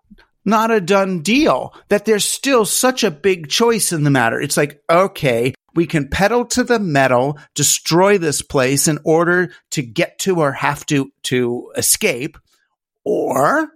not 0.46 0.72
a 0.72 0.80
done 0.80 1.22
deal, 1.22 1.74
that 1.90 2.06
there's 2.06 2.26
still 2.26 2.66
such 2.66 3.04
a 3.04 3.12
big 3.12 3.50
choice 3.50 3.92
in 3.92 4.04
the 4.04 4.10
matter. 4.10 4.40
It's 4.40 4.58
like, 4.58 4.82
okay, 4.90 5.54
we 5.76 5.86
can 5.86 6.10
pedal 6.10 6.46
to 6.46 6.64
the 6.64 6.80
metal, 6.80 7.38
destroy 7.56 8.18
this 8.18 8.42
place 8.42 8.88
in 8.88 9.00
order 9.04 9.52
to 9.72 9.82
get 9.82 10.20
to 10.20 10.40
or 10.40 10.52
have 10.52 10.86
to, 10.88 11.12
to 11.24 11.72
escape, 11.76 12.38
or 13.04 13.70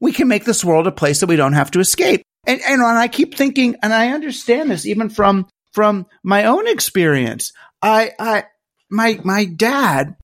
we 0.00 0.12
can 0.12 0.28
make 0.28 0.44
this 0.44 0.64
world 0.64 0.86
a 0.86 0.92
place 0.92 1.20
that 1.20 1.28
we 1.28 1.36
don't 1.36 1.54
have 1.54 1.70
to 1.72 1.80
escape. 1.80 2.22
And, 2.46 2.60
and, 2.62 2.80
and 2.80 2.98
I 2.98 3.08
keep 3.08 3.34
thinking, 3.34 3.76
and 3.82 3.92
I 3.92 4.10
understand 4.10 4.70
this 4.70 4.86
even 4.86 5.10
from, 5.10 5.48
from 5.72 6.06
my 6.22 6.44
own 6.44 6.66
experience. 6.68 7.52
I, 7.82 8.12
I, 8.18 8.44
my, 8.90 9.20
my 9.24 9.44
dad, 9.44 10.16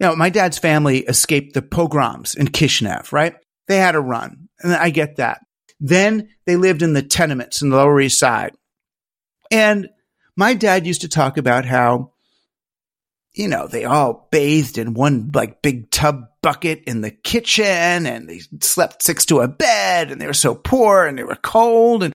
you 0.00 0.06
know, 0.06 0.16
my 0.16 0.30
dad's 0.30 0.58
family 0.58 0.98
escaped 1.00 1.54
the 1.54 1.62
pogroms 1.62 2.34
in 2.34 2.48
Kishinev, 2.48 3.12
right? 3.12 3.34
They 3.68 3.76
had 3.78 3.94
a 3.94 4.00
run. 4.00 4.48
And 4.60 4.74
I 4.74 4.90
get 4.90 5.16
that. 5.16 5.40
Then 5.78 6.30
they 6.46 6.56
lived 6.56 6.82
in 6.82 6.94
the 6.94 7.02
tenements 7.02 7.62
in 7.62 7.70
the 7.70 7.76
Lower 7.76 8.00
East 8.00 8.18
Side. 8.18 8.54
And 9.50 9.88
my 10.36 10.54
dad 10.54 10.86
used 10.86 11.02
to 11.02 11.08
talk 11.08 11.38
about 11.38 11.64
how, 11.64 12.12
you 13.34 13.48
know, 13.48 13.66
they 13.66 13.84
all 13.84 14.28
bathed 14.30 14.78
in 14.78 14.94
one 14.94 15.30
like 15.34 15.62
big 15.62 15.90
tub 15.90 16.26
bucket 16.42 16.84
in 16.84 17.00
the 17.00 17.10
kitchen 17.10 18.06
and 18.06 18.28
they 18.28 18.40
slept 18.60 19.02
six 19.02 19.26
to 19.26 19.40
a 19.40 19.48
bed 19.48 20.10
and 20.10 20.20
they 20.20 20.26
were 20.26 20.32
so 20.32 20.54
poor 20.54 21.06
and 21.06 21.18
they 21.18 21.24
were 21.24 21.36
cold 21.36 22.02
and, 22.02 22.14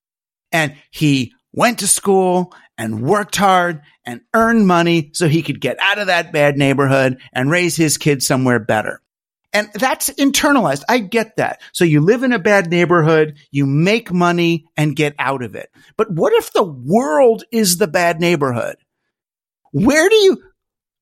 and 0.50 0.74
he 0.90 1.32
went 1.52 1.80
to 1.80 1.86
school 1.86 2.54
and 2.78 3.02
worked 3.02 3.36
hard 3.36 3.82
and 4.04 4.20
earned 4.34 4.66
money 4.66 5.10
so 5.12 5.28
he 5.28 5.42
could 5.42 5.60
get 5.60 5.76
out 5.80 5.98
of 5.98 6.06
that 6.06 6.32
bad 6.32 6.56
neighborhood 6.56 7.20
and 7.32 7.50
raise 7.50 7.76
his 7.76 7.98
kids 7.98 8.26
somewhere 8.26 8.58
better. 8.58 9.00
And 9.52 9.68
that's 9.74 10.08
internalized. 10.08 10.82
I 10.88 10.98
get 10.98 11.36
that. 11.36 11.60
So 11.72 11.84
you 11.84 12.00
live 12.00 12.22
in 12.22 12.32
a 12.32 12.38
bad 12.38 12.70
neighborhood, 12.70 13.36
you 13.50 13.66
make 13.66 14.10
money 14.10 14.64
and 14.76 14.96
get 14.96 15.14
out 15.18 15.42
of 15.42 15.54
it. 15.54 15.70
But 15.96 16.10
what 16.10 16.32
if 16.32 16.52
the 16.52 16.62
world 16.62 17.44
is 17.52 17.76
the 17.76 17.86
bad 17.86 18.18
neighborhood? 18.18 18.76
Where 19.72 20.08
do 20.08 20.16
you, 20.16 20.42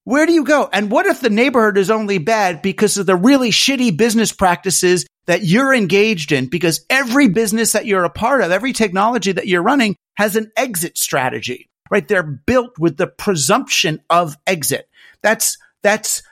where 0.04 0.26
do 0.26 0.32
you 0.32 0.44
go? 0.44 0.68
And 0.72 0.90
what 0.90 1.06
if 1.06 1.20
the 1.20 1.30
neighborhood 1.30 1.78
is 1.78 1.90
only 1.90 2.18
bad 2.18 2.60
because 2.60 2.98
of 2.98 3.06
the 3.06 3.14
really 3.14 3.50
shitty 3.50 3.96
business 3.96 4.32
practices 4.32 5.06
that 5.26 5.44
you're 5.44 5.72
engaged 5.72 6.32
in? 6.32 6.48
Because 6.48 6.84
every 6.90 7.28
business 7.28 7.72
that 7.72 7.86
you're 7.86 8.04
a 8.04 8.10
part 8.10 8.42
of, 8.42 8.50
every 8.50 8.72
technology 8.72 9.30
that 9.30 9.46
you're 9.46 9.62
running 9.62 9.94
has 10.16 10.34
an 10.34 10.50
exit 10.56 10.98
strategy, 10.98 11.70
right? 11.88 12.06
They're 12.06 12.24
built 12.24 12.78
with 12.80 12.96
the 12.96 13.06
presumption 13.06 14.00
of 14.10 14.36
exit. 14.46 14.88
That's, 15.22 15.56
that's, 15.82 16.22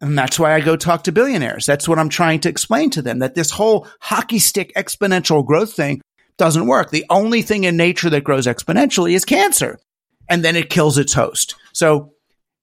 and 0.00 0.16
that's 0.16 0.38
why 0.38 0.54
I 0.54 0.60
go 0.60 0.76
talk 0.76 1.04
to 1.04 1.12
billionaires. 1.12 1.66
That's 1.66 1.88
what 1.88 1.98
I'm 1.98 2.08
trying 2.08 2.40
to 2.40 2.48
explain 2.48 2.90
to 2.90 3.02
them 3.02 3.18
that 3.18 3.34
this 3.34 3.50
whole 3.50 3.86
hockey 4.00 4.38
stick 4.38 4.72
exponential 4.74 5.44
growth 5.44 5.72
thing 5.72 6.00
doesn't 6.36 6.66
work. 6.66 6.90
The 6.90 7.04
only 7.10 7.42
thing 7.42 7.64
in 7.64 7.76
nature 7.76 8.10
that 8.10 8.24
grows 8.24 8.46
exponentially 8.46 9.14
is 9.14 9.24
cancer 9.24 9.78
and 10.28 10.44
then 10.44 10.54
it 10.54 10.70
kills 10.70 10.98
its 10.98 11.12
host. 11.12 11.56
So 11.72 12.12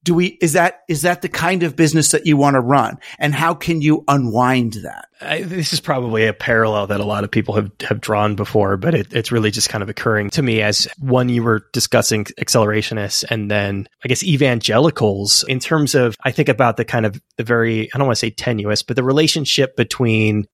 do 0.05 0.13
we 0.13 0.37
is 0.39 0.53
that 0.53 0.83
is 0.87 1.01
that 1.01 1.21
the 1.21 1.27
kind 1.27 1.63
of 1.63 1.75
business 1.75 2.11
that 2.11 2.25
you 2.25 2.37
want 2.37 2.53
to 2.53 2.61
run? 2.61 2.99
And 3.17 3.33
how 3.33 3.55
can 3.55 3.81
you 3.81 4.03
unwind 4.07 4.73
that? 4.83 5.09
I, 5.19 5.41
this 5.41 5.73
is 5.73 5.79
probably 5.79 6.27
a 6.27 6.33
parallel 6.33 6.87
that 6.87 6.99
a 6.99 7.05
lot 7.05 7.23
of 7.23 7.31
people 7.31 7.55
have 7.55 7.71
have 7.81 7.99
drawn 7.99 8.35
before 8.35 8.77
but 8.77 8.93
it, 8.93 9.13
it's 9.13 9.31
really 9.31 9.49
just 9.49 9.69
kind 9.69 9.81
of 9.81 9.89
occurring 9.89 10.29
to 10.31 10.43
me 10.43 10.61
as 10.61 10.87
one 10.99 11.27
you 11.27 11.41
were 11.41 11.63
discussing 11.73 12.25
accelerationists 12.39 13.23
and 13.29 13.49
then 13.49 13.87
i 14.03 14.07
guess 14.07 14.23
evangelicals. 14.23 15.43
In 15.47 15.59
terms 15.59 15.95
of 15.95 16.15
i 16.23 16.31
think 16.31 16.49
about 16.49 16.77
the 16.77 16.85
kind 16.85 17.05
of 17.05 17.19
the 17.37 17.43
very 17.43 17.91
i 17.93 17.97
don't 17.97 18.07
want 18.07 18.17
to 18.17 18.19
say 18.19 18.29
tenuous 18.29 18.83
but 18.83 18.95
the 18.95 19.03
relationship 19.03 19.75
between 19.75 20.45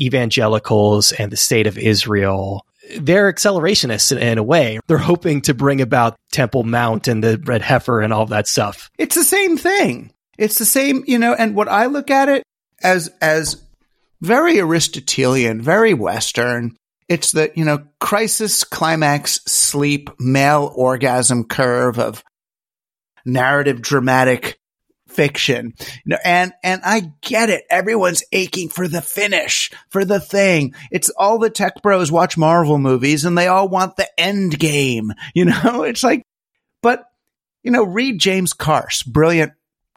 evangelicals 0.00 1.12
and 1.12 1.30
the 1.30 1.36
state 1.36 1.66
of 1.66 1.78
israel 1.78 2.66
they're 2.98 3.32
accelerationists 3.32 4.16
in, 4.16 4.38
a 4.38 4.42
way. 4.42 4.80
They're 4.86 4.98
hoping 4.98 5.42
to 5.42 5.54
bring 5.54 5.80
about 5.80 6.16
Temple 6.32 6.64
Mount 6.64 7.08
and 7.08 7.22
the 7.22 7.38
red 7.38 7.62
heifer 7.62 8.00
and 8.00 8.12
all 8.12 8.26
that 8.26 8.46
stuff. 8.46 8.90
It's 8.98 9.14
the 9.14 9.24
same 9.24 9.56
thing. 9.56 10.12
It's 10.38 10.58
the 10.58 10.64
same, 10.64 11.04
you 11.06 11.18
know, 11.18 11.34
and 11.34 11.54
what 11.54 11.68
I 11.68 11.86
look 11.86 12.10
at 12.10 12.28
it 12.28 12.42
as, 12.82 13.10
as 13.20 13.62
very 14.20 14.58
Aristotelian, 14.60 15.60
very 15.60 15.94
Western. 15.94 16.76
It's 17.08 17.32
the, 17.32 17.50
you 17.54 17.64
know, 17.64 17.84
crisis, 18.00 18.64
climax, 18.64 19.40
sleep, 19.46 20.10
male 20.18 20.72
orgasm 20.74 21.44
curve 21.44 21.98
of 21.98 22.22
narrative 23.24 23.80
dramatic 23.80 24.58
fiction. 25.16 25.74
You 26.04 26.10
know, 26.10 26.18
and, 26.24 26.52
and 26.62 26.82
I 26.84 27.12
get 27.22 27.50
it. 27.50 27.64
Everyone's 27.70 28.22
aching 28.30 28.68
for 28.68 28.86
the 28.86 29.02
finish, 29.02 29.72
for 29.88 30.04
the 30.04 30.20
thing. 30.20 30.74
It's 30.92 31.10
all 31.10 31.38
the 31.38 31.50
tech 31.50 31.82
bros 31.82 32.12
watch 32.12 32.36
Marvel 32.36 32.78
movies 32.78 33.24
and 33.24 33.36
they 33.36 33.48
all 33.48 33.68
want 33.68 33.96
the 33.96 34.08
end 34.20 34.58
game. 34.58 35.12
You 35.34 35.46
know, 35.46 35.82
it's 35.84 36.04
like, 36.04 36.22
but, 36.82 37.04
you 37.62 37.72
know, 37.72 37.84
read 37.84 38.20
James 38.20 38.52
Carse, 38.52 39.02
brilliant, 39.02 39.52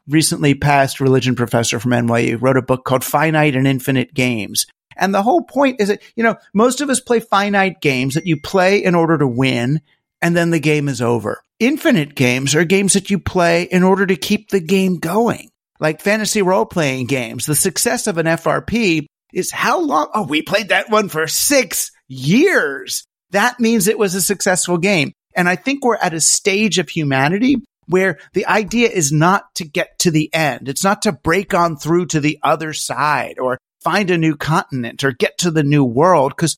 recently 0.08 0.54
passed 0.54 1.00
religion 1.00 1.36
professor 1.36 1.78
from 1.78 1.92
NYU, 1.92 2.40
wrote 2.40 2.56
a 2.56 2.62
book 2.62 2.84
called 2.84 3.04
Finite 3.04 3.54
and 3.54 3.68
Infinite 3.68 4.12
Games. 4.14 4.66
And 4.96 5.14
the 5.14 5.22
whole 5.22 5.42
point 5.42 5.80
is 5.80 5.88
that, 5.88 6.02
you 6.16 6.24
know, 6.24 6.36
most 6.52 6.80
of 6.80 6.90
us 6.90 7.00
play 7.00 7.20
finite 7.20 7.80
games 7.80 8.14
that 8.14 8.26
you 8.26 8.40
play 8.40 8.82
in 8.82 8.94
order 8.94 9.16
to 9.18 9.26
win 9.26 9.80
and 10.22 10.36
then 10.36 10.50
the 10.50 10.60
game 10.60 10.88
is 10.88 11.00
over. 11.00 11.42
Infinite 11.58 12.14
games 12.14 12.54
are 12.54 12.64
games 12.64 12.94
that 12.94 13.10
you 13.10 13.18
play 13.18 13.64
in 13.64 13.82
order 13.82 14.06
to 14.06 14.16
keep 14.16 14.48
the 14.48 14.60
game 14.60 14.98
going. 14.98 15.50
Like 15.78 16.00
fantasy 16.00 16.42
role 16.42 16.66
playing 16.66 17.06
games, 17.06 17.46
the 17.46 17.54
success 17.54 18.06
of 18.06 18.18
an 18.18 18.26
FRP 18.26 19.06
is 19.32 19.50
how 19.50 19.80
long? 19.80 20.08
Oh, 20.14 20.26
we 20.26 20.42
played 20.42 20.70
that 20.70 20.90
one 20.90 21.08
for 21.08 21.26
six 21.26 21.90
years. 22.08 23.04
That 23.30 23.60
means 23.60 23.86
it 23.86 23.98
was 23.98 24.14
a 24.14 24.22
successful 24.22 24.78
game. 24.78 25.12
And 25.34 25.48
I 25.48 25.56
think 25.56 25.84
we're 25.84 25.96
at 25.96 26.14
a 26.14 26.20
stage 26.20 26.78
of 26.78 26.88
humanity 26.88 27.56
where 27.86 28.18
the 28.34 28.46
idea 28.46 28.88
is 28.88 29.12
not 29.12 29.54
to 29.56 29.64
get 29.64 29.98
to 30.00 30.10
the 30.10 30.32
end. 30.34 30.68
It's 30.68 30.84
not 30.84 31.02
to 31.02 31.12
break 31.12 31.54
on 31.54 31.76
through 31.76 32.06
to 32.06 32.20
the 32.20 32.38
other 32.42 32.72
side 32.72 33.38
or 33.38 33.58
find 33.82 34.10
a 34.10 34.18
new 34.18 34.36
continent 34.36 35.02
or 35.04 35.12
get 35.12 35.38
to 35.38 35.50
the 35.50 35.62
new 35.62 35.84
world 35.84 36.32
because 36.36 36.56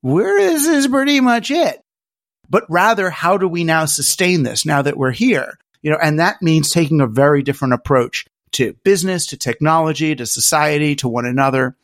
where 0.00 0.38
is 0.38 0.66
this 0.66 0.86
pretty 0.86 1.20
much 1.20 1.50
it 1.50 1.81
but 2.52 2.66
rather 2.68 3.08
how 3.08 3.38
do 3.38 3.48
we 3.48 3.64
now 3.64 3.86
sustain 3.86 4.42
this 4.42 4.66
now 4.66 4.82
that 4.82 4.98
we're 4.98 5.10
here? 5.10 5.58
You 5.80 5.90
know, 5.90 5.98
and 6.00 6.20
that 6.20 6.42
means 6.42 6.70
taking 6.70 7.00
a 7.00 7.06
very 7.06 7.42
different 7.42 7.72
approach 7.72 8.26
to 8.52 8.74
business, 8.84 9.26
to 9.28 9.38
technology, 9.38 10.14
to 10.14 10.26
society, 10.26 10.94
to 10.96 11.08
one 11.08 11.24
another. 11.24 11.74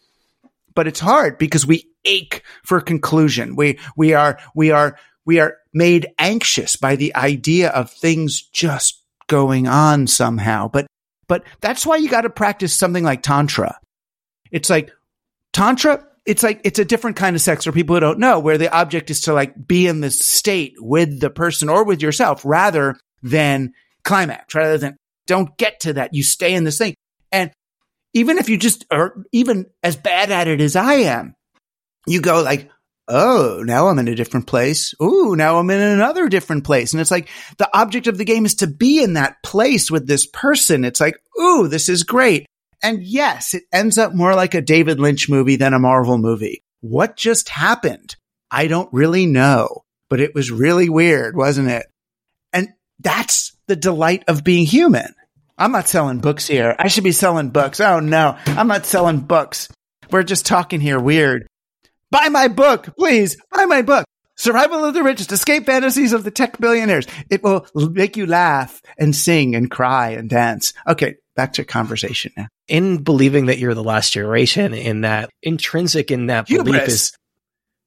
But 0.74 0.86
it's 0.86 1.00
hard 1.00 1.38
because 1.38 1.66
we 1.66 1.88
ache 2.04 2.42
for 2.64 2.82
conclusion. 2.82 3.56
We, 3.56 3.78
we 3.96 4.12
are, 4.12 4.38
we 4.54 4.70
are, 4.70 4.98
we 5.24 5.40
are 5.40 5.56
made 5.72 6.08
anxious 6.18 6.76
by 6.76 6.96
the 6.96 7.16
idea 7.16 7.70
of 7.70 7.90
things 7.90 8.42
just 8.42 9.02
going 9.26 9.66
on 9.66 10.06
somehow. 10.06 10.68
But, 10.68 10.86
but 11.28 11.44
that's 11.62 11.86
why 11.86 11.96
you 11.96 12.10
got 12.10 12.22
to 12.22 12.30
practice 12.30 12.76
something 12.76 13.04
like 13.04 13.22
Tantra. 13.22 13.80
It's 14.50 14.68
like 14.68 14.90
Tantra 15.54 16.06
it's 16.28 16.42
like 16.42 16.60
it's 16.62 16.78
a 16.78 16.84
different 16.84 17.16
kind 17.16 17.34
of 17.34 17.40
sex 17.40 17.64
for 17.64 17.72
people 17.72 17.96
who 17.96 18.00
don't 18.00 18.18
know, 18.18 18.38
where 18.38 18.58
the 18.58 18.70
object 18.70 19.08
is 19.08 19.22
to 19.22 19.32
like 19.32 19.66
be 19.66 19.86
in 19.86 20.00
this 20.00 20.20
state 20.20 20.74
with 20.78 21.20
the 21.20 21.30
person 21.30 21.70
or 21.70 21.84
with 21.84 22.02
yourself 22.02 22.42
rather 22.44 22.96
than 23.22 23.72
climax, 24.04 24.54
rather 24.54 24.76
than 24.76 24.98
don't 25.26 25.56
get 25.56 25.80
to 25.80 25.94
that. 25.94 26.12
You 26.12 26.22
stay 26.22 26.52
in 26.52 26.64
this 26.64 26.76
thing. 26.76 26.94
And 27.32 27.50
even 28.12 28.36
if 28.36 28.50
you 28.50 28.58
just 28.58 28.84
are 28.90 29.14
even 29.32 29.66
as 29.82 29.96
bad 29.96 30.30
at 30.30 30.48
it 30.48 30.60
as 30.60 30.76
I 30.76 30.94
am, 30.94 31.34
you 32.06 32.20
go 32.20 32.42
like, 32.42 32.70
Oh, 33.10 33.62
now 33.64 33.88
I'm 33.88 33.98
in 33.98 34.06
a 34.08 34.14
different 34.14 34.46
place. 34.46 34.92
Ooh, 35.02 35.34
now 35.34 35.58
I'm 35.58 35.70
in 35.70 35.80
another 35.80 36.28
different 36.28 36.64
place. 36.64 36.92
And 36.92 37.00
it's 37.00 37.10
like 37.10 37.30
the 37.56 37.70
object 37.74 38.06
of 38.06 38.18
the 38.18 38.26
game 38.26 38.44
is 38.44 38.56
to 38.56 38.66
be 38.66 39.02
in 39.02 39.14
that 39.14 39.42
place 39.42 39.90
with 39.90 40.06
this 40.06 40.26
person. 40.26 40.84
It's 40.84 41.00
like, 41.00 41.16
ooh, 41.40 41.68
this 41.68 41.88
is 41.88 42.02
great. 42.02 42.44
And 42.82 43.02
yes, 43.02 43.54
it 43.54 43.64
ends 43.72 43.98
up 43.98 44.14
more 44.14 44.34
like 44.34 44.54
a 44.54 44.60
David 44.60 45.00
Lynch 45.00 45.28
movie 45.28 45.56
than 45.56 45.74
a 45.74 45.78
Marvel 45.78 46.18
movie. 46.18 46.62
What 46.80 47.16
just 47.16 47.48
happened? 47.48 48.16
I 48.50 48.66
don't 48.66 48.92
really 48.92 49.26
know, 49.26 49.84
but 50.08 50.20
it 50.20 50.34
was 50.34 50.50
really 50.50 50.88
weird, 50.88 51.36
wasn't 51.36 51.68
it? 51.68 51.86
And 52.52 52.68
that's 53.00 53.56
the 53.66 53.76
delight 53.76 54.24
of 54.28 54.44
being 54.44 54.64
human. 54.64 55.14
I'm 55.58 55.72
not 55.72 55.88
selling 55.88 56.20
books 56.20 56.46
here. 56.46 56.76
I 56.78 56.88
should 56.88 57.04
be 57.04 57.12
selling 57.12 57.50
books. 57.50 57.80
Oh 57.80 57.98
no, 57.98 58.38
I'm 58.46 58.68
not 58.68 58.86
selling 58.86 59.20
books. 59.20 59.68
We're 60.10 60.22
just 60.22 60.46
talking 60.46 60.80
here 60.80 61.00
weird. 61.00 61.46
Buy 62.10 62.28
my 62.28 62.48
book, 62.48 62.94
please. 62.96 63.36
Buy 63.50 63.66
my 63.66 63.82
book. 63.82 64.06
Survival 64.36 64.84
of 64.84 64.94
the 64.94 65.02
Richest, 65.02 65.32
Escape 65.32 65.66
Fantasies 65.66 66.12
of 66.12 66.22
the 66.22 66.30
Tech 66.30 66.58
Billionaires. 66.58 67.08
It 67.28 67.42
will 67.42 67.66
make 67.74 68.16
you 68.16 68.24
laugh 68.24 68.80
and 68.96 69.14
sing 69.14 69.56
and 69.56 69.68
cry 69.68 70.10
and 70.10 70.30
dance. 70.30 70.72
Okay, 70.86 71.16
back 71.34 71.54
to 71.54 71.64
conversation 71.64 72.32
now. 72.36 72.46
In 72.68 73.02
believing 73.02 73.46
that 73.46 73.58
you're 73.58 73.74
the 73.74 73.82
last 73.82 74.12
generation, 74.12 74.74
in 74.74 75.00
that 75.00 75.30
intrinsic 75.42 76.10
in 76.10 76.26
that 76.26 76.48
hubris. 76.48 76.64
belief 76.64 76.88
is, 76.88 77.12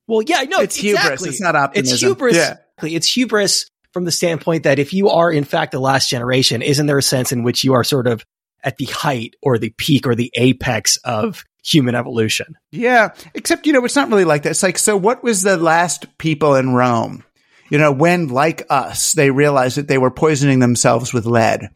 well, 0.07 0.23
yeah, 0.23 0.41
no, 0.43 0.59
it's 0.59 0.77
exactly. 0.77 0.89
hubris. 0.89 1.25
It's 1.25 1.41
not 1.41 1.55
optimism. 1.55 1.93
It's 1.93 2.01
hubris. 2.01 2.36
Yeah. 2.36 2.55
It's 2.82 3.07
hubris 3.07 3.69
from 3.93 4.05
the 4.05 4.11
standpoint 4.11 4.63
that 4.63 4.79
if 4.79 4.93
you 4.93 5.09
are 5.09 5.32
in 5.32 5.43
fact 5.43 5.71
the 5.71 5.79
last 5.79 6.09
generation, 6.09 6.61
isn't 6.61 6.86
there 6.86 6.97
a 6.97 7.03
sense 7.03 7.32
in 7.32 7.43
which 7.43 7.63
you 7.63 7.73
are 7.73 7.84
sort 7.84 8.07
of 8.07 8.25
at 8.63 8.77
the 8.77 8.86
height 8.86 9.36
or 9.41 9.57
the 9.57 9.73
peak 9.77 10.07
or 10.07 10.15
the 10.15 10.32
apex 10.36 10.97
of 10.97 11.43
human 11.63 11.95
evolution? 11.95 12.55
Yeah, 12.71 13.09
except 13.34 13.67
you 13.67 13.73
know 13.73 13.86
it's 13.86 13.95
not 13.95 14.09
really 14.09 14.25
like 14.25 14.43
that. 14.43 14.51
It's 14.51 14.63
like 14.63 14.77
so. 14.77 14.97
What 14.97 15.23
was 15.23 15.43
the 15.43 15.57
last 15.57 16.17
people 16.17 16.55
in 16.55 16.73
Rome? 16.73 17.23
You 17.69 17.77
know, 17.77 17.91
when 17.91 18.27
like 18.27 18.65
us, 18.69 19.13
they 19.13 19.32
realized 19.32 19.77
that 19.77 19.88
they 19.88 19.97
were 19.97 20.11
poisoning 20.11 20.59
themselves 20.59 21.13
with 21.13 21.25
lead. 21.25 21.69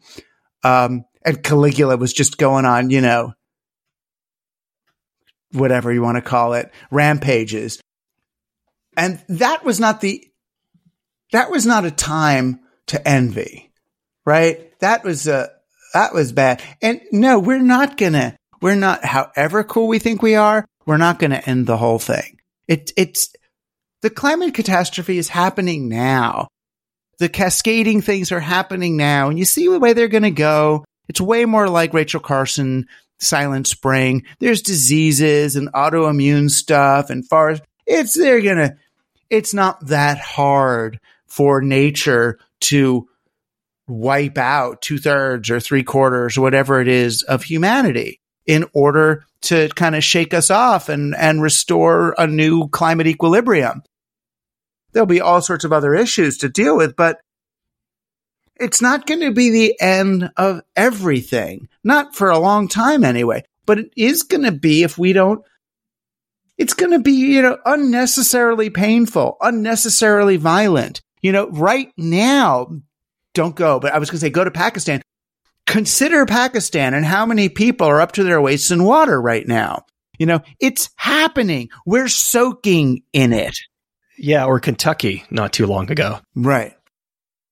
Um, 0.62 1.04
and 1.26 1.42
Caligula 1.42 1.96
was 1.96 2.12
just 2.12 2.38
going 2.38 2.64
on, 2.64 2.90
you 2.90 3.00
know, 3.00 3.34
whatever 5.52 5.92
you 5.92 6.00
want 6.00 6.16
to 6.16 6.22
call 6.22 6.54
it, 6.54 6.72
rampages. 6.90 7.80
And 8.96 9.22
that 9.28 9.64
was 9.64 9.80
not 9.80 10.00
the, 10.00 10.24
that 11.32 11.50
was 11.50 11.66
not 11.66 11.84
a 11.84 11.90
time 11.90 12.60
to 12.86 13.06
envy, 13.06 13.72
right? 14.24 14.78
That 14.78 15.04
was 15.04 15.26
a, 15.26 15.50
that 15.92 16.14
was 16.14 16.32
bad. 16.32 16.62
And 16.80 17.00
no, 17.10 17.40
we're 17.40 17.58
not 17.58 17.96
gonna, 17.96 18.36
we're 18.62 18.76
not, 18.76 19.04
however 19.04 19.64
cool 19.64 19.88
we 19.88 19.98
think 19.98 20.22
we 20.22 20.36
are, 20.36 20.64
we're 20.86 20.96
not 20.96 21.18
gonna 21.18 21.42
end 21.44 21.66
the 21.66 21.76
whole 21.76 21.98
thing. 21.98 22.38
It, 22.68 22.92
it's, 22.96 23.34
the 24.02 24.10
climate 24.10 24.54
catastrophe 24.54 25.18
is 25.18 25.28
happening 25.28 25.88
now. 25.88 26.46
The 27.18 27.28
cascading 27.28 28.02
things 28.02 28.30
are 28.30 28.40
happening 28.40 28.96
now 28.96 29.28
and 29.28 29.38
you 29.38 29.44
see 29.44 29.66
the 29.66 29.80
way 29.80 29.94
they're 29.94 30.06
going 30.06 30.22
to 30.22 30.30
go. 30.30 30.84
It's 31.08 31.20
way 31.20 31.44
more 31.44 31.68
like 31.68 31.94
Rachel 31.94 32.20
Carson 32.20 32.86
silent 33.18 33.66
spring. 33.66 34.24
There's 34.40 34.62
diseases 34.62 35.56
and 35.56 35.72
autoimmune 35.72 36.50
stuff 36.50 37.10
and 37.10 37.26
forest. 37.26 37.62
it's 37.86 38.14
they're 38.14 38.42
gonna 38.42 38.76
it's 39.30 39.54
not 39.54 39.86
that 39.86 40.18
hard 40.18 41.00
for 41.26 41.60
nature 41.60 42.38
to 42.60 43.08
wipe 43.88 44.38
out 44.38 44.82
two 44.82 44.98
thirds 44.98 45.50
or 45.50 45.60
three 45.60 45.82
quarters 45.82 46.36
or 46.36 46.42
whatever 46.42 46.80
it 46.80 46.88
is 46.88 47.22
of 47.22 47.42
humanity 47.42 48.20
in 48.46 48.64
order 48.72 49.24
to 49.42 49.68
kind 49.70 49.94
of 49.94 50.02
shake 50.02 50.34
us 50.34 50.50
off 50.50 50.88
and, 50.88 51.14
and 51.14 51.42
restore 51.42 52.14
a 52.18 52.26
new 52.26 52.68
climate 52.68 53.06
equilibrium. 53.06 53.82
There'll 54.92 55.06
be 55.06 55.20
all 55.20 55.40
sorts 55.40 55.64
of 55.64 55.72
other 55.72 55.94
issues 55.94 56.38
to 56.38 56.48
deal 56.48 56.76
with, 56.76 56.96
but 56.96 57.20
it's 58.58 58.82
not 58.82 59.06
going 59.06 59.20
to 59.20 59.32
be 59.32 59.50
the 59.50 59.80
end 59.80 60.30
of 60.36 60.62
everything. 60.74 61.68
Not 61.84 62.14
for 62.14 62.30
a 62.30 62.38
long 62.38 62.68
time 62.68 63.04
anyway, 63.04 63.44
but 63.66 63.78
it 63.78 63.90
is 63.96 64.22
going 64.22 64.44
to 64.44 64.52
be 64.52 64.82
if 64.82 64.98
we 64.98 65.12
don't 65.12 65.42
it's 66.58 66.74
going 66.74 66.92
to 66.92 66.98
be, 66.98 67.12
you 67.12 67.42
know, 67.42 67.58
unnecessarily 67.64 68.70
painful, 68.70 69.36
unnecessarily 69.40 70.36
violent. 70.36 71.02
You 71.20 71.32
know, 71.32 71.48
right 71.48 71.92
now, 71.96 72.70
don't 73.34 73.54
go, 73.54 73.80
but 73.80 73.92
I 73.92 73.98
was 73.98 74.10
going 74.10 74.18
to 74.18 74.26
say 74.26 74.30
go 74.30 74.44
to 74.44 74.50
Pakistan. 74.50 75.02
Consider 75.66 76.26
Pakistan 76.26 76.94
and 76.94 77.04
how 77.04 77.26
many 77.26 77.48
people 77.48 77.88
are 77.88 78.00
up 78.00 78.12
to 78.12 78.24
their 78.24 78.40
waists 78.40 78.70
in 78.70 78.84
water 78.84 79.20
right 79.20 79.46
now. 79.46 79.84
You 80.18 80.26
know, 80.26 80.40
it's 80.60 80.88
happening. 80.96 81.68
We're 81.84 82.08
soaking 82.08 83.02
in 83.12 83.32
it. 83.32 83.56
Yeah, 84.16 84.46
or 84.46 84.60
Kentucky 84.60 85.24
not 85.30 85.52
too 85.52 85.66
long 85.66 85.90
ago. 85.90 86.20
Right. 86.34 86.74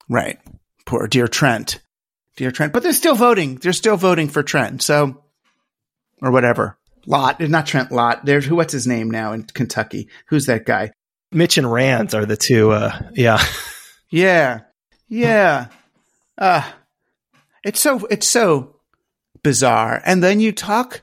Right. 0.09 0.39
Poor 0.85 1.07
dear 1.07 1.29
Trent. 1.29 1.81
Dear 2.37 2.51
Trent. 2.51 2.73
But 2.73 2.83
they're 2.83 2.93
still 2.93 3.15
voting. 3.15 3.57
They're 3.57 3.73
still 3.73 3.97
voting 3.97 4.29
for 4.29 4.43
Trent. 4.43 4.83
So, 4.83 5.23
or 6.21 6.31
whatever. 6.31 6.79
Lott, 7.07 7.41
not 7.41 7.67
Trent 7.67 7.93
Lott. 7.93 8.25
There's 8.25 8.47
who? 8.47 8.57
What's 8.57 8.73
his 8.73 8.87
name 8.87 9.11
now 9.11 9.33
in 9.33 9.45
Kentucky? 9.45 10.09
Who's 10.27 10.47
that 10.47 10.65
guy? 10.65 10.91
Mitch 11.31 11.59
and 11.59 11.71
Rand 11.71 12.15
are 12.15 12.27
the 12.27 12.37
two. 12.37 12.71
Uh, 12.71 12.99
yeah, 13.15 13.43
yeah, 14.11 14.61
yeah. 15.09 15.67
Uh, 16.39 16.69
it's 17.65 17.81
so 17.81 18.07
it's 18.07 18.27
so 18.27 18.77
bizarre. 19.43 20.01
And 20.05 20.23
then 20.23 20.41
you 20.41 20.53
talk 20.53 21.03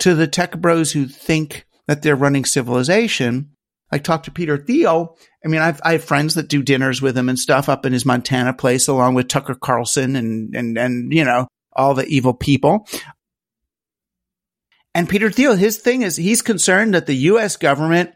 to 0.00 0.14
the 0.14 0.26
tech 0.26 0.56
bros 0.58 0.92
who 0.92 1.06
think 1.06 1.66
that 1.86 2.02
they're 2.02 2.16
running 2.16 2.44
civilization. 2.44 3.50
Like 3.92 4.04
talk 4.04 4.22
to 4.24 4.30
Peter 4.30 4.56
Thiel. 4.56 5.16
I 5.44 5.48
mean, 5.48 5.60
I've 5.60 5.80
I 5.84 5.92
have 5.92 6.04
friends 6.04 6.34
that 6.34 6.48
do 6.48 6.62
dinners 6.62 7.02
with 7.02 7.16
him 7.16 7.28
and 7.28 7.38
stuff 7.38 7.68
up 7.68 7.84
in 7.86 7.92
his 7.92 8.06
Montana 8.06 8.54
place, 8.54 8.88
along 8.88 9.14
with 9.14 9.28
Tucker 9.28 9.54
Carlson 9.54 10.16
and 10.16 10.56
and 10.56 10.78
and 10.78 11.12
you 11.12 11.24
know 11.24 11.46
all 11.74 11.94
the 11.94 12.06
evil 12.06 12.34
people. 12.34 12.88
And 14.94 15.08
Peter 15.08 15.30
Thiel, 15.30 15.54
his 15.54 15.78
thing 15.78 16.02
is 16.02 16.16
he's 16.16 16.42
concerned 16.42 16.94
that 16.94 17.06
the 17.06 17.14
U.S. 17.14 17.56
government 17.56 18.10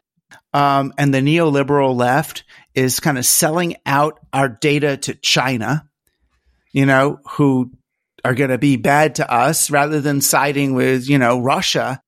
um, 0.53 0.93
and 0.99 1.13
the 1.13 1.21
neoliberal 1.21 1.95
left 1.95 2.45
is 2.75 3.01
kind 3.01 3.19
of 3.19 3.27
selling 3.27 3.77
out 3.87 4.21
our 4.33 4.49
data 4.49 4.97
to 4.99 5.15
China, 5.15 5.89
you 6.73 6.87
know, 6.87 7.19
who 7.33 7.73
are 8.25 8.35
going 8.35 8.51
to 8.51 8.59
be 8.59 8.77
bad 8.77 9.17
to 9.17 9.33
us 9.33 9.71
rather 9.71 10.01
than 10.01 10.21
siding 10.21 10.75
with, 10.75 11.09
you 11.09 11.19
know, 11.19 11.41
Russia 11.41 12.01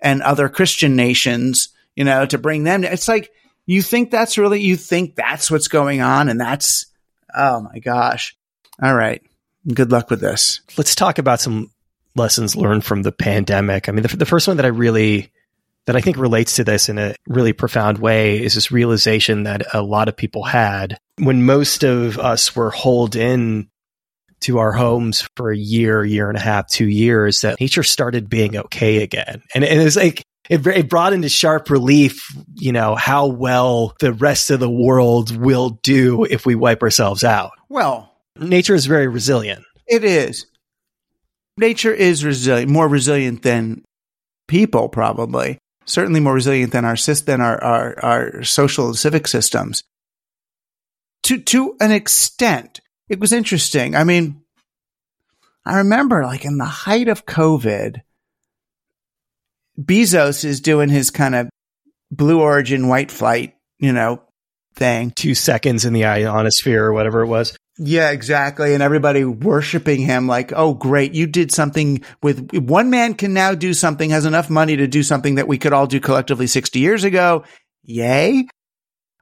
and 0.00 0.22
other 0.22 0.48
Christian 0.48 0.96
nations, 0.96 1.68
you 1.96 2.04
know, 2.04 2.24
to 2.26 2.38
bring 2.38 2.62
them. 2.62 2.84
It's 2.84 3.08
like, 3.08 3.30
you 3.66 3.82
think 3.82 4.12
that's 4.12 4.38
really, 4.38 4.60
you 4.60 4.76
think 4.76 5.16
that's 5.16 5.50
what's 5.50 5.66
going 5.66 6.00
on. 6.00 6.28
And 6.28 6.40
that's, 6.40 6.86
oh 7.34 7.62
my 7.62 7.80
gosh. 7.80 8.36
All 8.80 8.94
right. 8.94 9.20
Good 9.66 9.90
luck 9.90 10.10
with 10.10 10.20
this. 10.20 10.60
Let's 10.78 10.94
talk 10.94 11.18
about 11.18 11.40
some 11.40 11.72
lessons 12.14 12.54
learned 12.54 12.84
from 12.84 13.02
the 13.02 13.10
pandemic. 13.10 13.88
I 13.88 13.92
mean, 13.92 14.02
the, 14.02 14.16
the 14.16 14.26
first 14.26 14.46
one 14.46 14.58
that 14.58 14.66
I 14.66 14.68
really 14.68 15.32
that 15.86 15.96
I 15.96 16.00
think 16.00 16.16
relates 16.16 16.56
to 16.56 16.64
this 16.64 16.88
in 16.88 16.98
a 16.98 17.14
really 17.28 17.52
profound 17.52 17.98
way 17.98 18.42
is 18.42 18.54
this 18.54 18.72
realization 18.72 19.44
that 19.44 19.72
a 19.72 19.82
lot 19.82 20.08
of 20.08 20.16
people 20.16 20.42
had 20.42 20.98
when 21.18 21.44
most 21.44 21.84
of 21.84 22.18
us 22.18 22.56
were 22.56 22.70
holed 22.70 23.14
in 23.14 23.68
to 24.40 24.58
our 24.58 24.72
homes 24.72 25.26
for 25.36 25.50
a 25.50 25.56
year, 25.56 26.04
year 26.04 26.28
and 26.28 26.36
a 26.36 26.40
half, 26.40 26.68
two 26.68 26.88
years, 26.88 27.40
that 27.40 27.60
nature 27.60 27.84
started 27.84 28.28
being 28.28 28.56
okay 28.56 29.02
again. 29.02 29.42
And, 29.54 29.64
and 29.64 29.80
it 29.80 29.84
was 29.84 29.96
like, 29.96 30.24
it, 30.48 30.66
it 30.66 30.88
brought 30.88 31.12
into 31.12 31.28
sharp 31.28 31.70
relief, 31.70 32.34
you 32.54 32.72
know, 32.72 32.94
how 32.94 33.26
well 33.26 33.94
the 34.00 34.12
rest 34.12 34.50
of 34.50 34.60
the 34.60 34.70
world 34.70 35.36
will 35.36 35.70
do 35.82 36.24
if 36.24 36.46
we 36.46 36.54
wipe 36.54 36.82
ourselves 36.82 37.24
out. 37.24 37.52
Well, 37.68 38.12
nature 38.38 38.74
is 38.74 38.86
very 38.86 39.08
resilient. 39.08 39.64
It 39.86 40.04
is 40.04 40.46
nature 41.56 41.92
is 41.92 42.24
resilient, 42.24 42.70
more 42.70 42.88
resilient 42.88 43.42
than 43.42 43.84
people, 44.48 44.88
probably. 44.88 45.58
Certainly 45.84 46.20
more 46.20 46.34
resilient 46.34 46.72
than 46.72 46.84
our 46.84 46.96
than 46.96 47.40
our, 47.40 47.62
our, 47.62 48.04
our 48.04 48.42
social 48.42 48.86
and 48.86 48.96
civic 48.96 49.28
systems. 49.28 49.84
To 51.24 51.38
to 51.38 51.76
an 51.80 51.92
extent, 51.92 52.80
it 53.08 53.20
was 53.20 53.32
interesting. 53.32 53.94
I 53.94 54.02
mean, 54.04 54.42
I 55.64 55.78
remember 55.78 56.24
like 56.24 56.44
in 56.44 56.58
the 56.58 56.64
height 56.64 57.08
of 57.08 57.26
COVID, 57.26 58.00
Bezos 59.80 60.44
is 60.44 60.60
doing 60.60 60.88
his 60.88 61.10
kind 61.10 61.34
of 61.34 61.48
blue 62.10 62.40
origin 62.40 62.88
white 62.88 63.10
flight, 63.10 63.54
you 63.78 63.92
know, 63.92 64.22
thing. 64.74 65.10
Two 65.10 65.34
seconds 65.34 65.84
in 65.84 65.92
the 65.92 66.04
ionosphere 66.04 66.84
or 66.84 66.92
whatever 66.92 67.22
it 67.22 67.28
was. 67.28 67.56
Yeah, 67.78 68.10
exactly. 68.10 68.72
And 68.72 68.82
everybody 68.82 69.24
worshiping 69.24 70.00
him 70.00 70.26
like, 70.26 70.52
oh, 70.54 70.72
great. 70.72 71.14
You 71.14 71.26
did 71.26 71.52
something 71.52 72.02
with 72.22 72.50
one 72.54 72.88
man 72.88 73.14
can 73.14 73.34
now 73.34 73.54
do 73.54 73.74
something, 73.74 74.10
has 74.10 74.24
enough 74.24 74.48
money 74.48 74.76
to 74.76 74.86
do 74.86 75.02
something 75.02 75.34
that 75.34 75.48
we 75.48 75.58
could 75.58 75.74
all 75.74 75.86
do 75.86 76.00
collectively 76.00 76.46
60 76.46 76.78
years 76.78 77.04
ago. 77.04 77.44
Yay. 77.82 78.48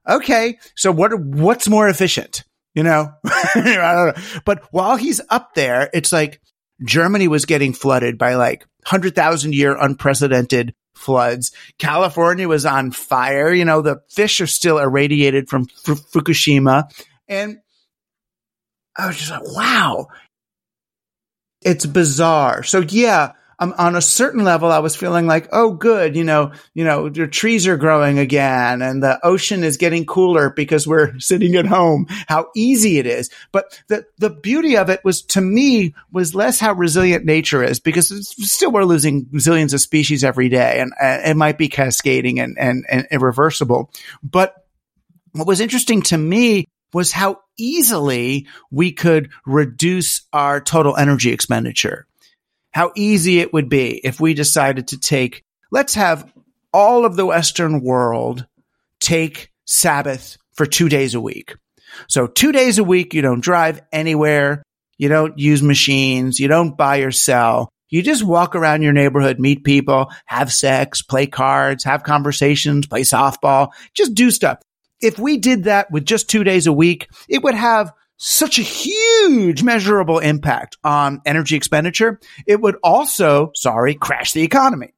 Okay. 0.09 0.59
So 0.77 0.93
what, 0.93 1.19
what's 1.19 1.69
more 1.69 1.89
efficient? 1.89 2.45
You 2.75 2.83
know, 2.83 3.13
know. 3.57 4.13
But 4.45 4.65
while 4.73 4.97
he's 4.97 5.21
up 5.31 5.55
there, 5.55 5.91
it's 5.93 6.13
like 6.13 6.41
Germany 6.83 7.29
was 7.29 7.45
getting 7.45 7.72
flooded 7.72 8.18
by 8.18 8.35
like 8.35 8.61
100,000 8.85 9.55
year 9.55 9.77
unprecedented 9.79 10.75
floods. 10.95 11.53
California 11.79 12.49
was 12.49 12.66
on 12.66 12.91
fire. 12.91 13.53
You 13.53 13.64
know, 13.64 13.83
the 13.83 14.01
fish 14.09 14.41
are 14.41 14.47
still 14.47 14.79
irradiated 14.79 15.49
from 15.49 15.66
F- 15.89 16.01
Fukushima. 16.12 16.91
And 17.29 17.59
I 18.97 19.07
was 19.07 19.16
just 19.16 19.31
like, 19.31 19.45
wow. 19.45 20.09
It's 21.62 21.87
bizarre. 21.87 22.62
So 22.62 22.81
yeah, 22.81 23.33
um, 23.59 23.75
on 23.79 23.97
a 23.97 24.03
certain 24.03 24.45
level, 24.45 24.71
I 24.71 24.79
was 24.79 24.97
feeling 24.97 25.27
like, 25.27 25.49
oh, 25.53 25.73
good, 25.73 26.17
you 26.17 26.25
know, 26.25 26.53
you 26.75 26.85
know, 26.85 27.09
the 27.09 27.27
trees 27.27 27.67
are 27.67 27.77
growing 27.77 28.19
again 28.19 28.83
and 28.83 29.03
the 29.03 29.25
ocean 29.25 29.65
is 29.65 29.77
getting 29.77 30.07
cooler 30.07 30.51
because 30.51 30.87
we're 30.87 31.19
sitting 31.19 31.55
at 31.57 31.67
home. 31.67 32.07
How 32.29 32.49
easy 32.57 32.99
it 32.99 33.07
is. 33.07 33.31
But 33.53 33.81
the, 33.89 34.07
the 34.19 34.31
beauty 34.31 34.77
of 34.77 34.91
it 34.91 35.05
was 35.05 35.23
to 35.23 35.41
me 35.41 35.95
was 36.13 36.35
less 36.35 36.61
how 36.61 36.73
resilient 36.73 37.25
nature 37.25 37.63
is 37.63 37.81
because 37.81 38.09
still 38.39 38.73
we're 38.73 38.85
losing 38.85 39.27
zillions 39.27 39.75
of 39.75 39.81
species 39.81 40.25
every 40.25 40.49
day 40.49 40.81
and, 40.81 40.93
and 41.01 41.31
it 41.31 41.37
might 41.37 41.59
be 41.59 41.69
cascading 41.69 42.41
and, 42.41 42.57
and, 42.59 42.85
and 42.91 43.07
irreversible. 43.11 43.91
But 44.23 44.55
what 45.33 45.47
was 45.47 45.61
interesting 45.61 46.03
to 46.03 46.19
me 46.19 46.67
was 46.93 47.11
how 47.13 47.41
easily 47.59 48.47
we 48.71 48.93
could 48.93 49.31
reduce 49.45 50.23
our 50.33 50.61
total 50.61 50.97
energy 50.97 51.33
expenditure. 51.33 52.07
How 52.75 52.93
easy 52.97 53.41
it 53.41 53.53
would 53.53 53.68
be 53.68 54.01
if 54.05 54.20
we 54.20 54.35
decided 54.35 54.89
to 54.89 54.99
take, 54.99 55.45
let's 55.70 55.95
have 55.95 56.31
all 56.72 57.05
of 57.05 57.16
the 57.16 57.27
Western 57.27 57.81
world 57.81 58.47
take 59.01 59.51
Sabbath 59.64 60.37
for 60.55 60.66
two 60.66 60.89
days 60.89 61.14
a 61.14 61.20
week. 61.20 61.55
So 62.09 62.27
two 62.27 62.53
days 62.53 62.79
a 62.79 62.85
week, 62.85 63.14
you 63.14 63.22
don't 63.22 63.41
drive 63.41 63.81
anywhere. 63.93 64.62
You 64.99 65.09
don't 65.09 65.39
use 65.39 65.62
machines. 65.62 66.41
You 66.41 66.49
don't 66.49 66.77
buy 66.77 66.99
or 66.99 67.12
sell. 67.12 67.68
You 67.89 68.03
just 68.03 68.25
walk 68.25 68.57
around 68.57 68.83
your 68.83 68.93
neighborhood, 68.93 69.39
meet 69.39 69.62
people, 69.62 70.11
have 70.27 70.53
sex, 70.53 71.03
play 71.03 71.29
cards, 71.29 71.85
have 71.85 72.03
conversations, 72.03 72.89
play 72.89 73.03
softball, 73.03 73.68
just 73.95 74.14
do 74.14 74.33
stuff 74.33 74.59
if 75.05 75.18
we 75.18 75.37
did 75.37 75.64
that 75.64 75.91
with 75.91 76.05
just 76.05 76.29
two 76.29 76.45
days 76.45 76.66
a 76.66 76.72
week, 76.72 77.09
it 77.29 77.43
would 77.43 77.55
have 77.55 77.93
such 78.27 78.59
a 78.59 78.62
huge 78.62 79.62
measurable 79.62 80.18
impact 80.18 80.79
on 80.83 81.20
energy 81.27 81.57
expenditure. 81.57 82.18
It 82.47 82.59
would 82.59 82.77
also, 82.83 83.53
sorry, 83.55 83.95
crash 83.95 84.33
the 84.33 84.41
economy. 84.41 84.95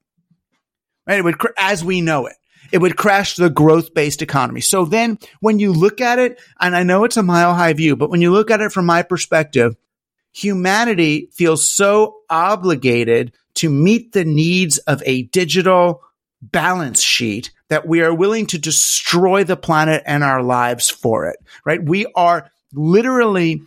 Right? 1.08 1.18
It 1.18 1.24
would, 1.24 1.34
as 1.58 1.84
we 1.84 2.00
know 2.00 2.26
it, 2.26 2.36
it 2.70 2.78
would 2.78 2.96
crash 2.96 3.34
the 3.34 3.50
growth 3.50 3.94
based 3.94 4.22
economy. 4.22 4.60
So 4.60 4.84
then 4.84 5.18
when 5.40 5.58
you 5.58 5.72
look 5.72 6.00
at 6.00 6.20
it, 6.20 6.40
and 6.60 6.76
I 6.76 6.84
know 6.84 7.02
it's 7.02 7.16
a 7.16 7.22
mile 7.24 7.52
high 7.52 7.72
view, 7.72 7.96
but 7.96 8.10
when 8.10 8.22
you 8.22 8.30
look 8.30 8.52
at 8.52 8.60
it 8.60 8.70
from 8.70 8.86
my 8.86 9.02
perspective, 9.02 9.74
humanity 10.32 11.28
feels 11.32 11.68
so 11.68 12.18
obligated 12.30 13.32
to 13.54 13.70
meet 13.70 14.12
the 14.12 14.24
needs 14.24 14.78
of 14.78 15.02
a 15.04 15.22
digital 15.22 16.02
balance 16.42 17.02
sheet 17.02 17.50
that 17.70 17.88
we 17.88 18.02
are 18.02 18.14
willing 18.14 18.46
to 18.46 18.58
destroy 18.58 19.42
the 19.42 19.56
planet 19.56 20.04
and 20.06 20.22
our 20.22 20.44
lives 20.44 20.90
for 20.90 21.26
it, 21.26 21.38
right? 21.64 21.82
We 21.82 22.06
are 22.14 22.50
literally 22.76 23.62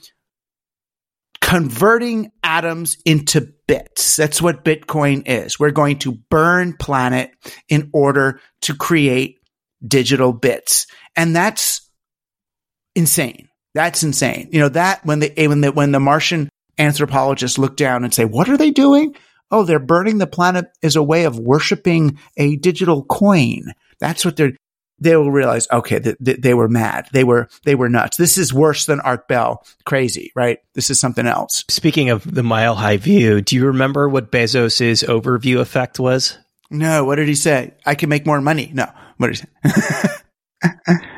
converting 1.42 2.32
atoms 2.44 2.98
into 3.06 3.54
bits. 3.68 4.16
That's 4.16 4.42
what 4.42 4.64
Bitcoin 4.64 5.24
is. 5.26 5.60
We're 5.60 5.72
going 5.72 6.00
to 6.00 6.12
burn 6.30 6.76
planet 6.78 7.32
in 7.68 7.90
order 7.94 8.40
to 8.62 8.76
create 8.76 9.40
digital 9.86 10.34
bits. 10.34 10.88
And 11.16 11.36
that's 11.36 11.90
insane. 12.96 13.50
That's 13.74 14.04
insane. 14.04 14.50
You 14.52 14.60
know, 14.60 14.70
that 14.70 15.06
when 15.06 15.20
the, 15.20 15.40
eh, 15.40 15.48
when 15.48 15.62
the, 15.62 15.72
when 15.72 15.92
the 15.92 16.00
Martian 16.00 16.50
anthropologists 16.78 17.58
look 17.58 17.76
down 17.76 18.04
and 18.04 18.14
say, 18.14 18.26
what 18.26 18.50
are 18.50 18.58
they 18.58 18.72
doing? 18.72 19.16
Oh, 19.52 19.64
they're 19.64 19.80
burning 19.80 20.18
the 20.18 20.28
planet 20.28 20.68
as 20.84 20.96
a 20.96 21.04
way 21.04 21.24
of 21.26 21.40
worshiping 21.40 22.20
a 22.38 22.58
digital 22.58 23.04
coin. 23.04 23.74
That's 24.00 24.24
what 24.24 24.36
they're, 24.36 24.54
they 25.00 25.16
will 25.16 25.32
realize, 25.32 25.68
okay, 25.72 26.00
that 26.00 26.24
th- 26.24 26.40
they 26.40 26.54
were 26.54 26.68
mad. 26.68 27.08
They 27.12 27.24
were, 27.24 27.50
they 27.66 27.76
were 27.76 27.90
nuts. 27.90 28.18
This 28.18 28.38
is 28.38 28.54
worse 28.54 28.86
than 28.86 29.00
Art 29.00 29.28
Bell. 29.28 29.66
Crazy, 29.86 30.32
right? 30.36 30.60
This 30.74 30.90
is 30.90 31.00
something 31.00 31.26
else. 31.26 31.64
Speaking 31.70 32.10
of 32.10 32.24
the 32.24 32.44
mile 32.44 32.76
high 32.76 32.98
view, 32.98 33.42
do 33.42 33.56
you 33.56 33.68
remember 33.68 34.10
what 34.10 34.32
Bezos's 34.32 35.04
overview 35.04 35.60
effect 35.60 36.00
was? 36.00 36.38
No. 36.70 37.06
What 37.06 37.16
did 37.16 37.28
he 37.28 37.36
say? 37.36 37.74
I 37.86 37.96
can 37.96 38.10
make 38.10 38.26
more 38.26 38.42
money. 38.42 38.72
No. 38.74 38.88
What 39.18 39.28
did 39.28 39.40
he 39.40 39.70
say? 39.70 40.96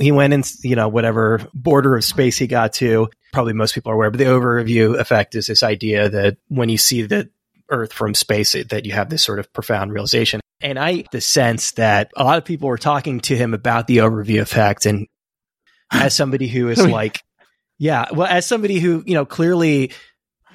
he 0.00 0.12
went 0.12 0.32
in, 0.32 0.42
you 0.62 0.76
know, 0.76 0.88
whatever 0.88 1.46
border 1.52 1.96
of 1.96 2.04
space 2.04 2.38
he 2.38 2.46
got 2.46 2.72
to. 2.74 3.08
Probably 3.32 3.52
most 3.52 3.74
people 3.74 3.92
are 3.92 3.94
aware, 3.94 4.10
but 4.10 4.18
the 4.18 4.24
overview 4.24 4.98
effect 4.98 5.34
is 5.34 5.46
this 5.46 5.62
idea 5.62 6.08
that 6.08 6.36
when 6.48 6.68
you 6.68 6.78
see 6.78 7.02
the 7.02 7.30
Earth 7.70 7.92
from 7.92 8.14
space, 8.14 8.52
that 8.52 8.84
you 8.84 8.92
have 8.92 9.10
this 9.10 9.22
sort 9.22 9.38
of 9.38 9.52
profound 9.52 9.92
realization. 9.92 10.40
And 10.60 10.78
I 10.78 11.04
the 11.12 11.20
sense 11.20 11.72
that 11.72 12.10
a 12.16 12.24
lot 12.24 12.38
of 12.38 12.44
people 12.44 12.68
were 12.68 12.78
talking 12.78 13.20
to 13.20 13.36
him 13.36 13.54
about 13.54 13.86
the 13.86 13.98
overview 13.98 14.40
effect. 14.40 14.86
And 14.86 15.06
as 15.90 16.14
somebody 16.14 16.48
who 16.48 16.68
is 16.68 16.84
like, 16.86 17.22
yeah, 17.78 18.06
well, 18.12 18.26
as 18.26 18.46
somebody 18.46 18.78
who, 18.78 19.02
you 19.06 19.14
know, 19.14 19.24
clearly 19.24 19.92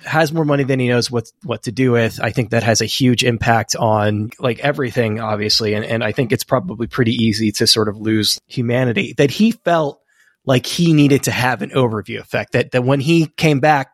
has 0.05 0.31
more 0.31 0.45
money 0.45 0.63
than 0.63 0.79
he 0.79 0.87
knows 0.87 1.09
what 1.09 1.31
what 1.43 1.63
to 1.63 1.71
do 1.71 1.91
with. 1.91 2.19
I 2.21 2.31
think 2.31 2.51
that 2.51 2.63
has 2.63 2.81
a 2.81 2.85
huge 2.85 3.23
impact 3.23 3.75
on 3.75 4.29
like 4.39 4.59
everything, 4.59 5.19
obviously, 5.19 5.73
and 5.73 5.83
and 5.83 6.03
I 6.03 6.11
think 6.11 6.31
it's 6.31 6.43
probably 6.43 6.87
pretty 6.87 7.13
easy 7.13 7.51
to 7.53 7.67
sort 7.67 7.89
of 7.89 7.97
lose 7.97 8.39
humanity. 8.47 9.13
That 9.17 9.31
he 9.31 9.51
felt 9.51 10.01
like 10.45 10.65
he 10.65 10.93
needed 10.93 11.23
to 11.23 11.31
have 11.31 11.61
an 11.61 11.71
overview 11.71 12.19
effect. 12.19 12.53
That 12.53 12.71
that 12.71 12.83
when 12.83 12.99
he 12.99 13.27
came 13.27 13.59
back 13.59 13.89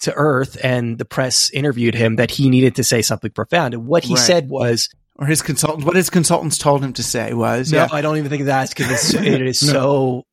to 0.00 0.14
Earth 0.14 0.56
and 0.62 0.98
the 0.98 1.04
press 1.04 1.50
interviewed 1.50 1.94
him, 1.94 2.16
that 2.16 2.30
he 2.30 2.50
needed 2.50 2.76
to 2.76 2.84
say 2.84 3.02
something 3.02 3.30
profound. 3.30 3.74
And 3.74 3.86
what 3.86 4.04
he 4.04 4.14
right. 4.14 4.22
said 4.22 4.48
was, 4.48 4.88
or 5.16 5.26
his 5.26 5.42
consultant, 5.42 5.84
what 5.84 5.96
his 5.96 6.10
consultants 6.10 6.58
told 6.58 6.82
him 6.82 6.92
to 6.94 7.02
say 7.02 7.34
was, 7.34 7.72
no, 7.72 7.78
yeah. 7.78 7.88
I 7.92 8.00
don't 8.00 8.16
even 8.16 8.30
think 8.30 8.44
that's 8.44 8.72
because 8.72 8.90
it's, 8.90 9.14
it 9.14 9.42
is 9.42 9.62
no. 9.62 9.72
so 9.72 10.24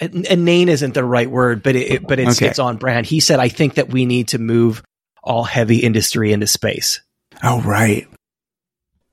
inane 0.00 0.68
isn't 0.68 0.94
the 0.94 1.04
right 1.04 1.30
word, 1.30 1.62
but 1.62 1.76
it, 1.76 2.06
but 2.06 2.18
it's 2.18 2.38
okay. 2.38 2.48
it's 2.48 2.58
on 2.58 2.76
brand. 2.76 3.06
He 3.06 3.20
said, 3.20 3.40
"I 3.40 3.48
think 3.48 3.74
that 3.74 3.88
we 3.88 4.06
need 4.06 4.28
to 4.28 4.38
move 4.38 4.82
all 5.22 5.44
heavy 5.44 5.78
industry 5.78 6.32
into 6.32 6.46
space." 6.46 7.00
Oh, 7.42 7.60
right, 7.62 8.06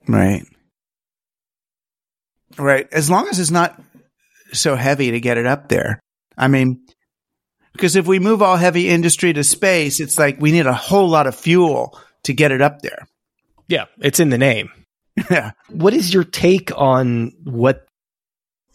right, 0.07 0.45
right. 2.57 2.87
As 2.91 3.09
long 3.09 3.27
as 3.29 3.39
it's 3.39 3.51
not 3.51 3.81
so 4.53 4.75
heavy 4.75 5.11
to 5.11 5.19
get 5.19 5.37
it 5.37 5.45
up 5.45 5.69
there. 5.69 5.99
I 6.37 6.47
mean, 6.47 6.85
because 7.75 7.95
if 7.95 8.07
we 8.07 8.19
move 8.19 8.41
all 8.41 8.57
heavy 8.57 8.89
industry 8.89 9.33
to 9.33 9.43
space, 9.43 9.99
it's 9.99 10.17
like 10.17 10.39
we 10.39 10.51
need 10.51 10.65
a 10.65 10.73
whole 10.73 11.09
lot 11.09 11.27
of 11.27 11.35
fuel 11.35 11.99
to 12.23 12.33
get 12.33 12.51
it 12.51 12.61
up 12.61 12.81
there. 12.81 13.07
Yeah, 13.67 13.85
it's 13.99 14.19
in 14.19 14.29
the 14.29 14.37
name. 14.37 14.69
Yeah. 15.29 15.51
What 15.69 15.93
is 15.93 16.13
your 16.13 16.25
take 16.25 16.77
on 16.77 17.31
what 17.45 17.85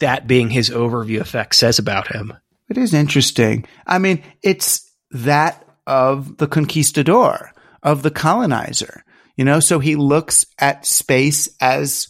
that 0.01 0.27
being 0.27 0.51
his 0.51 0.69
overview 0.69 1.21
effect 1.21 1.55
says 1.55 1.79
about 1.79 2.09
him. 2.09 2.35
It 2.69 2.77
is 2.77 2.93
interesting. 2.93 3.67
I 3.87 3.99
mean, 3.99 4.23
it's 4.43 4.91
that 5.13 5.65
of 5.87 6.37
the 6.39 6.49
conquistador, 6.49 7.53
of 7.83 8.03
the 8.03 8.11
colonizer, 8.11 9.05
you 9.37 9.45
know, 9.45 9.61
so 9.61 9.79
he 9.79 9.97
looks 9.97 10.45
at 10.59 10.87
space 10.87 11.49
as 11.61 12.09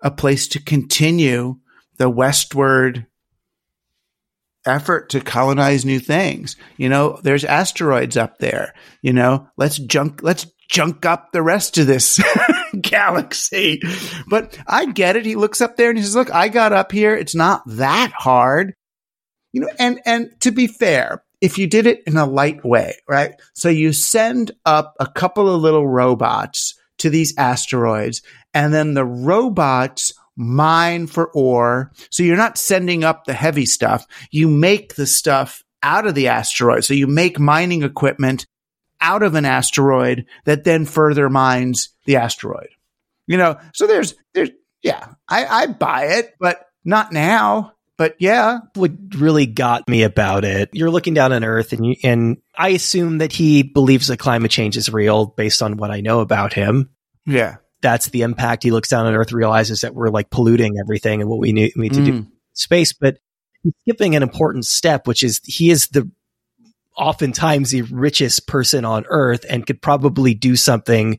a 0.00 0.10
place 0.10 0.48
to 0.48 0.62
continue 0.62 1.56
the 1.98 2.10
westward 2.10 3.06
effort 4.66 5.10
to 5.10 5.20
colonize 5.20 5.84
new 5.84 6.00
things. 6.00 6.56
You 6.76 6.88
know, 6.88 7.18
there's 7.22 7.44
asteroids 7.44 8.16
up 8.16 8.38
there, 8.38 8.74
you 9.02 9.12
know, 9.12 9.48
let's 9.56 9.78
junk, 9.78 10.20
let's 10.22 10.46
junk 10.68 11.04
up 11.04 11.32
the 11.32 11.42
rest 11.42 11.78
of 11.78 11.86
this 11.86 12.20
galaxy. 12.80 13.80
But 14.28 14.58
I 14.66 14.86
get 14.86 15.16
it. 15.16 15.26
He 15.26 15.36
looks 15.36 15.60
up 15.60 15.76
there 15.76 15.90
and 15.90 15.98
he 15.98 16.04
says, 16.04 16.16
look, 16.16 16.32
I 16.32 16.48
got 16.48 16.72
up 16.72 16.92
here. 16.92 17.14
It's 17.14 17.34
not 17.34 17.62
that 17.66 18.12
hard. 18.16 18.74
You 19.52 19.62
know, 19.62 19.68
and, 19.78 20.00
and 20.06 20.30
to 20.40 20.50
be 20.50 20.66
fair, 20.66 21.22
if 21.42 21.58
you 21.58 21.66
did 21.66 21.86
it 21.86 22.04
in 22.06 22.16
a 22.16 22.24
light 22.24 22.64
way, 22.64 22.96
right? 23.08 23.34
So 23.52 23.68
you 23.68 23.92
send 23.92 24.52
up 24.64 24.94
a 24.98 25.06
couple 25.06 25.52
of 25.52 25.60
little 25.60 25.86
robots 25.86 26.74
to 26.98 27.10
these 27.10 27.34
asteroids 27.36 28.22
and 28.54 28.72
then 28.72 28.94
the 28.94 29.04
robots 29.04 30.14
mine 30.36 31.06
for 31.06 31.30
ore. 31.32 31.92
So 32.10 32.22
you're 32.22 32.36
not 32.36 32.58
sending 32.58 33.04
up 33.04 33.24
the 33.24 33.34
heavy 33.34 33.66
stuff. 33.66 34.06
You 34.30 34.48
make 34.48 34.94
the 34.94 35.06
stuff 35.06 35.62
out 35.82 36.06
of 36.06 36.14
the 36.14 36.28
asteroid. 36.28 36.84
So 36.84 36.94
you 36.94 37.06
make 37.06 37.38
mining 37.38 37.82
equipment 37.82 38.46
out 39.00 39.22
of 39.22 39.34
an 39.34 39.44
asteroid 39.44 40.26
that 40.44 40.64
then 40.64 40.86
further 40.86 41.28
mines 41.28 41.90
the 42.06 42.16
asteroid. 42.16 42.68
You 43.26 43.36
know, 43.36 43.58
so 43.74 43.86
there's, 43.86 44.14
there's, 44.34 44.50
yeah, 44.82 45.14
I, 45.28 45.46
I 45.46 45.66
buy 45.66 46.04
it, 46.18 46.34
but 46.38 46.66
not 46.84 47.12
now. 47.12 47.74
But 47.98 48.16
yeah, 48.18 48.60
what 48.74 48.90
really 49.16 49.46
got 49.46 49.86
me 49.86 50.02
about 50.02 50.44
it, 50.44 50.70
you're 50.72 50.90
looking 50.90 51.14
down 51.14 51.32
on 51.32 51.44
Earth, 51.44 51.72
and 51.72 51.86
you, 51.86 51.94
and 52.02 52.38
I 52.56 52.70
assume 52.70 53.18
that 53.18 53.32
he 53.32 53.62
believes 53.62 54.08
that 54.08 54.18
climate 54.18 54.50
change 54.50 54.76
is 54.76 54.90
real 54.90 55.26
based 55.26 55.62
on 55.62 55.76
what 55.76 55.90
I 55.90 56.00
know 56.00 56.20
about 56.20 56.52
him. 56.52 56.90
Yeah, 57.26 57.56
that's 57.82 58.08
the 58.08 58.22
impact. 58.22 58.62
He 58.62 58.70
looks 58.70 58.88
down 58.88 59.06
on 59.06 59.14
Earth, 59.14 59.32
realizes 59.32 59.82
that 59.82 59.94
we're 59.94 60.08
like 60.08 60.30
polluting 60.30 60.74
everything, 60.82 61.20
and 61.20 61.28
what 61.28 61.38
we 61.38 61.52
need, 61.52 61.76
need 61.76 61.92
to 61.94 62.00
mm. 62.00 62.06
do 62.06 62.26
space. 62.54 62.92
But 62.92 63.18
he's 63.62 63.74
skipping 63.82 64.16
an 64.16 64.22
important 64.22 64.64
step, 64.64 65.06
which 65.06 65.22
is 65.22 65.40
he 65.44 65.70
is 65.70 65.88
the 65.88 66.10
oftentimes 66.96 67.70
the 67.70 67.82
richest 67.82 68.46
person 68.46 68.84
on 68.84 69.04
earth 69.08 69.46
and 69.48 69.66
could 69.66 69.80
probably 69.80 70.34
do 70.34 70.56
something 70.56 71.18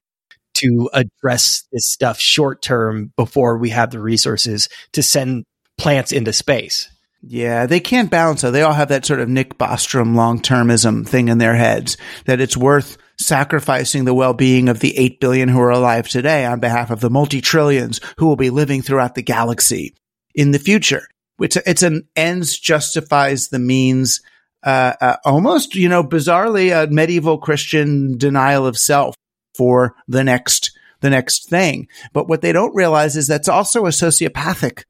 to 0.54 0.90
address 0.94 1.64
this 1.72 1.92
stuff 1.92 2.20
short 2.20 2.62
term 2.62 3.12
before 3.18 3.58
we 3.58 3.70
have 3.70 3.90
the 3.90 4.00
resources 4.00 4.70
to 4.92 5.02
send 5.02 5.46
plants 5.78 6.12
into 6.12 6.32
space. 6.32 6.90
Yeah, 7.26 7.66
they 7.66 7.80
can't 7.80 8.12
balance 8.12 8.44
it. 8.44 8.52
They 8.52 8.62
all 8.62 8.74
have 8.74 8.90
that 8.90 9.06
sort 9.06 9.22
of 9.22 9.30
Nick 9.30 9.58
Bostrom 9.58 10.16
long 10.16 10.42
termism 10.42 11.08
thing 11.08 11.30
in 11.30 11.38
their 11.38 11.56
heads 11.56 11.98
that 12.26 12.42
it's 12.42 12.58
worth 12.58 12.98
sacrificing 13.26 14.06
the 14.06 14.14
well-being 14.14 14.70
of 14.70 14.80
the 14.80 14.98
8 14.98 15.20
billion 15.20 15.50
who 15.50 15.60
are 15.60 15.72
alive 15.72 16.08
today 16.08 16.46
on 16.46 16.60
behalf 16.60 16.92
of 16.92 17.00
the 17.00 17.10
multi-trillions 17.10 18.00
who 18.18 18.28
will 18.28 18.36
be 18.36 18.50
living 18.50 18.82
throughout 18.82 19.16
the 19.16 19.24
galaxy 19.24 19.96
in 20.36 20.52
the 20.52 20.60
future. 20.60 21.08
It's, 21.40 21.56
a, 21.56 21.70
it's 21.70 21.84
an 21.84 22.08
ends 22.16 22.58
justifies 22.58 23.48
the 23.48 23.60
means 23.60 24.22
uh, 24.64 24.94
uh, 25.02 25.18
almost, 25.26 25.76
you 25.76 25.90
know, 25.90 26.04
bizarrely 26.04 26.72
a 26.72 26.90
medieval 26.90 27.38
Christian 27.38 28.18
denial 28.18 28.66
of 28.66 28.78
self 28.78 29.16
for 29.56 29.96
the 30.08 30.24
next, 30.24 30.72
the 31.02 31.10
next 31.10 31.50
thing. 31.50 31.88
But 32.14 32.30
what 32.30 32.42
they 32.42 32.54
don't 32.54 32.76
realize 32.76 33.18
is 33.18 33.28
that's 33.28 33.50
also 33.50 33.86
a 33.86 33.90
sociopathic 33.90 34.84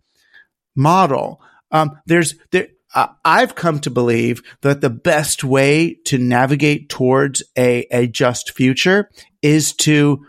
model. 0.76 1.42
Um, 1.72 2.00
there's, 2.06 2.36
there, 2.52 2.68
uh, 2.94 3.08
I've 3.26 3.56
come 3.56 3.80
to 3.82 3.90
believe 3.90 4.44
that 4.62 4.82
the 4.82 4.90
best 4.90 5.44
way 5.44 5.96
to 6.06 6.18
navigate 6.18 6.90
towards 6.90 7.44
a, 7.58 7.88
a 7.92 8.08
just 8.08 8.56
future 8.56 9.10
is 9.42 9.74
to 9.74 10.26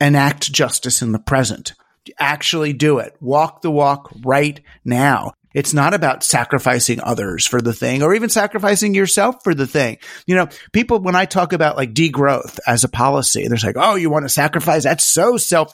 enact 0.00 0.52
justice 0.52 1.02
in 1.02 1.12
the 1.12 1.18
present. 1.18 1.74
Actually 2.18 2.72
do 2.72 2.98
it. 2.98 3.16
Walk 3.20 3.62
the 3.62 3.70
walk 3.70 4.10
right 4.24 4.60
now. 4.84 5.32
It's 5.54 5.72
not 5.72 5.94
about 5.94 6.22
sacrificing 6.22 7.00
others 7.02 7.46
for 7.46 7.62
the 7.62 7.72
thing 7.72 8.02
or 8.02 8.14
even 8.14 8.28
sacrificing 8.28 8.94
yourself 8.94 9.36
for 9.42 9.54
the 9.54 9.66
thing. 9.66 9.98
You 10.26 10.36
know, 10.36 10.48
people, 10.72 11.00
when 11.00 11.16
I 11.16 11.24
talk 11.24 11.54
about 11.54 11.78
like 11.78 11.94
degrowth 11.94 12.58
as 12.66 12.84
a 12.84 12.88
policy, 12.88 13.48
they're 13.48 13.58
like, 13.62 13.76
Oh, 13.78 13.94
you 13.94 14.10
want 14.10 14.26
to 14.26 14.28
sacrifice? 14.28 14.84
That's 14.84 15.06
so 15.06 15.38
self 15.38 15.72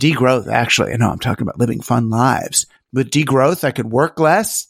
degrowth. 0.00 0.48
Actually, 0.48 0.92
I 0.92 0.96
know 0.96 1.10
I'm 1.10 1.18
talking 1.18 1.42
about 1.42 1.58
living 1.58 1.82
fun 1.82 2.08
lives. 2.08 2.66
With 2.94 3.10
degrowth, 3.10 3.62
I 3.62 3.72
could 3.72 3.90
work 3.90 4.18
less, 4.18 4.68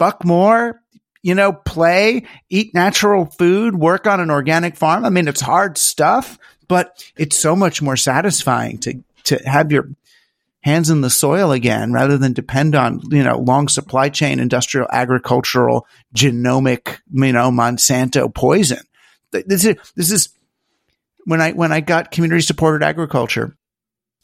fuck 0.00 0.24
more, 0.24 0.82
you 1.22 1.34
know, 1.34 1.52
play, 1.52 2.24
eat 2.48 2.74
natural 2.74 3.26
food, 3.26 3.76
work 3.76 4.06
on 4.06 4.18
an 4.18 4.30
organic 4.30 4.76
farm. 4.76 5.04
I 5.04 5.10
mean, 5.10 5.28
it's 5.28 5.42
hard 5.42 5.76
stuff, 5.76 6.38
but 6.66 7.04
it's 7.18 7.38
so 7.38 7.54
much 7.54 7.82
more 7.82 7.96
satisfying 7.96 8.78
to, 8.78 9.04
to 9.24 9.36
have 9.44 9.70
your 9.70 9.90
hands 10.62 10.88
in 10.88 11.02
the 11.02 11.10
soil 11.10 11.52
again 11.52 11.92
rather 11.92 12.16
than 12.16 12.32
depend 12.32 12.74
on, 12.74 13.00
you 13.10 13.22
know, 13.22 13.38
long 13.38 13.68
supply 13.68 14.08
chain, 14.08 14.40
industrial, 14.40 14.88
agricultural, 14.90 15.86
genomic, 16.16 16.98
you 17.12 17.32
know, 17.32 17.50
Monsanto 17.50 18.34
poison. 18.34 18.80
This 19.32 19.66
is, 19.66 19.76
this 19.94 20.10
is 20.10 20.30
when 21.26 21.42
I, 21.42 21.52
when 21.52 21.72
I 21.72 21.80
got 21.80 22.10
community 22.10 22.40
supported 22.40 22.82
agriculture, 22.82 23.54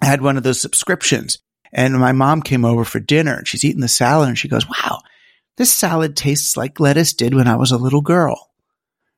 I 0.01 0.07
had 0.07 0.23
one 0.23 0.39
of 0.39 0.43
those 0.43 0.61
subscriptions 0.61 1.39
and 1.73 1.99
my 1.99 2.13
mom 2.13 2.41
came 2.41 2.65
over 2.65 2.85
for 2.85 2.99
dinner 2.99 3.35
and 3.35 3.47
she's 3.47 3.65
eating 3.65 3.83
the 3.83 3.89
salad 3.89 4.29
and 4.29 4.39
she 4.39 4.49
goes, 4.49 4.67
wow, 4.67 5.01
this 5.57 5.73
salad 5.73 6.17
tastes 6.17 6.57
like 6.57 6.81
lettuce 6.81 7.15
did 7.15 7.35
when 7.35 7.49
I 7.49 7.57
was 7.57 7.73
a 7.73 7.79
little 7.79 8.03
girl. 8.03 8.51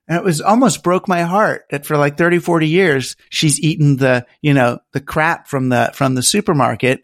And 0.07 0.17
it 0.17 0.23
was 0.23 0.41
almost 0.41 0.83
broke 0.83 1.07
my 1.07 1.21
heart 1.21 1.65
that 1.69 1.85
for 1.85 1.95
like 1.95 2.17
30, 2.17 2.39
40 2.39 2.67
years, 2.67 3.15
she's 3.29 3.59
eaten 3.59 3.97
the, 3.97 4.25
you 4.41 4.53
know, 4.53 4.79
the 4.91 5.01
crap 5.01 5.47
from 5.47 5.69
the, 5.69 5.91
from 5.93 6.15
the 6.15 6.23
supermarket 6.23 7.01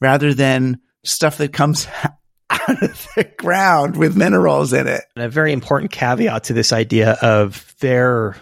rather 0.00 0.34
than 0.34 0.80
stuff 1.04 1.38
that 1.38 1.52
comes 1.52 1.86
out 2.50 2.82
of 2.82 3.06
the 3.14 3.24
ground 3.36 3.96
with 3.96 4.16
minerals 4.16 4.72
in 4.72 4.88
it. 4.88 5.04
And 5.14 5.24
a 5.24 5.28
very 5.28 5.52
important 5.52 5.92
caveat 5.92 6.44
to 6.44 6.52
this 6.52 6.72
idea 6.72 7.12
of 7.22 7.74
their 7.78 8.36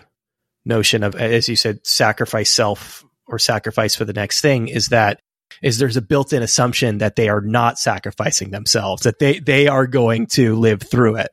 notion 0.65 1.03
of, 1.03 1.15
as 1.15 1.49
you 1.49 1.57
said, 1.57 1.87
sacrifice 1.87 2.51
self 2.51 3.05
or 3.27 3.39
sacrifice 3.39 3.95
for 3.95 4.05
the 4.05 4.13
next 4.13 4.41
thing 4.41 4.69
is 4.69 4.89
that 4.89 5.21
is 5.63 5.79
there's 5.79 5.97
a 5.97 6.03
built-in 6.03 6.43
assumption 6.43 6.99
that 6.99 7.17
they 7.17 7.29
are 7.29 7.41
not 7.41 7.79
sacrificing 7.79 8.51
themselves, 8.51 9.03
that 9.03 9.19
they 9.19 9.39
they 9.39 9.69
are 9.69 9.87
going 9.87 10.27
to 10.29 10.57
live 10.57 10.83
through 10.83 11.17
it. 11.17 11.29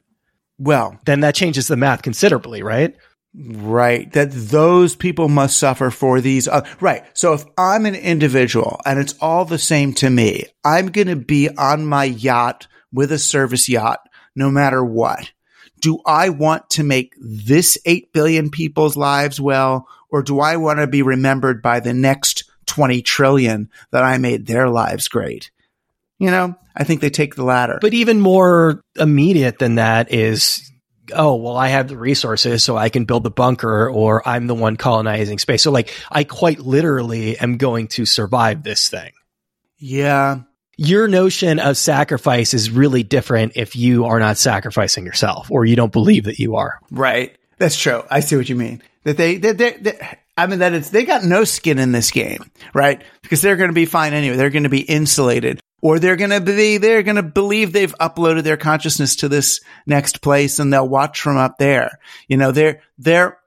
Well, 0.57 0.99
then 1.05 1.21
that 1.21 1.36
changes 1.36 1.67
the 1.67 1.78
math 1.78 2.01
considerably, 2.01 2.63
right? 2.63 2.95
Right. 3.36 4.11
That 4.13 4.32
those 4.32 4.95
people 4.95 5.28
must 5.28 5.57
suffer 5.57 5.89
for 5.89 6.21
these. 6.21 6.47
Uh, 6.47 6.65
right. 6.80 7.03
So 7.13 7.34
if 7.34 7.43
I'm 7.57 7.86
an 7.86 7.95
individual 7.95 8.80
and 8.86 8.99
it's 8.99 9.15
all 9.19 9.45
the 9.45 9.57
same 9.57 9.93
to 9.95 10.09
me, 10.09 10.45
I'm 10.63 10.88
going 10.88 11.07
to 11.07 11.15
be 11.15 11.49
on 11.49 11.86
my 11.86 12.03
yacht 12.03 12.67
with 12.91 13.11
a 13.11 13.17
service 13.17 13.67
yacht 13.67 14.07
no 14.36 14.51
matter 14.51 14.84
what. 14.86 15.32
Do 15.80 15.99
I 16.05 16.30
want 16.30 16.69
to 16.71 16.84
make 16.84 17.13
this 17.19 17.78
8 17.86 18.13
billion 18.13 18.49
people's 18.51 18.95
lives 18.95 19.41
well, 19.41 19.88
or 20.09 20.21
do 20.24 20.39
I 20.39 20.55
want 20.57 20.80
to 20.80 20.88
be 20.88 21.01
remembered 21.01 21.61
by 21.61 21.80
the 21.80 21.93
next 21.93 22.49
20 22.74 23.03
trillion 23.03 23.69
that 23.91 24.03
I 24.03 24.17
made 24.17 24.47
their 24.47 24.67
lives 24.67 25.07
great? 25.07 25.51
You 26.17 26.32
know, 26.32 26.55
I 26.76 26.84
think 26.84 27.01
they 27.01 27.11
take 27.11 27.36
the 27.36 27.43
latter. 27.43 27.78
But 27.80 27.93
even 27.93 28.19
more 28.19 28.82
immediate 28.95 29.59
than 29.59 29.76
that 29.76 30.11
is 30.11 30.71
oh, 31.13 31.36
well, 31.36 31.55
I 31.55 31.67
have 31.67 31.89
the 31.89 31.97
resources, 31.97 32.63
so 32.63 32.78
I 32.78 32.89
can 32.89 33.05
build 33.05 33.24
the 33.24 33.30
bunker, 33.30 33.89
or 33.89 34.28
I'm 34.28 34.47
the 34.47 34.55
one 34.55 34.78
colonizing 34.78 35.38
space. 35.38 35.61
So, 35.61 35.69
like, 35.69 35.93
I 36.09 36.24
quite 36.24 36.59
literally 36.59 37.38
am 37.38 37.57
going 37.57 37.89
to 37.89 38.05
survive 38.05 38.63
this 38.63 38.88
thing. 38.88 39.11
Yeah. 39.78 40.39
Your 40.78 41.07
notion 41.07 41.59
of 41.59 41.78
sacrifice 41.78 42.53
is 42.53 42.71
really 42.71 43.03
different 43.03 43.57
if 43.57 43.76
you 43.76 44.05
are 44.05 44.17
not 44.17 44.38
sacrificing 44.38 45.05
yourself 45.05 45.51
or 45.51 45.65
you 45.65 45.76
don't 45.76 45.91
believe 45.91 46.24
that 46.24 46.39
you 46.39 46.55
are. 46.55 46.80
Right. 46.89 47.38
That's 47.59 47.78
true. 47.78 48.01
I 48.09 48.21
see 48.21 48.38
what 48.38 48.49
you 48.49 48.55
mean. 48.55 48.82
That 49.03 49.17
they, 49.17 49.36
they, 49.38 49.51
they, 49.51 49.74
they 49.74 50.17
I 50.36 50.48
mean, 50.48 50.60
that 50.60 50.74
it's, 50.74 50.90
they 50.90 51.06
got 51.06 51.24
no 51.24 51.44
skin 51.44 51.78
in 51.78 51.92
this 51.92 52.12
game, 52.12 52.50
right? 52.74 53.04
Because 53.22 53.42
they're 53.42 53.56
going 53.56 53.70
to 53.70 53.76
be 53.76 53.86
fine 53.86 54.14
anyway. 54.14 54.36
They're 54.36 54.50
going 54.50 54.64
to 54.64 54.70
be 54.70 54.82
insulated 54.82 55.60
or 55.82 56.00
they're 56.00 56.16
going 56.16 56.32
to 56.32 56.42
be, 56.42 56.78
they're 56.78 57.04
going 57.04 57.18
to 57.18 57.24
believe 57.24 57.72
they've 57.72 57.94
uploaded 58.00 58.44
their 58.44 58.58
consciousness 58.58 59.18
to 59.18 59.30
this 59.30 59.62
next 59.86 60.22
place 60.22 60.58
and 60.58 60.72
they'll 60.72 60.88
watch 60.88 61.22
from 61.22 61.38
up 61.38 61.58
there. 61.58 62.00
You 62.28 62.38
know, 62.38 62.52
they're, 62.52 62.82
they're, 62.98 63.38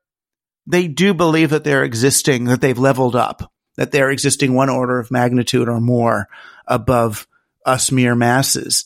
they 0.66 0.87
do 0.87 1.14
believe 1.14 1.51
that 1.51 1.64
they're 1.64 1.84
existing, 1.84 2.45
that 2.45 2.61
they've 2.61 2.78
leveled 2.78 3.16
up, 3.16 3.53
that 3.76 3.91
they're 3.91 4.11
existing 4.11 4.55
one 4.55 4.68
order 4.68 4.99
of 4.99 5.11
magnitude 5.11 5.68
or 5.68 5.80
more 5.80 6.28
above 6.66 7.26
us 7.64 7.91
mere 7.91 8.14
masses. 8.14 8.84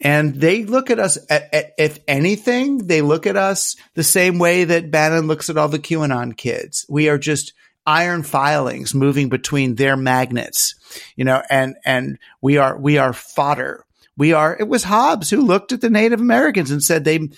And 0.00 0.34
they 0.34 0.64
look 0.64 0.90
at 0.90 0.98
us, 0.98 1.18
at, 1.30 1.52
at, 1.54 1.72
if 1.78 1.98
anything, 2.06 2.86
they 2.86 3.00
look 3.00 3.26
at 3.26 3.36
us 3.36 3.76
the 3.94 4.04
same 4.04 4.38
way 4.38 4.64
that 4.64 4.90
Bannon 4.90 5.26
looks 5.26 5.48
at 5.48 5.56
all 5.56 5.68
the 5.68 5.78
QAnon 5.78 6.36
kids. 6.36 6.84
We 6.88 7.08
are 7.08 7.18
just 7.18 7.54
iron 7.86 8.22
filings 8.22 8.94
moving 8.94 9.28
between 9.28 9.76
their 9.76 9.96
magnets, 9.96 10.74
you 11.14 11.24
know, 11.24 11.42
and, 11.48 11.76
and 11.84 12.18
we 12.42 12.58
are, 12.58 12.76
we 12.76 12.98
are 12.98 13.12
fodder. 13.12 13.84
We 14.18 14.32
are, 14.32 14.56
it 14.58 14.68
was 14.68 14.82
Hobbes 14.82 15.30
who 15.30 15.42
looked 15.42 15.72
at 15.72 15.80
the 15.80 15.90
Native 15.90 16.20
Americans 16.20 16.70
and 16.70 16.82
said 16.82 17.04
they, 17.04 17.30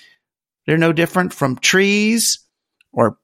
they're 0.66 0.78
no 0.78 0.92
different 0.92 1.34
from 1.34 1.59
trees 1.59 2.40
or 2.92 3.18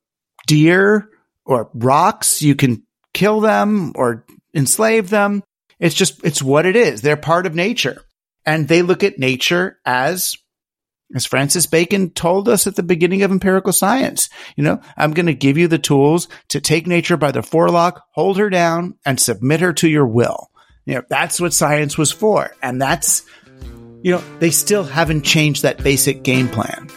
deer 0.47 1.09
or 1.45 1.71
rocks. 1.75 2.43
You 2.43 2.55
can 2.55 2.85
kill 3.13 3.41
them 3.41 3.93
or 3.97 4.27
enslave 4.55 5.11
them. 5.11 5.43
It's 5.81 5.95
just, 5.95 6.25
it's 6.25 6.43
what 6.43 6.67
it 6.67 6.77
is. 6.77 7.01
They're 7.01 7.17
part 7.17 7.47
of 7.47 7.55
nature 7.55 8.03
and 8.47 8.69
they 8.69 8.83
look 8.83 9.03
at 9.03 9.19
nature 9.19 9.79
as 9.85 10.37
as 11.15 11.27
Francis 11.27 11.67
Bacon 11.67 12.11
told 12.11 12.49
us 12.49 12.67
at 12.67 12.77
the 12.77 12.83
beginning 12.83 13.23
of 13.23 13.31
empirical 13.31 13.73
science, 13.73 14.29
you 14.57 14.65
know, 14.65 14.81
I'm 14.97 15.13
going 15.13 15.27
to 15.27 15.35
give 15.35 15.59
you 15.59 15.69
the 15.69 15.79
tools 15.79 16.29
to 16.49 16.61
take 16.61 16.87
nature 16.87 17.17
by 17.17 17.31
the 17.31 17.43
forelock, 17.43 18.03
hold 18.13 18.39
her 18.39 18.51
down, 18.51 18.97
and 19.05 19.21
submit 19.21 19.61
her 19.61 19.73
to 19.75 19.89
your 19.89 20.07
will. 20.07 20.51
You 20.87 20.97
know, 20.97 21.03
that's 21.09 21.41
what 21.41 21.53
science 21.53 21.97
was 21.97 22.11
for. 22.11 22.55
And 22.63 22.81
that's, 22.81 23.23
you 24.03 24.13
know, 24.13 24.23
they 24.41 24.51
still 24.51 24.83
haven't 24.83 25.23
changed 25.23 25.63
that 25.63 25.85
basic 25.85 26.25
game 26.25 26.49
plan. 26.49 26.89